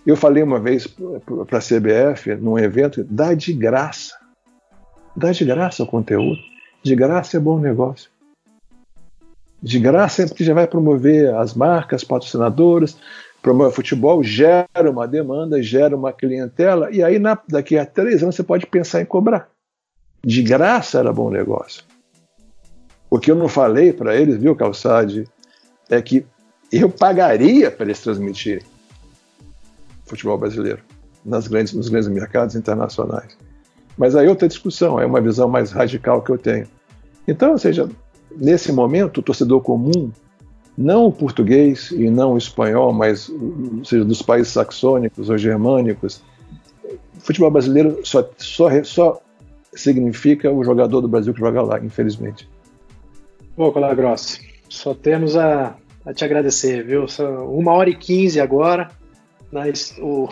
Eu 0.07 0.17
falei 0.17 0.41
uma 0.41 0.61
vez 0.61 0.87
para 0.87 1.59
a 1.59 1.61
CBF, 1.61 2.37
num 2.37 2.57
evento, 2.57 3.03
dá 3.03 3.35
de 3.35 3.53
graça. 3.53 4.17
Dá 5.17 5.33
de 5.33 5.45
graça 5.45 5.83
o 5.83 5.87
conteúdo. 5.87 6.39
De 6.81 6.95
graça 6.95 7.37
é 7.37 7.41
bom 7.41 7.59
negócio. 7.59 8.09
De 9.61 9.81
graça 9.81 10.23
é 10.23 10.27
porque 10.29 10.45
já 10.45 10.55
vai 10.55 10.69
promover 10.69 11.35
as 11.35 11.55
marcas, 11.55 12.05
patrocinadoras, 12.05 12.97
promove 13.43 13.75
futebol, 13.75 14.23
gera 14.23 14.89
uma 14.89 15.09
demanda, 15.09 15.61
gera 15.61 15.97
uma 15.97 16.13
clientela, 16.13 16.89
e 16.93 17.03
aí 17.03 17.19
na, 17.19 17.37
daqui 17.49 17.77
a 17.77 17.85
três 17.85 18.23
anos 18.23 18.37
você 18.37 18.45
pode 18.45 18.65
pensar 18.67 19.03
em 19.03 19.07
cobrar. 19.07 19.49
De 20.25 20.41
graça 20.41 21.01
era 21.01 21.13
bom 21.13 21.31
negócio. 21.31 21.83
O 23.11 23.19
que 23.19 23.31
eu 23.31 23.35
não 23.35 23.49
falei 23.49 23.93
para 23.93 24.15
eles, 24.15 24.37
viu, 24.37 24.55
Calçade, 24.55 25.25
é 25.91 26.01
que 26.01 26.25
eu 26.71 26.89
pagaria 26.89 27.73
para 27.73 27.87
eles 27.87 28.01
transmitirem 28.01 28.76
futebol 30.07 30.39
brasileiro 30.39 30.83
nas 31.25 31.49
grandes, 31.49 31.73
nos 31.73 31.89
grandes 31.89 32.09
mercados 32.09 32.55
internacionais. 32.55 33.37
Mas 33.99 34.15
aí 34.15 34.29
outra 34.29 34.47
discussão, 34.47 35.01
é 35.01 35.07
uma 35.07 35.21
visão 35.21 35.49
mais 35.49 35.73
radical 35.73 36.23
que 36.23 36.31
eu 36.31 36.39
tenho. 36.39 36.67
Então, 37.27 37.53
ou 37.53 37.59
seja, 37.59 37.89
nesse 38.35 38.73
momento, 38.73 39.19
o 39.19 39.23
torcedor 39.23 39.61
comum, 39.61 40.11
não 40.77 41.07
o 41.07 41.13
português 41.13 41.91
e 41.91 42.11
não 42.11 42.35
o 42.35 42.39
espanhol, 42.39 42.93
mas 42.93 43.33
seja, 43.85 44.05
dos 44.05 44.23
países 44.23 44.53
saxônicos 44.53 45.31
ou 45.31 45.39
germânicos, 45.39 46.23
o 46.85 47.21
futebol 47.21 47.51
brasileiro 47.51 48.01
só, 48.05 48.29
só, 48.37 48.85
só 48.85 49.21
significa 49.73 50.53
o 50.53 50.63
jogador 50.63 51.01
do 51.01 51.09
Brasil 51.09 51.33
que 51.33 51.41
joga 51.41 51.63
lá, 51.63 51.83
infelizmente. 51.83 52.49
Pô, 53.57 53.73
Colagrossi, 53.73 54.41
só 54.69 54.95
temos 54.95 55.37
a, 55.37 55.77
a 56.05 56.13
te 56.13 56.25
agradecer, 56.25 56.85
viu? 56.85 57.07
uma 57.49 57.73
hora 57.73 57.89
e 57.89 57.97
quinze 57.97 58.39
agora, 58.39 58.91
mas 59.57 59.97
o, 59.99 60.29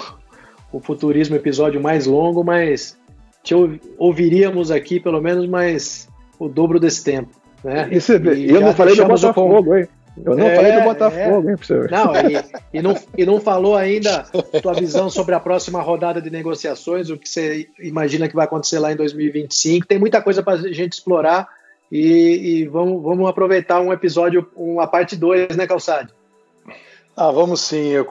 o 0.71 0.81
Futurismo 0.81 1.35
episódio 1.35 1.81
mais 1.81 2.05
longo, 2.05 2.45
mas 2.45 2.99
te 3.43 3.55
ouviríamos 3.97 4.71
aqui 4.71 5.01
pelo 5.01 5.19
menos 5.19 5.47
mais 5.47 6.09
o 6.39 6.47
dobro 6.47 6.79
desse 6.79 7.03
tempo. 7.03 7.31
Né? 7.65 7.89
E 7.91 8.51
eu 8.51 8.61
não 8.61 8.75
falei 8.75 8.95
do 8.95 9.07
Botafogo, 9.07 9.77
hein? 9.77 9.89
Eu 10.23 10.37
não 10.37 10.47
é, 10.47 10.55
falei 10.55 10.73
do 10.73 10.83
Botafogo, 10.83 11.49
é. 11.49 11.51
hein, 11.51 11.57
professor? 11.57 11.91
Não, 11.91 12.13
e, 12.15 12.79
e, 12.79 12.83
não, 12.83 12.95
e 13.17 13.25
não 13.25 13.41
falou 13.41 13.75
ainda 13.77 14.27
tua 14.63 14.75
visão 14.75 15.09
sobre 15.09 15.35
a 15.35 15.41
próxima 15.41 15.81
rodada 15.81 16.21
de 16.21 16.29
negociações, 16.29 17.09
o 17.09 17.17
que 17.17 17.27
você 17.27 17.67
imagina 17.81 18.29
que 18.29 18.37
vai 18.37 18.45
acontecer 18.45 18.79
lá 18.79 18.93
em 18.93 18.97
2025. 18.97 19.87
Tem 19.87 19.99
muita 19.99 20.21
coisa 20.21 20.43
para 20.43 20.53
a 20.53 20.73
gente 20.73 20.93
explorar 20.93 21.49
e, 21.91 22.61
e, 22.61 22.69
vamos, 22.69 23.03
vamos 23.03 23.27
aproveitar 23.27 23.81
um 23.81 23.91
episódio, 23.91 24.47
uma 24.55 24.87
parte 24.87 25.17
2, 25.17 25.57
né, 25.57 25.67
Calçade? 25.67 26.13
Ah, 27.17 27.31
vamos 27.31 27.61
sim, 27.61 27.89
eu. 27.89 28.05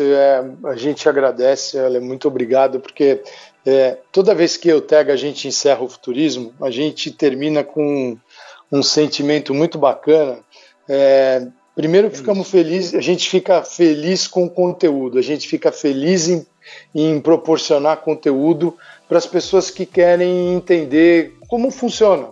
É, 0.00 0.44
a 0.64 0.74
gente 0.74 1.06
agradece, 1.06 1.76
é 1.76 2.00
muito 2.00 2.28
obrigado, 2.28 2.80
porque 2.80 3.22
é, 3.66 3.98
toda 4.10 4.34
vez 4.34 4.56
que 4.56 4.68
eu 4.68 4.80
Tega 4.80 5.12
a 5.12 5.16
gente 5.16 5.46
encerra 5.46 5.82
o 5.82 5.88
futurismo, 5.88 6.54
a 6.62 6.70
gente 6.70 7.10
termina 7.10 7.62
com 7.62 8.16
um 8.72 8.82
sentimento 8.82 9.52
muito 9.52 9.78
bacana. 9.78 10.38
É, 10.88 11.46
primeiro 11.74 12.10
ficamos 12.10 12.50
felizes, 12.50 12.94
a 12.94 13.02
gente 13.02 13.28
fica 13.28 13.62
feliz 13.62 14.26
com 14.26 14.46
o 14.46 14.50
conteúdo, 14.50 15.18
a 15.18 15.22
gente 15.22 15.46
fica 15.46 15.70
feliz 15.70 16.28
em, 16.28 16.46
em 16.94 17.20
proporcionar 17.20 17.98
conteúdo 17.98 18.74
para 19.06 19.18
as 19.18 19.26
pessoas 19.26 19.70
que 19.70 19.84
querem 19.84 20.54
entender 20.54 21.34
como 21.48 21.70
funciona, 21.70 22.28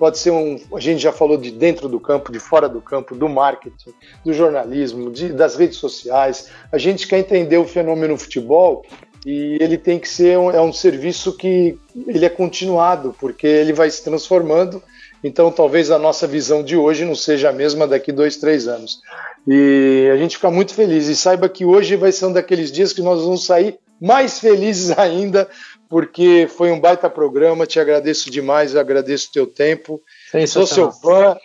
pode 0.00 0.18
ser 0.18 0.30
um. 0.30 0.58
A 0.74 0.80
gente 0.80 1.02
já 1.02 1.12
falou 1.12 1.36
de 1.36 1.50
dentro 1.50 1.86
do 1.86 2.00
campo, 2.00 2.32
de 2.32 2.40
fora 2.40 2.66
do 2.66 2.80
campo, 2.80 3.14
do 3.14 3.28
marketing, 3.28 3.90
do 4.24 4.32
jornalismo, 4.32 5.10
de, 5.10 5.28
das 5.28 5.56
redes 5.56 5.76
sociais. 5.76 6.48
A 6.72 6.78
gente 6.78 7.06
quer 7.06 7.18
entender 7.18 7.58
o 7.58 7.66
fenômeno 7.66 8.16
futebol 8.16 8.82
e 9.26 9.58
ele 9.60 9.76
tem 9.76 9.98
que 9.98 10.08
ser 10.08 10.38
um, 10.38 10.50
é 10.50 10.60
um 10.60 10.72
serviço 10.72 11.36
que 11.36 11.78
ele 12.06 12.24
é 12.24 12.30
continuado, 12.30 13.14
porque 13.20 13.46
ele 13.46 13.74
vai 13.74 13.90
se 13.90 14.02
transformando. 14.02 14.82
Então, 15.22 15.52
talvez 15.52 15.90
a 15.90 15.98
nossa 15.98 16.26
visão 16.26 16.62
de 16.62 16.78
hoje 16.78 17.04
não 17.04 17.14
seja 17.14 17.50
a 17.50 17.52
mesma 17.52 17.86
daqui 17.86 18.10
dois, 18.10 18.38
três 18.38 18.66
anos. 18.66 19.00
E 19.46 20.08
a 20.10 20.16
gente 20.16 20.36
fica 20.36 20.50
muito 20.50 20.72
feliz. 20.72 21.08
E 21.08 21.14
saiba 21.14 21.46
que 21.46 21.66
hoje 21.66 21.94
vai 21.94 22.10
ser 22.10 22.24
um 22.24 22.32
daqueles 22.32 22.72
dias 22.72 22.94
que 22.94 23.02
nós 23.02 23.20
vamos 23.22 23.44
sair 23.44 23.78
mais 24.00 24.38
felizes 24.40 24.98
ainda, 24.98 25.46
porque 25.90 26.48
foi 26.48 26.70
um 26.70 26.80
baita 26.80 27.10
programa. 27.10 27.66
Te 27.66 27.80
agradeço 27.80 28.30
demais, 28.30 28.76
agradeço 28.76 29.28
o 29.28 29.32
teu 29.32 29.46
tempo. 29.46 30.00
Sou 30.46 30.64
seu 30.64 30.92
fã 30.92 31.36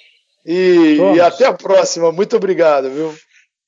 e, 0.45 0.97
e, 1.15 1.19
até 1.19 1.47
a 1.47 1.53
próxima. 1.53 2.11
Muito 2.11 2.37
obrigado, 2.37 2.89
viu? 2.91 3.11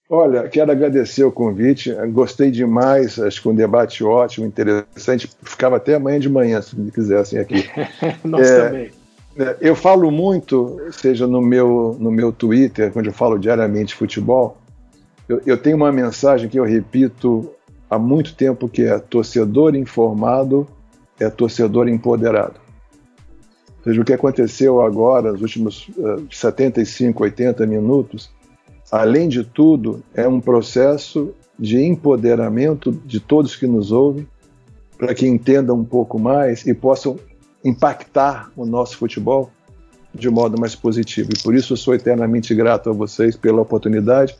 Olha, 0.08 0.48
quero 0.48 0.72
agradecer 0.72 1.24
o 1.24 1.32
convite. 1.32 1.92
Gostei 2.12 2.52
demais. 2.52 3.20
Acho 3.20 3.42
que 3.42 3.50
um 3.50 3.56
debate 3.56 4.04
ótimo, 4.04 4.46
interessante. 4.46 5.30
Ficava 5.42 5.78
até 5.78 5.96
amanhã 5.96 6.20
de 6.20 6.30
manhã, 6.30 6.62
se 6.62 6.80
me 6.80 6.92
quisessem 6.92 7.40
aqui. 7.40 7.68
Nós 8.24 8.48
é, 8.48 8.66
também. 8.66 8.92
É, 9.40 9.58
eu 9.60 9.76
falo 9.76 10.12
muito, 10.12 10.80
seja 10.92 11.26
no 11.26 11.42
meu, 11.42 11.98
no 12.00 12.12
meu 12.12 12.32
Twitter, 12.32 12.92
onde 12.96 13.10
eu 13.10 13.14
falo 13.14 13.40
diariamente 13.40 13.96
futebol, 13.96 14.58
eu, 15.28 15.42
eu 15.46 15.58
tenho 15.58 15.76
uma 15.76 15.92
mensagem 15.92 16.48
que 16.48 16.58
eu 16.58 16.64
repito 16.64 17.52
há 17.90 17.98
muito 17.98 18.36
tempo 18.36 18.68
que 18.68 18.84
é 18.84 19.00
torcedor 19.00 19.76
informado 19.76 20.68
é 21.20 21.30
torcedor 21.30 21.88
empoderado. 21.88 22.60
Ou 23.78 23.84
seja, 23.84 24.02
o 24.02 24.06
que 24.06 24.14
aconteceu 24.14 24.82
agora, 24.82 25.32
nos 25.32 25.42
últimos 25.42 25.88
uh, 25.90 26.28
75, 26.30 27.24
80 27.24 27.66
minutos, 27.66 28.30
além 28.92 29.28
de 29.28 29.44
tudo, 29.44 30.04
é 30.14 30.28
um 30.28 30.40
processo 30.40 31.34
de 31.58 31.82
empoderamento 31.82 32.92
de 32.92 33.20
todos 33.20 33.56
que 33.56 33.66
nos 33.66 33.92
ouvem, 33.92 34.28
para 34.98 35.14
que 35.14 35.28
entendam 35.28 35.78
um 35.78 35.84
pouco 35.84 36.20
mais 36.20 36.66
e 36.66 36.74
possam 36.74 37.18
impactar 37.64 38.52
o 38.56 38.66
nosso 38.66 38.98
futebol 38.98 39.52
de 40.14 40.30
modo 40.30 40.60
mais 40.60 40.76
positivo. 40.76 41.30
E 41.34 41.44
por 41.44 41.54
isso 41.54 41.74
eu 41.74 41.78
sou 41.78 41.94
eternamente 41.94 42.54
grato 42.54 42.90
a 42.90 42.94
vocês 42.94 43.36
pela 43.36 43.62
oportunidade 43.62 44.36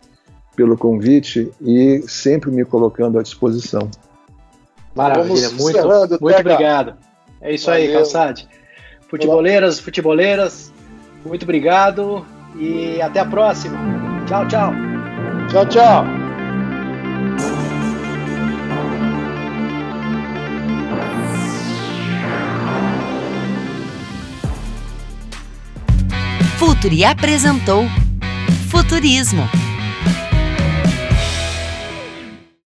pelo 0.58 0.76
convite 0.76 1.52
e 1.62 2.04
sempre 2.08 2.50
me 2.50 2.66
colocando 2.66 3.20
à 3.20 3.22
disposição. 3.22 3.90
Maravilha, 4.96 5.52
muito, 5.52 6.20
muito 6.20 6.40
obrigado. 6.40 6.96
É 7.40 7.54
isso 7.54 7.68
Valeu. 7.68 7.86
aí, 7.86 7.94
Calçade. 7.94 8.50
Futeboleiras, 9.08 9.80
futeboleiras, 9.80 10.74
muito 11.24 11.44
obrigado 11.44 12.26
e 12.56 13.00
até 13.00 13.20
a 13.20 13.26
próxima. 13.26 13.78
Tchau, 14.26 14.48
tchau. 14.48 14.74
Tchau, 15.52 15.66
tchau. 15.68 16.06
Futuri 26.58 27.06
apresentou 27.06 27.84
Futurismo 28.72 29.67